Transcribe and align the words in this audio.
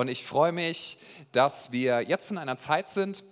und 0.00 0.08
ich 0.08 0.24
freue 0.24 0.52
mich, 0.52 0.96
dass 1.32 1.72
wir 1.72 2.00
jetzt 2.00 2.30
in 2.30 2.38
einer 2.38 2.56
Zeit 2.56 2.88
sind, 2.88 3.22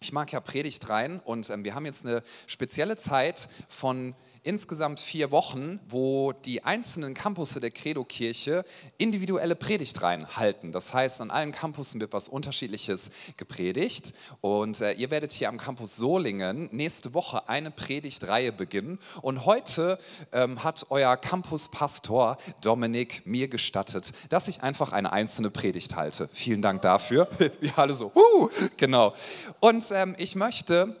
ich 0.00 0.12
mag 0.12 0.30
ja 0.32 0.40
Predigt 0.40 0.90
rein 0.90 1.18
und 1.24 1.48
ähm, 1.48 1.64
wir 1.64 1.74
haben 1.74 1.86
jetzt 1.86 2.04
eine 2.04 2.22
spezielle 2.46 2.98
Zeit 2.98 3.48
von 3.70 4.14
insgesamt 4.44 5.00
vier 5.00 5.30
Wochen, 5.30 5.80
wo 5.88 6.32
die 6.32 6.64
einzelnen 6.64 7.14
Campusse 7.14 7.60
der 7.60 7.70
Credo-Kirche 7.70 8.64
individuelle 8.98 9.56
Predigtreihen 9.56 10.36
halten. 10.36 10.70
Das 10.70 10.94
heißt, 10.94 11.20
an 11.20 11.30
allen 11.30 11.50
Campussen 11.50 12.00
wird 12.00 12.12
was 12.12 12.28
Unterschiedliches 12.28 13.10
gepredigt. 13.36 14.14
Und 14.40 14.80
äh, 14.80 14.92
ihr 14.92 15.10
werdet 15.10 15.32
hier 15.32 15.48
am 15.48 15.56
Campus 15.56 15.96
Solingen 15.96 16.68
nächste 16.72 17.14
Woche 17.14 17.48
eine 17.48 17.70
Predigtreihe 17.70 18.52
beginnen. 18.52 18.98
Und 19.22 19.46
heute 19.46 19.98
ähm, 20.32 20.62
hat 20.62 20.86
euer 20.90 21.16
Campuspastor 21.16 22.36
Dominik 22.60 23.26
mir 23.26 23.48
gestattet, 23.48 24.12
dass 24.28 24.48
ich 24.48 24.62
einfach 24.62 24.92
eine 24.92 25.12
einzelne 25.12 25.50
Predigt 25.50 25.96
halte. 25.96 26.28
Vielen 26.32 26.62
Dank 26.62 26.82
dafür. 26.82 27.28
Wir 27.60 27.78
alle 27.78 27.94
so, 27.94 28.12
huh, 28.14 28.50
genau. 28.76 29.14
Und 29.60 29.84
ähm, 29.90 30.14
ich 30.18 30.34
möchte 30.36 30.96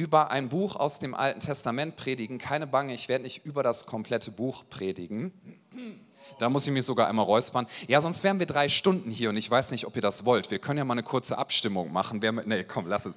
über 0.00 0.30
ein 0.30 0.48
Buch 0.48 0.76
aus 0.76 0.98
dem 0.98 1.14
Alten 1.14 1.40
Testament 1.40 1.94
predigen. 1.94 2.38
Keine 2.38 2.66
Bange, 2.66 2.94
ich 2.94 3.10
werde 3.10 3.24
nicht 3.24 3.44
über 3.44 3.62
das 3.62 3.84
komplette 3.84 4.30
Buch 4.30 4.64
predigen. 4.70 5.30
Da 6.38 6.48
muss 6.48 6.66
ich 6.66 6.72
mich 6.72 6.86
sogar 6.86 7.06
einmal 7.06 7.26
räuspern. 7.26 7.66
Ja, 7.86 8.00
sonst 8.00 8.24
wären 8.24 8.38
wir 8.38 8.46
drei 8.46 8.70
Stunden 8.70 9.10
hier 9.10 9.28
und 9.28 9.36
ich 9.36 9.50
weiß 9.50 9.72
nicht, 9.72 9.86
ob 9.86 9.94
ihr 9.96 10.00
das 10.00 10.24
wollt. 10.24 10.50
Wir 10.50 10.58
können 10.58 10.78
ja 10.78 10.86
mal 10.86 10.94
eine 10.94 11.02
kurze 11.02 11.36
Abstimmung 11.36 11.92
machen. 11.92 12.22
Wer 12.22 12.32
mit, 12.32 12.46
nee, 12.46 12.64
komm, 12.64 12.86
lass 12.86 13.04
es. 13.04 13.14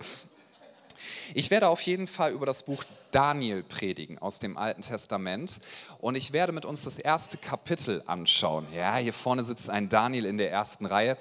Ich 1.34 1.50
werde 1.52 1.70
auf 1.70 1.80
jeden 1.82 2.08
Fall 2.08 2.34
über 2.34 2.46
das 2.46 2.64
Buch 2.64 2.84
Daniel 3.12 3.64
predigen 3.64 4.18
aus 4.18 4.40
dem 4.40 4.58
Alten 4.58 4.82
Testament 4.82 5.62
und 6.00 6.16
ich 6.16 6.34
werde 6.34 6.52
mit 6.52 6.66
uns 6.66 6.84
das 6.84 7.00
erste 7.00 7.38
Kapitel 7.38 8.04
anschauen. 8.08 8.68
Ja, 8.76 8.98
hier 8.98 9.14
vorne 9.14 9.46
sitzt 9.46 9.70
ein 9.70 9.88
Daniel 9.88 10.26
in 10.26 10.38
der 10.38 10.52
ersten 10.52 10.86
Reihe. 10.86 11.16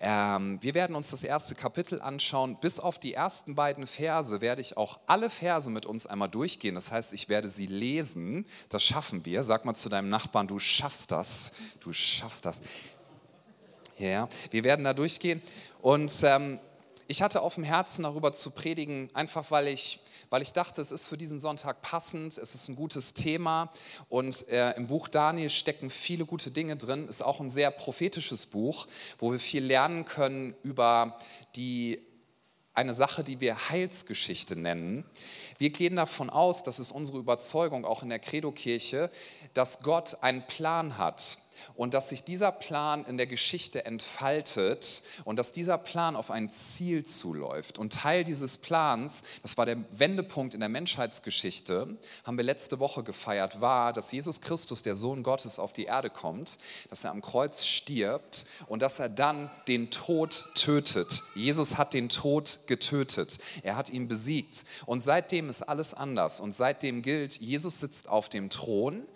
Ähm, 0.00 0.58
wir 0.60 0.74
werden 0.74 0.94
uns 0.94 1.10
das 1.10 1.22
erste 1.22 1.54
Kapitel 1.54 2.00
anschauen. 2.00 2.58
Bis 2.60 2.78
auf 2.78 2.98
die 2.98 3.14
ersten 3.14 3.54
beiden 3.54 3.86
Verse 3.86 4.40
werde 4.40 4.60
ich 4.60 4.76
auch 4.76 4.98
alle 5.06 5.30
Verse 5.30 5.70
mit 5.70 5.86
uns 5.86 6.06
einmal 6.06 6.28
durchgehen. 6.28 6.74
Das 6.74 6.90
heißt, 6.90 7.12
ich 7.14 7.28
werde 7.28 7.48
sie 7.48 7.66
lesen. 7.66 8.46
Das 8.68 8.82
schaffen 8.82 9.24
wir. 9.24 9.42
Sag 9.42 9.64
mal 9.64 9.74
zu 9.74 9.88
deinem 9.88 10.08
Nachbarn, 10.08 10.48
du 10.48 10.58
schaffst 10.58 11.12
das. 11.12 11.52
Du 11.80 11.92
schaffst 11.92 12.44
das. 12.44 12.60
Ja, 13.98 14.28
wir 14.50 14.64
werden 14.64 14.84
da 14.84 14.92
durchgehen. 14.92 15.40
Und 15.80 16.12
ähm, 16.24 16.58
ich 17.08 17.22
hatte 17.22 17.42
auf 17.42 17.54
dem 17.54 17.64
Herzen, 17.64 18.02
darüber 18.02 18.32
zu 18.32 18.50
predigen, 18.50 19.10
einfach 19.14 19.50
weil 19.50 19.68
ich 19.68 20.00
weil 20.30 20.42
ich 20.42 20.52
dachte, 20.52 20.80
es 20.80 20.90
ist 20.90 21.06
für 21.06 21.16
diesen 21.16 21.38
Sonntag 21.38 21.82
passend, 21.82 22.36
es 22.36 22.54
ist 22.54 22.68
ein 22.68 22.76
gutes 22.76 23.14
Thema 23.14 23.70
und 24.08 24.48
äh, 24.48 24.72
im 24.72 24.86
Buch 24.86 25.08
Daniel 25.08 25.50
stecken 25.50 25.90
viele 25.90 26.24
gute 26.24 26.50
Dinge 26.50 26.76
drin. 26.76 27.08
Ist 27.08 27.24
auch 27.24 27.40
ein 27.40 27.50
sehr 27.50 27.70
prophetisches 27.70 28.46
Buch, 28.46 28.86
wo 29.18 29.32
wir 29.32 29.38
viel 29.38 29.64
lernen 29.64 30.04
können 30.04 30.54
über 30.62 31.18
die 31.54 32.00
eine 32.74 32.92
Sache, 32.92 33.24
die 33.24 33.40
wir 33.40 33.70
Heilsgeschichte 33.70 34.56
nennen. 34.56 35.04
Wir 35.58 35.70
gehen 35.70 35.96
davon 35.96 36.28
aus, 36.28 36.62
das 36.62 36.78
ist 36.78 36.92
unsere 36.92 37.18
Überzeugung 37.18 37.86
auch 37.86 38.02
in 38.02 38.10
der 38.10 38.18
Credo-Kirche, 38.18 39.10
dass 39.54 39.80
Gott 39.80 40.18
einen 40.22 40.46
Plan 40.46 40.98
hat 40.98 41.38
und 41.74 41.94
dass 41.94 42.08
sich 42.08 42.22
dieser 42.22 42.52
Plan 42.52 43.04
in 43.04 43.16
der 43.16 43.26
Geschichte 43.26 43.84
entfaltet 43.84 45.02
und 45.24 45.38
dass 45.38 45.52
dieser 45.52 45.78
Plan 45.78 46.16
auf 46.16 46.30
ein 46.30 46.50
Ziel 46.50 47.04
zuläuft. 47.04 47.78
Und 47.78 47.92
Teil 47.92 48.24
dieses 48.24 48.58
Plans, 48.58 49.22
das 49.42 49.56
war 49.56 49.66
der 49.66 49.78
Wendepunkt 49.98 50.54
in 50.54 50.60
der 50.60 50.68
Menschheitsgeschichte, 50.68 51.96
haben 52.24 52.36
wir 52.36 52.44
letzte 52.44 52.78
Woche 52.78 53.02
gefeiert, 53.02 53.60
war, 53.60 53.92
dass 53.92 54.12
Jesus 54.12 54.40
Christus, 54.40 54.82
der 54.82 54.94
Sohn 54.94 55.22
Gottes, 55.22 55.58
auf 55.58 55.72
die 55.72 55.84
Erde 55.84 56.10
kommt, 56.10 56.58
dass 56.90 57.04
er 57.04 57.10
am 57.10 57.22
Kreuz 57.22 57.64
stirbt 57.64 58.46
und 58.66 58.82
dass 58.82 58.98
er 58.98 59.08
dann 59.08 59.50
den 59.68 59.90
Tod 59.90 60.48
tötet. 60.54 61.22
Jesus 61.34 61.78
hat 61.78 61.94
den 61.94 62.08
Tod 62.08 62.60
getötet. 62.66 63.38
Er 63.62 63.76
hat 63.76 63.90
ihn 63.90 64.08
besiegt. 64.08 64.64
Und 64.86 65.00
seitdem 65.00 65.48
ist 65.48 65.62
alles 65.62 65.94
anders. 65.94 66.40
Und 66.40 66.54
seitdem 66.54 67.02
gilt, 67.02 67.38
Jesus 67.40 67.80
sitzt 67.80 68.08
auf 68.08 68.28
dem 68.28 68.50
Thron. 68.50 69.06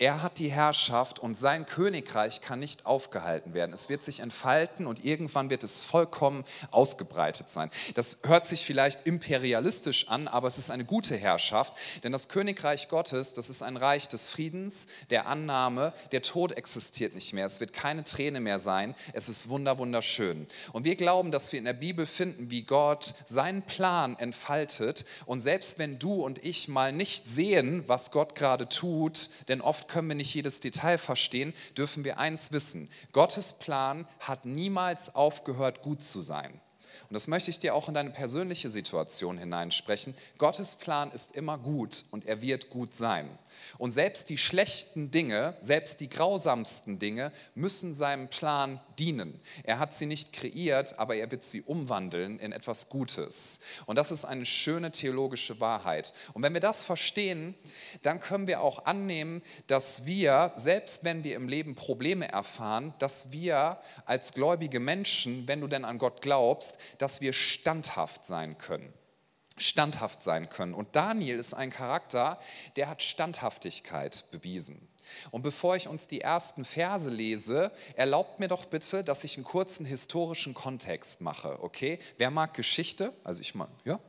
Er 0.00 0.22
hat 0.22 0.38
die 0.38 0.48
Herrschaft 0.48 1.18
und 1.18 1.34
sein 1.34 1.66
Königreich 1.66 2.40
kann 2.40 2.60
nicht 2.60 2.86
aufgehalten 2.86 3.52
werden. 3.52 3.72
Es 3.72 3.88
wird 3.88 4.00
sich 4.00 4.20
entfalten 4.20 4.86
und 4.86 5.04
irgendwann 5.04 5.50
wird 5.50 5.64
es 5.64 5.82
vollkommen 5.82 6.44
ausgebreitet 6.70 7.50
sein. 7.50 7.68
Das 7.94 8.18
hört 8.24 8.46
sich 8.46 8.64
vielleicht 8.64 9.08
imperialistisch 9.08 10.06
an, 10.08 10.28
aber 10.28 10.46
es 10.46 10.56
ist 10.56 10.70
eine 10.70 10.84
gute 10.84 11.16
Herrschaft, 11.16 11.74
denn 12.04 12.12
das 12.12 12.28
Königreich 12.28 12.88
Gottes, 12.88 13.32
das 13.32 13.50
ist 13.50 13.60
ein 13.60 13.76
Reich 13.76 14.06
des 14.06 14.28
Friedens, 14.28 14.86
der 15.10 15.26
Annahme, 15.26 15.92
der 16.12 16.22
Tod 16.22 16.52
existiert 16.52 17.16
nicht 17.16 17.32
mehr. 17.32 17.46
Es 17.46 17.58
wird 17.58 17.72
keine 17.72 18.04
Träne 18.04 18.38
mehr 18.38 18.60
sein. 18.60 18.94
Es 19.14 19.28
ist 19.28 19.48
wunder 19.48 19.78
wunderschön. 19.78 20.46
Und 20.72 20.84
wir 20.84 20.94
glauben, 20.94 21.32
dass 21.32 21.50
wir 21.50 21.58
in 21.58 21.64
der 21.64 21.72
Bibel 21.72 22.06
finden, 22.06 22.52
wie 22.52 22.62
Gott 22.62 23.14
seinen 23.26 23.62
Plan 23.62 24.16
entfaltet 24.20 25.06
und 25.26 25.40
selbst 25.40 25.80
wenn 25.80 25.98
du 25.98 26.22
und 26.24 26.44
ich 26.44 26.68
mal 26.68 26.92
nicht 26.92 27.28
sehen, 27.28 27.82
was 27.88 28.12
Gott 28.12 28.36
gerade 28.36 28.68
tut, 28.68 29.30
denn 29.48 29.60
oft 29.60 29.87
können 29.88 30.08
wir 30.08 30.14
nicht 30.14 30.34
jedes 30.34 30.60
Detail 30.60 30.98
verstehen, 30.98 31.54
dürfen 31.76 32.04
wir 32.04 32.18
eins 32.18 32.52
wissen. 32.52 32.88
Gottes 33.12 33.54
Plan 33.54 34.06
hat 34.20 34.44
niemals 34.44 35.14
aufgehört, 35.14 35.82
gut 35.82 36.02
zu 36.02 36.20
sein. 36.20 36.60
Und 37.08 37.14
das 37.14 37.26
möchte 37.26 37.50
ich 37.50 37.58
dir 37.58 37.74
auch 37.74 37.88
in 37.88 37.94
deine 37.94 38.10
persönliche 38.10 38.68
Situation 38.68 39.38
hineinsprechen. 39.38 40.14
Gottes 40.36 40.76
Plan 40.76 41.10
ist 41.10 41.32
immer 41.32 41.56
gut 41.56 42.04
und 42.10 42.26
er 42.26 42.42
wird 42.42 42.68
gut 42.68 42.94
sein. 42.94 43.30
Und 43.78 43.92
selbst 43.92 44.28
die 44.28 44.36
schlechten 44.36 45.10
Dinge, 45.10 45.56
selbst 45.60 46.00
die 46.00 46.10
grausamsten 46.10 46.98
Dinge 46.98 47.32
müssen 47.54 47.94
seinem 47.94 48.28
Plan 48.28 48.80
dienen. 48.98 49.40
Er 49.64 49.78
hat 49.78 49.94
sie 49.94 50.06
nicht 50.06 50.32
kreiert, 50.32 50.98
aber 50.98 51.16
er 51.16 51.30
wird 51.30 51.44
sie 51.44 51.62
umwandeln 51.62 52.38
in 52.38 52.52
etwas 52.52 52.88
Gutes. 52.88 53.60
Und 53.86 53.96
das 53.96 54.10
ist 54.10 54.24
eine 54.24 54.44
schöne 54.44 54.90
theologische 54.90 55.60
Wahrheit. 55.60 56.12
Und 56.34 56.42
wenn 56.42 56.54
wir 56.54 56.60
das 56.60 56.84
verstehen, 56.84 57.54
dann 58.02 58.20
können 58.20 58.46
wir 58.46 58.60
auch 58.60 58.84
annehmen, 58.86 59.42
dass 59.66 60.06
wir, 60.06 60.52
selbst 60.54 61.04
wenn 61.04 61.24
wir 61.24 61.36
im 61.36 61.48
Leben 61.48 61.74
Probleme 61.74 62.28
erfahren, 62.28 62.94
dass 62.98 63.32
wir 63.32 63.78
als 64.04 64.34
gläubige 64.34 64.80
Menschen, 64.80 65.46
wenn 65.48 65.60
du 65.60 65.66
denn 65.66 65.84
an 65.84 65.98
Gott 65.98 66.22
glaubst, 66.22 66.78
dass 66.98 67.20
wir 67.20 67.32
standhaft 67.32 68.24
sein 68.24 68.58
können 68.58 68.92
standhaft 69.60 70.22
sein 70.22 70.48
können. 70.48 70.74
Und 70.74 70.94
Daniel 70.94 71.36
ist 71.36 71.54
ein 71.54 71.70
Charakter, 71.70 72.38
der 72.76 72.88
hat 72.88 73.02
Standhaftigkeit 73.02 74.24
bewiesen. 74.30 74.87
Und 75.30 75.42
bevor 75.42 75.76
ich 75.76 75.88
uns 75.88 76.06
die 76.06 76.20
ersten 76.20 76.64
Verse 76.64 77.10
lese, 77.10 77.70
erlaubt 77.96 78.40
mir 78.40 78.48
doch 78.48 78.66
bitte, 78.66 79.04
dass 79.04 79.24
ich 79.24 79.36
einen 79.36 79.44
kurzen 79.44 79.84
historischen 79.84 80.54
Kontext 80.54 81.20
mache, 81.20 81.62
okay? 81.62 81.98
Wer 82.16 82.30
mag 82.30 82.54
Geschichte? 82.54 83.12
Also 83.24 83.40
ich 83.40 83.54
mag, 83.54 83.68
ja, 83.84 84.00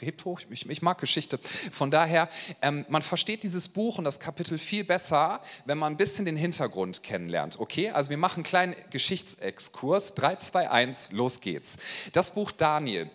hebt 0.00 0.24
hoch, 0.24 0.40
ich, 0.50 0.68
ich, 0.68 0.82
mag 0.82 0.98
Geschichte. 0.98 1.38
Von 1.72 1.90
daher, 1.90 2.28
ähm, 2.62 2.84
man 2.88 3.02
versteht 3.02 3.42
dieses 3.42 3.68
Buch 3.68 3.98
und 3.98 4.04
das 4.04 4.20
Kapitel 4.20 4.58
viel 4.58 4.84
besser, 4.84 5.40
wenn 5.64 5.78
man 5.78 5.92
ein 5.92 5.96
bisschen 5.96 6.24
den 6.24 6.36
Hintergrund 6.36 7.02
kennenlernt. 7.02 7.58
Okay, 7.58 7.90
also 7.90 8.10
wir 8.10 8.16
machen 8.16 8.36
einen 8.36 8.44
kleinen 8.44 8.74
Geschichtsexkurs. 8.90 10.14
3, 10.14 10.36
2, 10.36 10.70
1, 10.70 11.12
los 11.12 11.40
geht's. 11.40 11.76
Das 12.12 12.32
Buch 12.32 12.50
Daniel. 12.52 13.10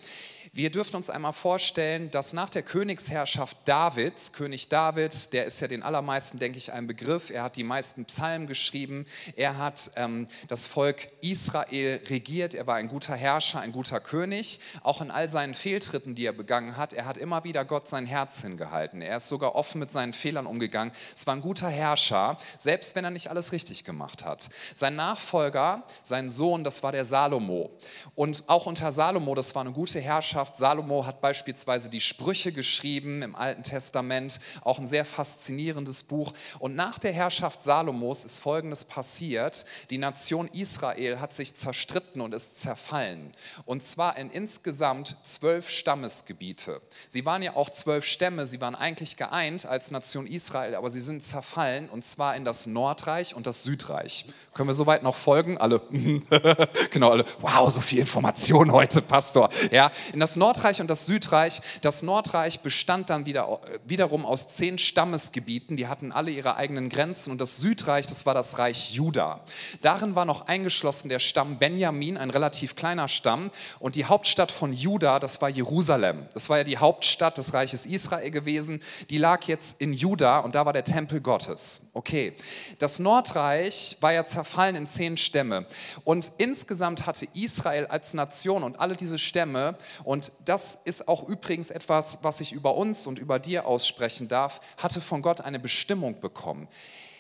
Wir 0.58 0.72
dürfen 0.72 0.96
uns 0.96 1.10
einmal 1.10 1.34
vorstellen, 1.34 2.10
dass 2.12 2.32
nach 2.32 2.50
der 2.50 2.64
Königsherrschaft 2.64 3.58
Davids, 3.66 4.32
König 4.32 4.70
David, 4.70 5.34
der 5.34 5.44
ist 5.44 5.60
ja 5.60 5.68
den 5.68 5.84
allermeisten, 5.84 6.40
denke 6.40 6.58
ich, 6.58 6.72
ein 6.72 6.88
Begriff, 6.88 7.30
er 7.30 7.44
hat 7.44 7.58
die 7.58 7.66
meisten 7.66 8.06
Psalmen 8.06 8.48
geschrieben, 8.48 9.06
er 9.36 9.58
hat 9.58 9.92
ähm, 9.98 10.28
das 10.48 10.66
Volk 10.66 11.10
Israel 11.20 12.00
regiert, 12.10 12.54
er 12.54 12.68
war 12.68 12.76
ein 12.76 12.88
guter 12.88 13.16
Herrscher, 13.16 13.60
ein 13.60 13.74
guter 13.74 14.00
König, 14.00 14.62
auch 14.82 15.02
in 15.02 15.12
all 15.12 15.28
seinen 15.28 15.56
Fehltritten, 15.56 16.16
die 16.16 16.26
er 16.26 16.32
begangen 16.32 16.78
hat, 16.78 16.94
er 16.94 17.06
hat 17.06 17.18
immer 17.18 17.44
wieder 17.44 17.66
Gott 17.66 17.90
sein 17.90 18.06
Herz 18.06 18.40
hingehalten, 18.40 19.02
er 19.02 19.18
ist 19.18 19.28
sogar 19.28 19.56
offen 19.56 19.80
mit 19.80 19.92
seinen 19.92 20.14
Fehlern 20.14 20.46
umgegangen, 20.46 20.94
es 21.14 21.28
war 21.28 21.36
ein 21.36 21.42
guter 21.42 21.68
Herrscher, 21.68 22.38
selbst 22.58 22.96
wenn 22.96 23.04
er 23.04 23.12
nicht 23.12 23.30
alles 23.30 23.52
richtig 23.52 23.84
gemacht 23.84 24.24
hat. 24.24 24.48
Sein 24.74 24.96
Nachfolger, 24.96 25.84
sein 26.04 26.30
Sohn, 26.30 26.64
das 26.64 26.82
war 26.82 26.94
der 26.94 27.04
Salomo 27.04 27.72
und 28.16 28.46
auch 28.48 28.68
unter 28.68 28.94
Salomo, 28.94 29.36
das 29.36 29.54
war 29.54 29.62
eine 29.62 29.74
gute 29.74 30.00
Herrschaft, 30.00 30.45
Wissenschaft. 30.46 30.58
Salomo 30.58 31.06
hat 31.06 31.22
beispielsweise 31.22 31.90
die 31.90 32.02
Sprüche 32.02 32.52
geschrieben 32.52 33.22
im 33.22 33.36
Alten 33.36 33.64
Testament, 33.64 34.40
auch 34.62 34.80
ein 34.80 34.88
sehr 34.88 35.06
faszinierendes 35.06 36.04
Buch. 36.04 36.34
Und 36.60 36.76
nach 36.76 37.00
der 37.00 37.14
Herrschaft 37.14 37.64
Salomos 37.64 38.24
ist 38.26 38.40
Folgendes 38.40 38.86
passiert. 38.86 39.66
Die 39.90 39.98
Nation 39.98 40.50
Israel 40.54 41.20
hat 41.20 41.34
sich 41.34 41.56
zerstritten 41.56 42.22
und 42.22 42.34
ist 42.34 42.60
zerfallen. 42.60 43.32
Und 43.66 43.84
zwar 43.84 44.18
in 44.18 44.30
insgesamt 44.30 45.18
zwölf 45.24 45.70
Stammesgebiete. 45.70 46.82
Sie 47.08 47.26
waren 47.26 47.42
ja 47.42 47.56
auch 47.56 47.70
zwölf 47.70 48.06
Stämme, 48.06 48.46
sie 48.46 48.62
waren 48.62 48.76
eigentlich 48.76 49.18
geeint 49.18 49.66
als 49.66 49.92
Nation 49.92 50.28
Israel, 50.28 50.76
aber 50.76 50.90
sie 50.90 51.02
sind 51.02 51.26
zerfallen 51.26 51.90
und 51.90 52.04
zwar 52.04 52.36
in 52.36 52.46
das 52.46 52.68
Nordreich 52.68 53.36
und 53.36 53.48
das 53.48 53.64
Südreich. 53.64 54.26
Können 54.54 54.70
wir 54.70 54.74
soweit 54.74 55.04
noch 55.04 55.16
folgen? 55.16 55.58
Alle, 55.58 55.82
genau, 56.92 57.12
alle, 57.12 57.26
wow, 57.42 57.70
so 57.70 57.82
viel 57.82 58.00
Information 58.00 58.72
heute, 58.72 59.02
Pastor. 59.02 59.50
Ja, 59.72 59.92
in 60.14 60.20
das 60.20 60.35
Nordreich 60.36 60.82
und 60.82 60.90
das 60.90 61.06
Südreich. 61.06 61.62
Das 61.82 62.02
Nordreich 62.02 62.60
bestand 62.62 63.10
dann 63.10 63.26
wieder, 63.26 63.60
wiederum 63.86 64.26
aus 64.26 64.54
zehn 64.56 64.78
Stammesgebieten, 64.78 65.78
die 65.78 65.88
hatten 65.88 66.12
alle 66.12 66.32
ihre 66.32 66.56
eigenen 66.56 66.90
Grenzen. 66.90 67.32
Und 67.32 67.42
das 67.42 67.58
Südreich, 67.58 68.08
das 68.08 68.26
war 68.26 68.34
das 68.34 68.58
Reich 68.58 68.94
Juda. 68.94 69.42
Darin 69.82 70.16
war 70.16 70.26
noch 70.26 70.48
eingeschlossen 70.48 71.10
der 71.10 71.20
Stamm 71.20 71.58
Benjamin, 71.58 72.18
ein 72.18 72.30
relativ 72.30 72.76
kleiner 72.76 73.08
Stamm. 73.08 73.52
Und 73.80 73.96
die 73.96 74.06
Hauptstadt 74.06 74.52
von 74.52 74.74
Juda, 74.74 75.20
das 75.20 75.42
war 75.42 75.50
Jerusalem. 75.50 76.26
Das 76.34 76.50
war 76.50 76.58
ja 76.58 76.64
die 76.64 76.78
Hauptstadt 76.78 77.38
des 77.38 77.54
Reiches 77.54 77.86
Israel 77.86 78.32
gewesen. 78.32 78.82
Die 79.10 79.18
lag 79.18 79.44
jetzt 79.46 79.82
in 79.82 79.94
Juda 79.94 80.40
und 80.40 80.56
da 80.56 80.66
war 80.66 80.74
der 80.74 80.84
Tempel 80.84 81.22
Gottes. 81.22 81.90
Okay, 81.94 82.34
das 82.80 83.00
Nordreich 83.00 83.98
war 84.02 84.14
ja 84.14 84.26
zerfallen 84.26 84.76
in 84.76 84.88
zehn 84.88 85.18
Stämme. 85.18 85.66
Und 86.04 86.32
insgesamt 86.38 87.06
hatte 87.06 87.28
Israel 87.34 87.88
als 87.88 88.14
Nation 88.14 88.64
und 88.64 88.80
alle 88.80 88.96
diese 88.96 89.18
Stämme, 89.18 89.76
und 90.04 90.15
das 90.46 90.78
ist 90.86 91.08
auch 91.08 91.28
übrigens 91.28 91.70
etwas, 91.70 92.20
was 92.22 92.42
ich 92.42 92.52
über 92.52 92.76
uns 92.76 93.08
und 93.08 93.20
über 93.20 93.40
dir 93.40 93.66
aussprechen 93.66 94.28
darf, 94.28 94.62
hatte 94.78 95.02
von 95.02 95.22
Gott 95.22 95.42
eine 95.42 95.60
Bestimmung 95.60 96.20
bekommen. 96.20 96.68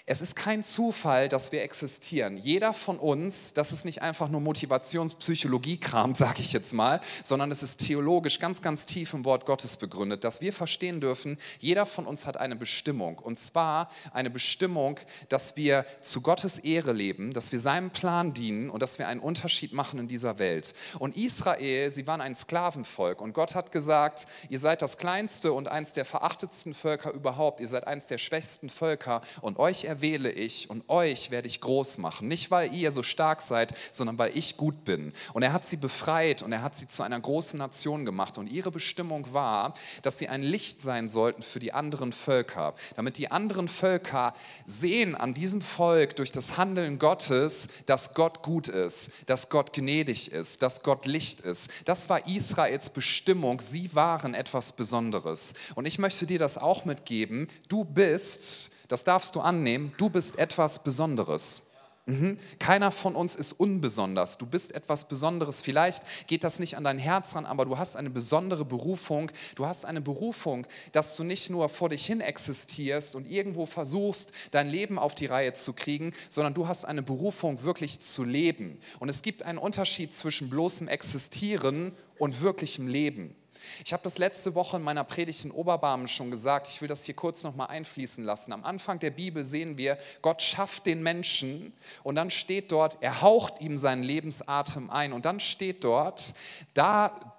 Es 0.08 0.22
ist 0.22 0.36
kein 0.36 0.62
Zufall, 0.62 1.30
dass 1.30 1.52
wir 1.52 1.64
existieren. 1.64 2.38
Jeder 2.38 2.76
von 2.76 3.00
uns, 3.00 3.54
das 3.54 3.72
ist 3.72 3.86
nicht 3.86 4.04
einfach 4.04 4.30
nur 4.30 4.40
Motivationspsychologie-Kram, 4.40 6.14
sage 6.16 6.42
ich 6.42 6.54
jetzt 6.54 6.74
mal, 6.74 7.02
sondern 7.24 7.52
es 7.52 7.64
ist 7.64 7.78
theologisch 7.78 8.40
ganz, 8.40 8.62
ganz 8.62 8.86
tief 8.86 9.16
im 9.16 9.26
Wort 9.26 9.48
Gottes 9.48 9.78
begründet, 9.78 10.24
dass 10.24 10.42
wir 10.42 10.54
verstehen 10.54 11.02
dürfen, 11.02 11.40
jeder 11.60 11.88
von 11.88 12.06
uns 12.06 12.28
hat 12.28 12.38
eine 12.38 12.56
Bestimmung. 12.56 13.18
Und 13.18 13.40
zwar 13.40 13.90
eine 14.14 14.30
Bestimmung, 14.30 15.00
dass 15.30 15.58
wir 15.58 15.88
zu 16.02 16.22
Gottes 16.22 16.60
Ehre 16.60 16.94
leben, 16.94 17.34
dass 17.34 17.52
wir 17.52 17.60
seinem 17.60 17.90
Plan 17.90 18.32
dienen 18.32 18.70
und 18.70 18.84
dass 18.84 19.00
wir 19.00 19.08
einen 19.08 19.22
Unterschied 19.22 19.74
machen 19.74 19.98
in 19.98 20.08
dieser 20.08 20.38
Welt. 20.38 20.76
Und 21.00 21.18
Israel, 21.18 21.90
sie 21.90 22.06
waren 22.06 22.22
ein 22.22 22.36
Sklavenvolk 22.36 23.22
und 23.22 23.34
Gott 23.34 23.56
hat 23.56 23.72
gesagt, 23.72 24.28
ihr 24.50 24.60
seid 24.60 24.84
das 24.84 25.00
kleinste 25.00 25.52
und 25.52 25.68
eins 25.68 25.94
der 25.94 26.06
verachtetsten 26.06 26.76
Völker 26.76 27.12
überhaupt, 27.12 27.60
ihr 27.60 27.68
seid 27.68 27.88
eins 27.88 28.06
der 28.06 28.20
schwächsten 28.20 28.70
Völker 28.70 29.22
und 29.42 29.58
euch 29.58 29.95
erwähle 29.96 30.30
ich 30.30 30.70
und 30.70 30.90
euch 30.90 31.32
werde 31.32 31.48
ich 31.48 31.62
groß 31.62 32.00
machen. 32.00 32.28
Nicht, 32.28 32.52
weil 32.52 32.74
ihr 32.74 32.92
so 32.92 33.02
stark 33.02 33.42
seid, 33.42 33.74
sondern 33.94 34.18
weil 34.18 34.38
ich 34.38 34.58
gut 34.58 34.84
bin. 34.84 35.14
Und 35.34 35.42
er 35.42 35.54
hat 35.54 35.66
sie 35.66 35.78
befreit 35.78 36.42
und 36.42 36.52
er 36.52 36.62
hat 36.62 36.76
sie 36.76 36.88
zu 36.88 37.02
einer 37.02 37.20
großen 37.20 37.58
Nation 37.58 38.04
gemacht. 38.04 38.38
Und 38.38 38.48
ihre 38.48 38.72
Bestimmung 38.72 39.32
war, 39.32 39.74
dass 40.02 40.18
sie 40.18 40.28
ein 40.28 40.44
Licht 40.44 40.82
sein 40.82 41.08
sollten 41.08 41.44
für 41.44 41.60
die 41.60 41.72
anderen 41.72 42.12
Völker, 42.12 42.76
damit 42.98 43.18
die 43.18 43.32
anderen 43.32 43.70
Völker 43.70 44.34
sehen 44.66 45.16
an 45.16 45.34
diesem 45.34 45.62
Volk 45.62 46.18
durch 46.18 46.34
das 46.34 46.58
Handeln 46.58 47.00
Gottes, 47.00 47.70
dass 47.86 48.14
Gott 48.14 48.44
gut 48.44 48.68
ist, 48.68 49.12
dass 49.28 49.50
Gott 49.50 49.72
gnädig 49.72 50.32
ist, 50.32 50.62
dass 50.62 50.84
Gott 50.84 51.06
Licht 51.06 51.40
ist. 51.40 51.70
Das 51.86 52.10
war 52.10 52.28
Israels 52.28 52.90
Bestimmung. 52.90 53.62
Sie 53.62 53.96
waren 53.96 54.34
etwas 54.34 54.74
Besonderes. 54.74 55.54
Und 55.76 55.86
ich 55.86 56.00
möchte 56.00 56.26
dir 56.26 56.40
das 56.40 56.58
auch 56.58 56.84
mitgeben. 56.84 57.48
Du 57.70 57.86
bist 57.86 58.72
das 58.88 59.04
darfst 59.04 59.36
du 59.36 59.42
annehmen. 59.42 59.94
Du 59.98 60.10
bist 60.10 60.38
etwas 60.38 60.84
Besonderes. 60.84 61.64
Mhm. 62.08 62.38
Keiner 62.60 62.92
von 62.92 63.16
uns 63.16 63.36
ist 63.36 63.54
unbesonders. 63.54 64.38
Du 64.38 64.46
bist 64.46 64.76
etwas 64.76 65.08
Besonderes. 65.08 65.62
Vielleicht 65.62 66.04
geht 66.28 66.44
das 66.44 66.60
nicht 66.60 66.78
an 66.78 66.84
dein 66.84 67.00
Herz 67.00 67.36
ran, 67.36 67.48
aber 67.48 67.66
du 67.66 67.80
hast 67.80 67.96
eine 67.96 68.12
besondere 68.12 68.64
Berufung. 68.64 69.32
Du 69.56 69.66
hast 69.66 69.86
eine 69.86 70.02
Berufung, 70.02 70.68
dass 70.92 71.16
du 71.16 71.24
nicht 71.24 71.50
nur 71.50 71.68
vor 71.68 71.90
dich 71.90 72.06
hin 72.06 72.22
existierst 72.22 73.16
und 73.16 73.30
irgendwo 73.30 73.66
versuchst, 73.66 74.34
dein 74.52 74.70
Leben 74.70 75.00
auf 75.00 75.16
die 75.16 75.26
Reihe 75.26 75.54
zu 75.54 75.74
kriegen, 75.74 76.14
sondern 76.30 76.54
du 76.54 76.68
hast 76.68 76.86
eine 76.86 77.02
Berufung, 77.02 77.64
wirklich 77.64 78.00
zu 78.00 78.24
leben. 78.24 78.80
Und 79.00 79.10
es 79.10 79.24
gibt 79.24 79.42
einen 79.42 79.58
Unterschied 79.58 80.14
zwischen 80.14 80.52
bloßem 80.52 80.88
Existieren 80.88 81.92
und 82.20 82.42
wirklichem 82.42 82.88
Leben. 82.88 83.36
Ich 83.86 83.94
habe 83.94 84.04
das 84.04 84.18
letzte 84.18 84.56
Woche 84.56 84.78
in 84.78 84.84
meiner 84.84 85.04
Predigt 85.04 85.46
in 85.46 85.52
Oberbarmen 85.52 86.08
schon 86.08 86.32
gesagt. 86.32 86.68
Ich 86.68 86.82
will 86.82 86.88
das 86.88 87.04
hier 87.06 87.16
kurz 87.16 87.44
nochmal 87.44 87.68
einfließen 87.68 88.24
lassen. 88.24 88.54
Am 88.54 88.64
Anfang 88.64 89.00
der 89.00 89.12
Bibel 89.12 89.44
sehen 89.44 89.78
wir, 89.78 89.98
Gott 90.22 90.42
schafft 90.42 90.86
den 90.86 91.04
Menschen 91.04 91.74
und 92.04 92.16
dann 92.16 92.30
steht 92.30 92.72
dort, 92.72 92.98
er 93.02 93.22
haucht 93.22 93.62
ihm 93.62 93.78
seinen 93.78 94.04
Lebensatem 94.04 94.90
ein. 94.90 95.14
Und 95.14 95.26
dann 95.26 95.40
steht 95.40 95.84
dort, 95.84 96.34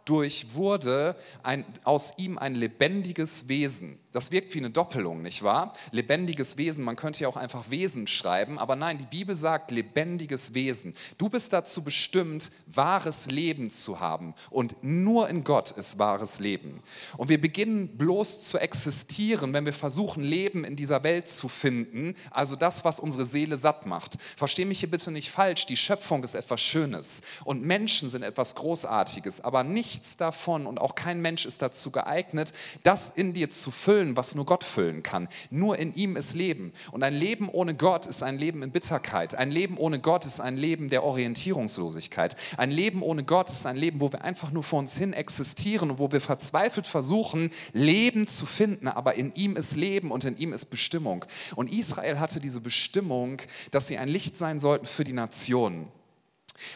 dadurch 0.07 0.55
wurde 0.55 1.17
ein, 1.43 1.65
aus 1.83 2.15
ihm 2.17 2.39
ein 2.39 2.55
lebendiges 2.55 3.49
Wesen. 3.49 3.99
Das 4.13 4.31
wirkt 4.31 4.55
wie 4.55 4.61
eine 4.61 4.71
Doppelung, 4.71 5.21
nicht 5.21 5.43
wahr? 5.43 5.75
Lebendiges 5.91 6.57
Wesen, 6.57 6.85
man 6.85 6.97
könnte 6.97 7.21
ja 7.21 7.29
auch 7.29 7.37
einfach 7.37 7.69
Wesen 7.69 8.07
schreiben, 8.07 8.59
aber 8.59 8.75
nein, 8.75 8.97
die 8.97 9.05
Bibel 9.05 9.35
sagt 9.35 9.71
lebendiges 9.71 10.55
Wesen. 10.55 10.95
Du 11.19 11.29
bist 11.29 11.53
dazu 11.53 11.85
bestimmt, 11.85 12.51
wahres 12.67 13.31
Leben 13.31 13.69
zu 13.69 14.01
haben 14.01 14.35
und 14.49 14.77
nur 14.81 15.29
in 15.29 15.45
Gott 15.45 15.73
ist 15.73 15.99
wahres 15.99 16.41
Leben. 16.41 16.83
Und 17.19 17.29
wir 17.29 17.39
beginnen 17.39 17.99
bloß 17.99 18.41
zu 18.41 18.57
existieren, 18.57 19.53
wenn 19.53 19.67
wir 19.67 19.75
versuchen, 19.75 20.23
Leben 20.23 20.65
in 20.65 20.77
dieser 20.77 21.03
Welt 21.03 21.29
zu 21.29 21.49
finden, 21.49 22.15
also 22.31 22.57
das, 22.57 22.87
was 22.87 23.01
unsere 23.01 23.27
Seele 23.27 23.59
satt 23.59 23.85
macht. 23.85 24.17
Versteh 24.37 24.65
mich 24.65 24.81
hier 24.81 24.91
bitte 24.91 25.11
nicht 25.11 25.31
falsch, 25.31 25.67
die 25.67 25.77
Schöpfung 25.77 26.25
ist 26.25 26.35
etwas 26.35 26.63
Schönes 26.63 27.21
und 27.45 27.65
Menschen 27.65 28.09
sind 28.09 28.23
etwas 28.23 28.55
Großartiges, 28.55 29.43
aber 29.43 29.63
nichts 29.97 30.17
davon 30.19 30.67
und 30.67 30.79
auch 30.79 30.95
kein 30.95 31.23
Mensch 31.23 31.47
ist 31.47 31.63
dazu 31.63 31.91
geeignet, 31.91 32.53
das 32.83 33.11
in 33.11 33.33
dir 33.33 33.51
zu 33.51 33.71
füllen 33.71 34.15
was 34.17 34.35
nur 34.35 34.45
Gott 34.45 34.63
füllen 34.63 35.03
kann. 35.03 35.29
Nur 35.51 35.79
in 35.79 35.95
ihm 35.95 36.17
ist 36.17 36.35
Leben. 36.35 36.73
Und 36.93 37.03
ein 37.03 37.15
Leben 37.15 37.49
ohne 37.49 37.75
Gott 37.75 38.05
ist 38.05 38.23
ein 38.23 38.39
Leben 38.39 38.63
in 38.63 38.73
Bitterkeit. 38.73 39.35
Ein 39.35 39.51
Leben 39.51 39.79
ohne 39.79 39.99
Gott 39.99 40.27
ist 40.27 40.41
ein 40.41 40.57
Leben 40.57 40.91
der 40.91 41.03
Orientierungslosigkeit. 41.03 42.37
Ein 42.59 42.71
Leben 42.71 43.03
ohne 43.03 43.25
Gott 43.25 43.51
ist 43.51 43.65
ein 43.65 43.77
Leben, 43.77 44.01
wo 44.03 44.13
wir 44.13 44.23
einfach 44.23 44.51
nur 44.51 44.63
vor 44.63 44.81
uns 44.81 44.97
hin 44.97 45.15
existieren 45.15 45.91
und 45.91 45.99
wo 45.99 46.13
wir 46.13 46.21
verzweifelt 46.21 46.87
versuchen, 46.87 47.51
Leben 47.73 48.27
zu 48.27 48.45
finden. 48.45 48.89
Aber 48.89 49.15
in 49.15 49.35
ihm 49.35 49.57
ist 49.57 49.77
Leben 49.77 50.11
und 50.11 50.25
in 50.25 50.37
ihm 50.37 50.53
ist 50.53 50.67
Bestimmung. 50.67 51.25
Und 51.55 51.73
Israel 51.73 52.21
hatte 52.21 52.41
diese 52.41 52.61
Bestimmung, 52.61 53.41
dass 53.71 53.89
sie 53.89 53.97
ein 53.97 54.09
Licht 54.09 54.37
sein 54.37 54.61
sollten 54.61 54.87
für 54.87 55.05
die 55.05 55.15
Nationen. 55.15 55.89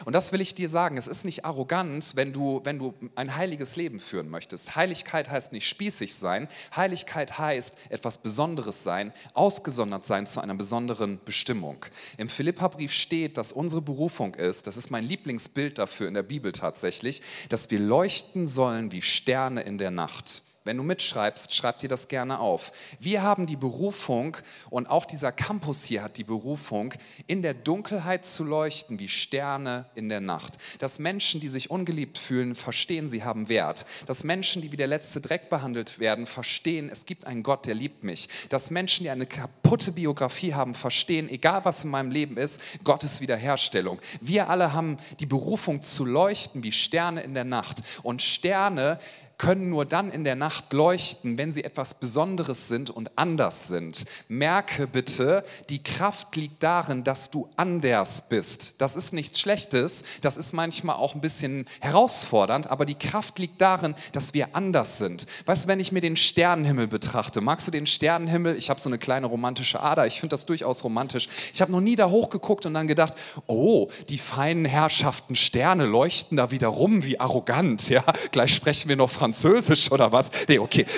Und 0.05 0.13
das 0.13 0.31
will 0.31 0.41
ich 0.41 0.55
dir 0.55 0.69
sagen, 0.69 0.97
es 0.97 1.07
ist 1.07 1.25
nicht 1.25 1.45
arrogant, 1.45 2.15
wenn 2.15 2.33
du, 2.33 2.61
wenn 2.63 2.79
du 2.79 2.93
ein 3.15 3.35
heiliges 3.35 3.75
Leben 3.75 3.99
führen 3.99 4.29
möchtest. 4.29 4.75
Heiligkeit 4.75 5.29
heißt 5.29 5.53
nicht 5.53 5.67
spießig 5.67 6.15
sein, 6.15 6.47
Heiligkeit 6.75 7.37
heißt 7.37 7.73
etwas 7.89 8.17
Besonderes 8.17 8.83
sein, 8.83 9.13
ausgesondert 9.33 10.05
sein 10.05 10.27
zu 10.27 10.41
einer 10.41 10.55
besonderen 10.55 11.19
Bestimmung. 11.23 11.85
Im 12.17 12.29
Philipperbrief 12.29 12.93
steht, 12.93 13.37
dass 13.37 13.51
unsere 13.51 13.81
Berufung 13.81 14.35
ist, 14.35 14.67
das 14.67 14.77
ist 14.77 14.91
mein 14.91 15.05
Lieblingsbild 15.05 15.77
dafür 15.77 16.07
in 16.07 16.13
der 16.13 16.23
Bibel 16.23 16.51
tatsächlich, 16.51 17.21
dass 17.49 17.69
wir 17.71 17.79
leuchten 17.79 18.47
sollen 18.47 18.91
wie 18.91 19.01
Sterne 19.01 19.61
in 19.61 19.77
der 19.77 19.91
Nacht. 19.91 20.43
Wenn 20.63 20.77
du 20.77 20.83
mitschreibst, 20.83 21.55
schreib 21.55 21.79
dir 21.79 21.87
das 21.87 22.07
gerne 22.07 22.39
auf. 22.39 22.71
Wir 22.99 23.23
haben 23.23 23.47
die 23.47 23.55
Berufung 23.55 24.37
und 24.69 24.87
auch 24.91 25.05
dieser 25.05 25.31
Campus 25.31 25.85
hier 25.85 26.03
hat 26.03 26.17
die 26.17 26.23
Berufung, 26.23 26.93
in 27.25 27.41
der 27.41 27.55
Dunkelheit 27.55 28.27
zu 28.27 28.43
leuchten 28.43 28.99
wie 28.99 29.07
Sterne 29.07 29.85
in 29.95 30.07
der 30.07 30.21
Nacht. 30.21 30.57
Dass 30.77 30.99
Menschen, 30.99 31.41
die 31.41 31.47
sich 31.47 31.71
ungeliebt 31.71 32.19
fühlen, 32.19 32.53
verstehen, 32.53 33.09
sie 33.09 33.23
haben 33.23 33.49
Wert. 33.49 33.87
Dass 34.05 34.23
Menschen, 34.23 34.61
die 34.61 34.71
wie 34.71 34.77
der 34.77 34.85
letzte 34.85 35.19
Dreck 35.19 35.49
behandelt 35.49 35.97
werden, 35.97 36.27
verstehen, 36.27 36.89
es 36.91 37.07
gibt 37.07 37.25
einen 37.25 37.41
Gott, 37.41 37.65
der 37.65 37.73
liebt 37.73 38.03
mich. 38.03 38.29
Dass 38.49 38.69
Menschen, 38.69 39.03
die 39.03 39.09
eine 39.09 39.25
kaputte 39.25 39.91
Biografie 39.91 40.53
haben, 40.53 40.75
verstehen, 40.75 41.27
egal 41.27 41.65
was 41.65 41.83
in 41.83 41.89
meinem 41.89 42.11
Leben 42.11 42.37
ist, 42.37 42.61
Gottes 42.83 43.19
Wiederherstellung. 43.19 43.99
Wir 44.19 44.47
alle 44.47 44.73
haben 44.73 44.97
die 45.19 45.25
Berufung 45.25 45.81
zu 45.81 46.05
leuchten 46.05 46.61
wie 46.61 46.71
Sterne 46.71 47.21
in 47.21 47.33
der 47.33 47.45
Nacht. 47.45 47.81
Und 48.03 48.21
Sterne 48.21 48.99
können 49.41 49.71
nur 49.71 49.85
dann 49.85 50.11
in 50.11 50.23
der 50.23 50.35
Nacht 50.35 50.71
leuchten, 50.71 51.39
wenn 51.39 51.51
sie 51.51 51.63
etwas 51.63 51.95
Besonderes 51.95 52.67
sind 52.67 52.91
und 52.91 53.09
anders 53.15 53.67
sind. 53.67 54.05
Merke 54.27 54.85
bitte, 54.85 55.43
die 55.69 55.81
Kraft 55.81 56.35
liegt 56.35 56.61
darin, 56.61 57.03
dass 57.03 57.31
du 57.31 57.49
anders 57.55 58.29
bist. 58.29 58.75
Das 58.77 58.95
ist 58.95 59.13
nichts 59.13 59.39
Schlechtes, 59.39 60.03
das 60.21 60.37
ist 60.37 60.53
manchmal 60.53 60.95
auch 60.95 61.15
ein 61.15 61.21
bisschen 61.21 61.65
herausfordernd, 61.79 62.69
aber 62.69 62.85
die 62.85 62.93
Kraft 62.93 63.39
liegt 63.39 63.59
darin, 63.59 63.95
dass 64.11 64.35
wir 64.35 64.55
anders 64.55 64.99
sind. 64.99 65.25
Weißt 65.47 65.63
du, 65.63 65.69
wenn 65.69 65.79
ich 65.79 65.91
mir 65.91 66.01
den 66.01 66.17
Sternenhimmel 66.17 66.85
betrachte, 66.85 67.41
magst 67.41 67.67
du 67.67 67.71
den 67.71 67.87
Sternenhimmel? 67.87 68.55
Ich 68.57 68.69
habe 68.69 68.79
so 68.79 68.89
eine 68.89 68.99
kleine 68.99 69.25
romantische 69.25 69.79
Ader, 69.79 70.05
ich 70.05 70.19
finde 70.19 70.35
das 70.35 70.45
durchaus 70.45 70.83
romantisch. 70.83 71.27
Ich 71.51 71.63
habe 71.63 71.71
noch 71.71 71.81
nie 71.81 71.95
da 71.95 72.11
hochgeguckt 72.11 72.67
und 72.67 72.75
dann 72.75 72.87
gedacht, 72.87 73.15
oh, 73.47 73.87
die 74.09 74.19
feinen 74.19 74.65
Herrschaften 74.65 75.35
Sterne 75.35 75.87
leuchten 75.87 76.37
da 76.37 76.51
wieder 76.51 76.67
rum, 76.67 77.03
wie 77.05 77.19
arrogant. 77.19 77.89
Ja, 77.89 78.03
gleich 78.31 78.53
sprechen 78.53 78.87
wir 78.87 78.95
noch 78.95 79.09
Französisch 79.09 79.30
Französisch 79.31 79.89
oder 79.91 80.11
was? 80.11 80.29
Nee, 80.47 80.59
okay. 80.59 80.85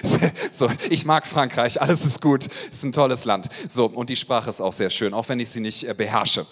So, 0.52 0.70
ich 0.90 1.06
mag 1.06 1.26
Frankreich, 1.26 1.82
alles 1.82 2.06
ist 2.06 2.22
gut, 2.22 2.48
ist 2.72 2.84
ein 2.84 2.92
tolles 2.92 3.26
Land. 3.26 3.50
So, 3.68 3.86
und 3.86 4.10
die 4.10 4.16
Sprache 4.16 4.50
ist 4.50 4.62
auch 4.62 4.74
sehr 4.74 4.90
schön, 4.90 5.14
auch 5.14 5.30
wenn 5.30 5.40
ich 5.40 5.50
sie 5.50 5.60
nicht 5.60 5.88
äh, 5.88 5.94
beherrsche. 5.94 6.46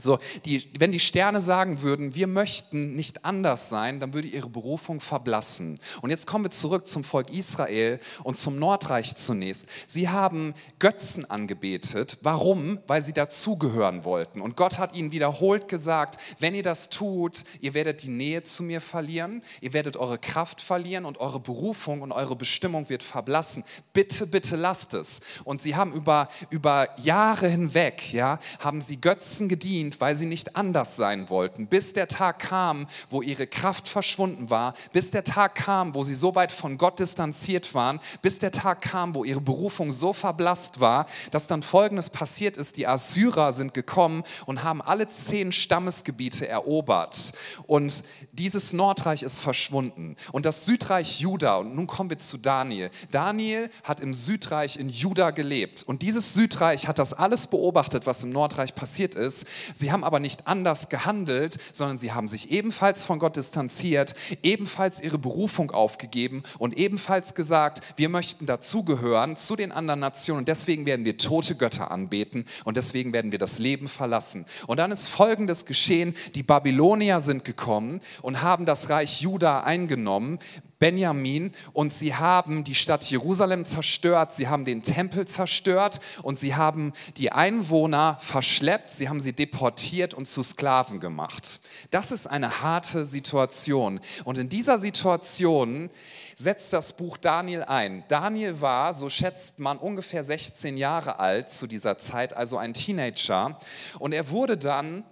So, 0.00 0.18
die, 0.44 0.70
wenn 0.78 0.92
die 0.92 1.00
Sterne 1.00 1.40
sagen 1.40 1.82
würden, 1.82 2.14
wir 2.14 2.28
möchten 2.28 2.94
nicht 2.94 3.24
anders 3.24 3.68
sein, 3.68 3.98
dann 3.98 4.14
würde 4.14 4.28
ihre 4.28 4.48
Berufung 4.48 5.00
verblassen. 5.00 5.80
Und 6.02 6.10
jetzt 6.10 6.26
kommen 6.26 6.44
wir 6.44 6.52
zurück 6.52 6.86
zum 6.86 7.02
Volk 7.02 7.30
Israel 7.30 7.98
und 8.22 8.38
zum 8.38 8.60
Nordreich 8.60 9.16
zunächst. 9.16 9.66
Sie 9.88 10.08
haben 10.08 10.54
Götzen 10.78 11.28
angebetet. 11.28 12.18
Warum? 12.22 12.78
Weil 12.86 13.02
sie 13.02 13.12
dazugehören 13.12 14.04
wollten. 14.04 14.40
Und 14.40 14.56
Gott 14.56 14.78
hat 14.78 14.94
ihnen 14.94 15.10
wiederholt 15.10 15.66
gesagt, 15.66 16.20
wenn 16.38 16.54
ihr 16.54 16.62
das 16.62 16.90
tut, 16.90 17.42
ihr 17.60 17.74
werdet 17.74 18.04
die 18.04 18.10
Nähe 18.10 18.44
zu 18.44 18.62
mir 18.62 18.80
verlieren, 18.80 19.42
ihr 19.60 19.72
werdet 19.72 19.96
eure 19.96 20.18
Kraft 20.18 20.60
verlieren 20.60 21.06
und 21.06 21.18
eure 21.18 21.40
Berufung 21.40 22.02
und 22.02 22.12
eure 22.12 22.36
Bestimmung 22.36 22.88
wird 22.88 23.02
verblassen. 23.02 23.64
Bitte, 23.92 24.28
bitte 24.28 24.54
lasst 24.54 24.94
es. 24.94 25.20
Und 25.42 25.60
sie 25.60 25.74
haben 25.74 25.92
über, 25.92 26.28
über 26.50 26.88
Jahre 27.00 27.48
hinweg, 27.48 28.12
ja, 28.12 28.38
haben 28.60 28.80
sie 28.80 29.00
Götzen 29.00 29.48
gedient 29.48 29.87
bedient, 29.88 30.00
weil 30.00 30.14
sie 30.14 30.26
nicht 30.26 30.56
anders 30.56 30.96
sein 30.96 31.28
wollten, 31.28 31.66
bis 31.66 31.92
der 31.92 32.08
Tag 32.08 32.38
kam, 32.40 32.86
wo 33.10 33.22
ihre 33.22 33.46
Kraft 33.46 33.88
verschwunden 33.88 34.50
war, 34.50 34.74
bis 34.92 35.10
der 35.10 35.24
Tag 35.24 35.54
kam, 35.54 35.94
wo 35.94 36.02
sie 36.02 36.14
so 36.14 36.34
weit 36.34 36.52
von 36.52 36.78
Gott 36.78 36.98
distanziert 36.98 37.74
waren, 37.74 38.00
bis 38.22 38.38
der 38.38 38.50
Tag 38.50 38.82
kam, 38.82 39.14
wo 39.14 39.24
ihre 39.24 39.40
Berufung 39.40 39.90
so 39.90 40.12
verblasst 40.12 40.80
war, 40.80 41.06
dass 41.30 41.46
dann 41.46 41.62
Folgendes 41.62 42.10
passiert 42.10 42.56
ist. 42.56 42.76
Die 42.76 42.86
Assyrer 42.86 43.52
sind 43.52 43.74
gekommen 43.74 44.24
und 44.46 44.62
haben 44.62 44.82
alle 44.82 45.08
zehn 45.08 45.52
Stammesgebiete 45.52 46.46
erobert. 46.48 47.32
Und 47.66 48.04
dieses 48.32 48.72
Nordreich 48.72 49.22
ist 49.22 49.40
verschwunden. 49.40 50.16
Und 50.32 50.44
das 50.44 50.64
Südreich 50.66 51.20
Juda, 51.20 51.56
und 51.58 51.74
nun 51.74 51.86
kommen 51.86 52.10
wir 52.10 52.18
zu 52.18 52.38
Daniel. 52.38 52.90
Daniel 53.10 53.70
hat 53.82 54.00
im 54.00 54.14
Südreich 54.14 54.76
in 54.76 54.88
Juda 54.88 55.30
gelebt. 55.30 55.82
Und 55.86 56.02
dieses 56.02 56.34
Südreich 56.34 56.88
hat 56.88 56.98
das 56.98 57.12
alles 57.12 57.46
beobachtet, 57.46 58.06
was 58.06 58.22
im 58.22 58.30
Nordreich 58.30 58.74
passiert 58.74 59.14
ist. 59.14 59.46
Sie 59.78 59.92
haben 59.92 60.02
aber 60.02 60.18
nicht 60.18 60.48
anders 60.48 60.88
gehandelt, 60.88 61.58
sondern 61.72 61.98
sie 61.98 62.12
haben 62.12 62.26
sich 62.26 62.50
ebenfalls 62.50 63.04
von 63.04 63.20
Gott 63.20 63.36
distanziert, 63.36 64.16
ebenfalls 64.42 65.00
ihre 65.00 65.18
Berufung 65.18 65.70
aufgegeben 65.70 66.42
und 66.58 66.76
ebenfalls 66.76 67.34
gesagt, 67.34 67.80
wir 67.96 68.08
möchten 68.08 68.46
dazugehören 68.46 69.36
zu 69.36 69.54
den 69.54 69.70
anderen 69.70 70.00
Nationen 70.00 70.40
und 70.40 70.48
deswegen 70.48 70.84
werden 70.84 71.04
wir 71.04 71.16
tote 71.16 71.54
Götter 71.54 71.92
anbeten 71.92 72.44
und 72.64 72.76
deswegen 72.76 73.12
werden 73.12 73.30
wir 73.30 73.38
das 73.38 73.60
Leben 73.60 73.86
verlassen. 73.86 74.46
Und 74.66 74.78
dann 74.78 74.90
ist 74.90 75.08
Folgendes 75.08 75.64
geschehen, 75.64 76.16
die 76.34 76.42
Babylonier 76.42 77.20
sind 77.20 77.44
gekommen 77.44 78.00
und 78.20 78.42
haben 78.42 78.66
das 78.66 78.90
Reich 78.90 79.20
Juda 79.20 79.60
eingenommen, 79.60 80.40
Benjamin 80.78 81.52
und 81.72 81.92
sie 81.92 82.14
haben 82.14 82.62
die 82.62 82.74
Stadt 82.74 83.04
Jerusalem 83.04 83.64
zerstört, 83.64 84.32
sie 84.32 84.48
haben 84.48 84.64
den 84.64 84.82
Tempel 84.82 85.26
zerstört 85.26 86.00
und 86.22 86.38
sie 86.38 86.54
haben 86.54 86.92
die 87.16 87.32
Einwohner 87.32 88.18
verschleppt, 88.20 88.90
sie 88.90 89.08
haben 89.08 89.20
sie 89.20 89.32
deportiert 89.32 90.14
und 90.14 90.26
zu 90.26 90.42
Sklaven 90.42 91.00
gemacht. 91.00 91.60
Das 91.90 92.12
ist 92.12 92.26
eine 92.26 92.62
harte 92.62 93.06
Situation 93.06 94.00
und 94.24 94.38
in 94.38 94.48
dieser 94.48 94.78
Situation 94.78 95.90
setzt 96.36 96.72
das 96.72 96.92
Buch 96.92 97.16
Daniel 97.16 97.64
ein. 97.64 98.04
Daniel 98.06 98.60
war, 98.60 98.94
so 98.94 99.10
schätzt 99.10 99.58
man, 99.58 99.78
ungefähr 99.78 100.22
16 100.22 100.76
Jahre 100.76 101.18
alt 101.18 101.50
zu 101.50 101.66
dieser 101.66 101.98
Zeit, 101.98 102.36
also 102.36 102.56
ein 102.56 102.74
Teenager 102.74 103.58
und 103.98 104.12
er 104.12 104.30
wurde 104.30 104.56
dann 104.56 105.04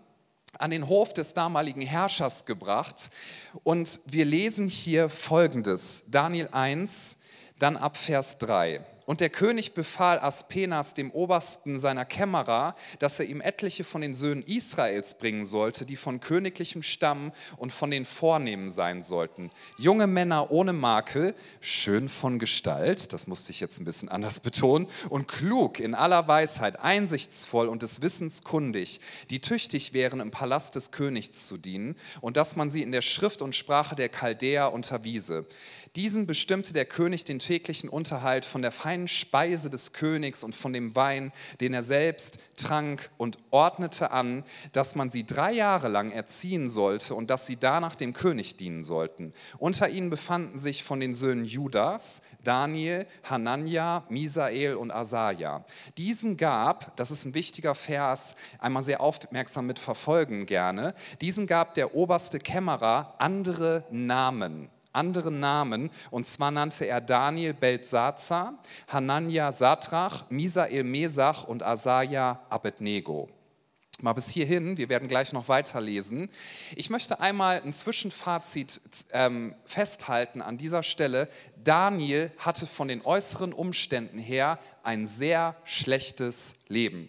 an 0.58 0.70
den 0.70 0.88
Hof 0.88 1.12
des 1.12 1.34
damaligen 1.34 1.82
Herrschers 1.82 2.44
gebracht. 2.44 3.10
Und 3.64 4.00
wir 4.06 4.24
lesen 4.24 4.68
hier 4.68 5.08
Folgendes, 5.08 6.04
Daniel 6.08 6.48
1, 6.52 7.18
dann 7.58 7.76
ab 7.76 7.96
Vers 7.96 8.38
3. 8.38 8.84
Und 9.06 9.20
der 9.20 9.30
König 9.30 9.72
befahl 9.72 10.18
Aspenas, 10.18 10.92
dem 10.92 11.12
Obersten 11.12 11.78
seiner 11.78 12.04
Kämmerer, 12.04 12.74
dass 12.98 13.20
er 13.20 13.26
ihm 13.26 13.40
etliche 13.40 13.84
von 13.84 14.00
den 14.00 14.14
Söhnen 14.14 14.42
Israels 14.42 15.14
bringen 15.14 15.44
sollte, 15.44 15.86
die 15.86 15.94
von 15.94 16.18
königlichem 16.18 16.82
Stamm 16.82 17.32
und 17.56 17.72
von 17.72 17.92
den 17.92 18.04
Vornehmen 18.04 18.68
sein 18.70 19.04
sollten. 19.04 19.52
Junge 19.78 20.08
Männer 20.08 20.50
ohne 20.50 20.72
Makel, 20.72 21.36
schön 21.60 22.08
von 22.08 22.40
Gestalt, 22.40 23.12
das 23.12 23.28
musste 23.28 23.52
ich 23.52 23.60
jetzt 23.60 23.80
ein 23.80 23.84
bisschen 23.84 24.08
anders 24.08 24.40
betonen, 24.40 24.88
und 25.08 25.28
klug 25.28 25.78
in 25.78 25.94
aller 25.94 26.26
Weisheit, 26.26 26.80
einsichtsvoll 26.80 27.68
und 27.68 27.82
des 27.82 28.02
Wissens 28.02 28.42
kundig, 28.42 29.00
die 29.30 29.40
tüchtig 29.40 29.92
wären, 29.92 30.18
im 30.18 30.32
Palast 30.32 30.74
des 30.74 30.90
Königs 30.90 31.46
zu 31.46 31.56
dienen 31.56 31.94
und 32.20 32.36
dass 32.36 32.56
man 32.56 32.70
sie 32.70 32.82
in 32.82 32.90
der 32.90 33.02
Schrift 33.02 33.40
und 33.40 33.54
Sprache 33.54 33.94
der 33.94 34.08
Chaldäer 34.08 34.72
unterwiese. 34.72 35.46
Diesen 35.96 36.26
bestimmte 36.26 36.74
der 36.74 36.84
König 36.84 37.24
den 37.24 37.38
täglichen 37.38 37.88
Unterhalt 37.88 38.44
von 38.44 38.60
der 38.60 38.70
feinen 38.70 39.08
Speise 39.08 39.70
des 39.70 39.94
Königs 39.94 40.44
und 40.44 40.54
von 40.54 40.74
dem 40.74 40.94
Wein, 40.94 41.32
den 41.62 41.72
er 41.72 41.82
selbst 41.82 42.38
trank, 42.58 43.08
und 43.16 43.38
ordnete 43.50 44.10
an, 44.10 44.44
dass 44.72 44.94
man 44.94 45.08
sie 45.08 45.24
drei 45.24 45.52
Jahre 45.52 45.88
lang 45.88 46.10
erziehen 46.10 46.68
sollte 46.68 47.14
und 47.14 47.30
dass 47.30 47.46
sie 47.46 47.56
danach 47.56 47.96
dem 47.96 48.12
König 48.12 48.56
dienen 48.58 48.84
sollten. 48.84 49.32
Unter 49.56 49.88
ihnen 49.88 50.10
befanden 50.10 50.58
sich 50.58 50.84
von 50.84 51.00
den 51.00 51.14
Söhnen 51.14 51.46
Judas, 51.46 52.20
Daniel, 52.44 53.06
Hanania, 53.24 54.04
Misael 54.10 54.74
und 54.74 54.90
Asaja. 54.90 55.64
Diesen 55.96 56.36
gab, 56.36 56.94
das 56.96 57.10
ist 57.10 57.24
ein 57.24 57.34
wichtiger 57.34 57.74
Vers, 57.74 58.36
einmal 58.58 58.82
sehr 58.82 59.00
aufmerksam 59.00 59.66
mit 59.66 59.78
verfolgen 59.78 60.44
gerne, 60.44 60.94
diesen 61.22 61.46
gab 61.46 61.72
der 61.72 61.94
oberste 61.94 62.38
Kämmerer 62.38 63.14
andere 63.18 63.84
Namen 63.90 64.68
anderen 64.96 65.38
Namen. 65.38 65.90
Und 66.10 66.26
zwar 66.26 66.50
nannte 66.50 66.86
er 66.86 67.00
Daniel 67.00 67.54
Beltsatzar, 67.54 68.58
Hanania 68.88 69.52
Satrach, 69.52 70.24
Misael 70.30 70.84
Mesach 70.84 71.44
und 71.44 71.62
Asaja 71.62 72.40
Abednego. 72.48 73.28
Mal 74.02 74.12
bis 74.12 74.28
hierhin, 74.28 74.76
wir 74.76 74.90
werden 74.90 75.08
gleich 75.08 75.32
noch 75.32 75.48
weiterlesen. 75.48 76.28
Ich 76.74 76.90
möchte 76.90 77.18
einmal 77.18 77.62
ein 77.64 77.72
Zwischenfazit 77.72 78.80
ähm, 79.12 79.54
festhalten 79.64 80.42
an 80.42 80.58
dieser 80.58 80.82
Stelle. 80.82 81.28
Daniel 81.64 82.30
hatte 82.36 82.66
von 82.66 82.88
den 82.88 83.02
äußeren 83.02 83.54
Umständen 83.54 84.18
her 84.18 84.58
ein 84.82 85.06
sehr 85.06 85.56
schlechtes 85.64 86.56
Leben. 86.68 87.08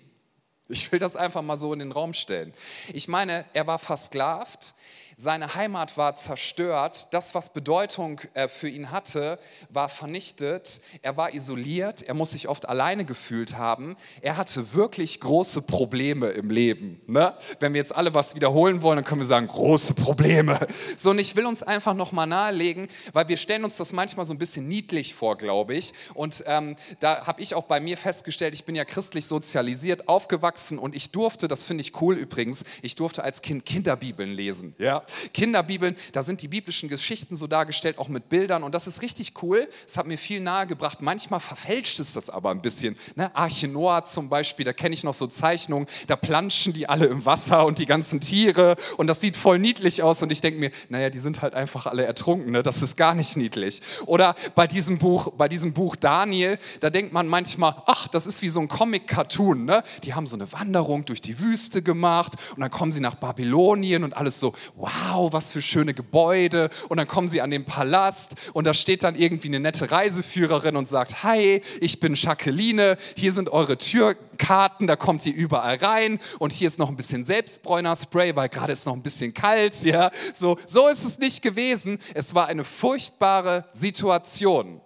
Ich 0.69 0.89
will 0.91 0.99
das 0.99 1.17
einfach 1.17 1.41
mal 1.41 1.57
so 1.57 1.73
in 1.73 1.79
den 1.79 1.91
Raum 1.91 2.13
stellen. 2.13 2.53
Ich 2.93 3.09
meine, 3.09 3.43
er 3.53 3.67
war 3.67 3.79
versklavt, 3.79 4.73
seine 5.19 5.55
Heimat 5.55 5.97
war 5.97 6.15
zerstört. 6.15 7.07
Das, 7.09 7.33
was 7.33 7.49
Bedeutung 7.49 8.21
äh, 8.35 8.47
für 8.47 8.69
ihn 8.69 8.91
hatte, 8.91 9.39
war 9.69 9.89
vernichtet. 9.89 10.79
Er 11.01 11.17
war 11.17 11.33
isoliert. 11.33 12.03
Er 12.03 12.13
muss 12.13 12.31
sich 12.31 12.47
oft 12.47 12.69
alleine 12.69 13.03
gefühlt 13.03 13.57
haben. 13.57 13.95
Er 14.21 14.37
hatte 14.37 14.75
wirklich 14.75 15.19
große 15.19 15.63
Probleme 15.63 16.27
im 16.27 16.51
Leben. 16.51 17.01
Ne? 17.07 17.33
Wenn 17.59 17.73
wir 17.73 17.79
jetzt 17.79 17.95
alle 17.95 18.13
was 18.13 18.35
wiederholen 18.35 18.83
wollen, 18.83 18.97
dann 18.97 19.05
können 19.05 19.21
wir 19.21 19.25
sagen, 19.25 19.47
große 19.47 19.95
Probleme. 19.95 20.59
So, 20.95 21.09
und 21.09 21.19
ich 21.19 21.35
will 21.35 21.47
uns 21.47 21.63
einfach 21.63 21.95
nochmal 21.95 22.27
nahelegen, 22.27 22.87
weil 23.13 23.27
wir 23.27 23.37
stellen 23.37 23.63
uns 23.63 23.77
das 23.77 23.93
manchmal 23.93 24.25
so 24.25 24.35
ein 24.35 24.37
bisschen 24.37 24.67
niedlich 24.67 25.15
vor, 25.15 25.35
glaube 25.35 25.73
ich. 25.73 25.93
Und 26.13 26.43
ähm, 26.45 26.75
da 26.99 27.25
habe 27.25 27.41
ich 27.41 27.55
auch 27.55 27.63
bei 27.63 27.79
mir 27.79 27.97
festgestellt, 27.97 28.53
ich 28.53 28.65
bin 28.65 28.75
ja 28.75 28.85
christlich 28.85 29.25
sozialisiert, 29.25 30.07
aufgewachsen 30.07 30.77
und 30.77 30.95
ich 30.95 31.09
durfte, 31.09 31.47
das 31.47 31.63
finde 31.63 31.81
ich 31.81 31.99
cool 32.01 32.15
übrigens, 32.15 32.63
ich 32.83 32.95
durfte 32.95 33.23
als 33.23 33.41
Kind 33.41 33.65
Kinderbibeln 33.65 34.31
lesen. 34.31 34.75
Ja? 34.77 35.06
Kinderbibeln, 35.33 35.95
da 36.11 36.23
sind 36.23 36.41
die 36.41 36.47
biblischen 36.47 36.89
Geschichten 36.89 37.35
so 37.35 37.47
dargestellt, 37.47 37.97
auch 37.97 38.07
mit 38.07 38.29
Bildern 38.29 38.63
und 38.63 38.73
das 38.73 38.87
ist 38.87 39.01
richtig 39.01 39.33
cool. 39.41 39.67
Es 39.85 39.97
hat 39.97 40.07
mir 40.07 40.17
viel 40.17 40.39
nahegebracht. 40.39 41.01
Manchmal 41.01 41.39
verfälscht 41.39 41.99
es 41.99 42.13
das 42.13 42.29
aber 42.29 42.51
ein 42.51 42.61
bisschen. 42.61 42.97
Ne? 43.15 43.35
Arche 43.35 43.67
Noah 43.67 44.03
zum 44.05 44.29
Beispiel, 44.29 44.65
da 44.65 44.73
kenne 44.73 44.93
ich 44.93 45.03
noch 45.03 45.13
so 45.13 45.27
Zeichnungen, 45.27 45.87
da 46.07 46.15
planschen 46.15 46.73
die 46.73 46.89
alle 46.89 47.05
im 47.05 47.25
Wasser 47.25 47.65
und 47.65 47.79
die 47.79 47.85
ganzen 47.85 48.19
Tiere 48.19 48.75
und 48.97 49.07
das 49.07 49.21
sieht 49.21 49.37
voll 49.37 49.59
niedlich 49.59 50.03
aus 50.03 50.21
und 50.21 50.31
ich 50.31 50.41
denke 50.41 50.59
mir, 50.59 50.71
naja, 50.89 51.09
die 51.09 51.19
sind 51.19 51.41
halt 51.41 51.53
einfach 51.53 51.85
alle 51.85 52.05
ertrunken, 52.05 52.51
ne? 52.51 52.63
das 52.63 52.81
ist 52.81 52.97
gar 52.97 53.15
nicht 53.15 53.37
niedlich. 53.37 53.81
Oder 54.05 54.35
bei 54.55 54.67
diesem 54.67 54.97
Buch, 54.97 55.33
bei 55.33 55.47
diesem 55.47 55.73
Buch 55.73 55.95
Daniel, 55.95 56.57
da 56.79 56.89
denkt 56.89 57.13
man 57.13 57.27
manchmal, 57.27 57.75
ach, 57.85 58.07
das 58.07 58.27
ist 58.27 58.41
wie 58.41 58.49
so 58.49 58.59
ein 58.59 58.67
Comic-Cartoon. 58.67 59.65
Ne? 59.65 59.83
Die 60.03 60.13
haben 60.13 60.27
so 60.27 60.35
eine 60.35 60.51
Wanderung 60.51 61.05
durch 61.05 61.21
die 61.21 61.39
Wüste 61.39 61.81
gemacht 61.81 62.33
und 62.55 62.61
dann 62.61 62.71
kommen 62.71 62.91
sie 62.91 63.01
nach 63.01 63.15
Babylonien 63.15 64.03
und 64.03 64.15
alles 64.15 64.39
so, 64.39 64.53
wow, 64.75 64.91
wow, 64.97 65.31
was 65.33 65.51
für 65.51 65.61
schöne 65.61 65.93
Gebäude. 65.93 66.69
Und 66.89 66.97
dann 66.97 67.07
kommen 67.07 67.27
sie 67.27 67.41
an 67.41 67.51
den 67.51 67.65
Palast 67.65 68.35
und 68.53 68.65
da 68.65 68.73
steht 68.73 69.03
dann 69.03 69.15
irgendwie 69.15 69.47
eine 69.47 69.59
nette 69.59 69.91
Reiseführerin 69.91 70.75
und 70.75 70.87
sagt, 70.87 71.23
hi, 71.23 71.61
ich 71.81 71.99
bin 71.99 72.15
Jacqueline, 72.15 72.97
hier 73.15 73.31
sind 73.31 73.49
eure 73.49 73.77
Türkarten, 73.77 74.87
da 74.87 74.95
kommt 74.95 75.25
ihr 75.25 75.33
überall 75.33 75.77
rein 75.77 76.19
und 76.39 76.53
hier 76.53 76.67
ist 76.67 76.79
noch 76.79 76.89
ein 76.89 76.95
bisschen 76.95 77.25
Selbstbräuner-Spray, 77.25 78.35
weil 78.35 78.49
gerade 78.49 78.73
ist 78.73 78.85
noch 78.85 78.95
ein 78.95 79.03
bisschen 79.03 79.33
kalt. 79.33 79.83
Ja? 79.83 80.11
So, 80.33 80.57
so 80.65 80.87
ist 80.87 81.03
es 81.03 81.19
nicht 81.19 81.41
gewesen. 81.41 81.99
Es 82.13 82.35
war 82.35 82.47
eine 82.47 82.63
furchtbare 82.63 83.65
Situation. 83.71 84.81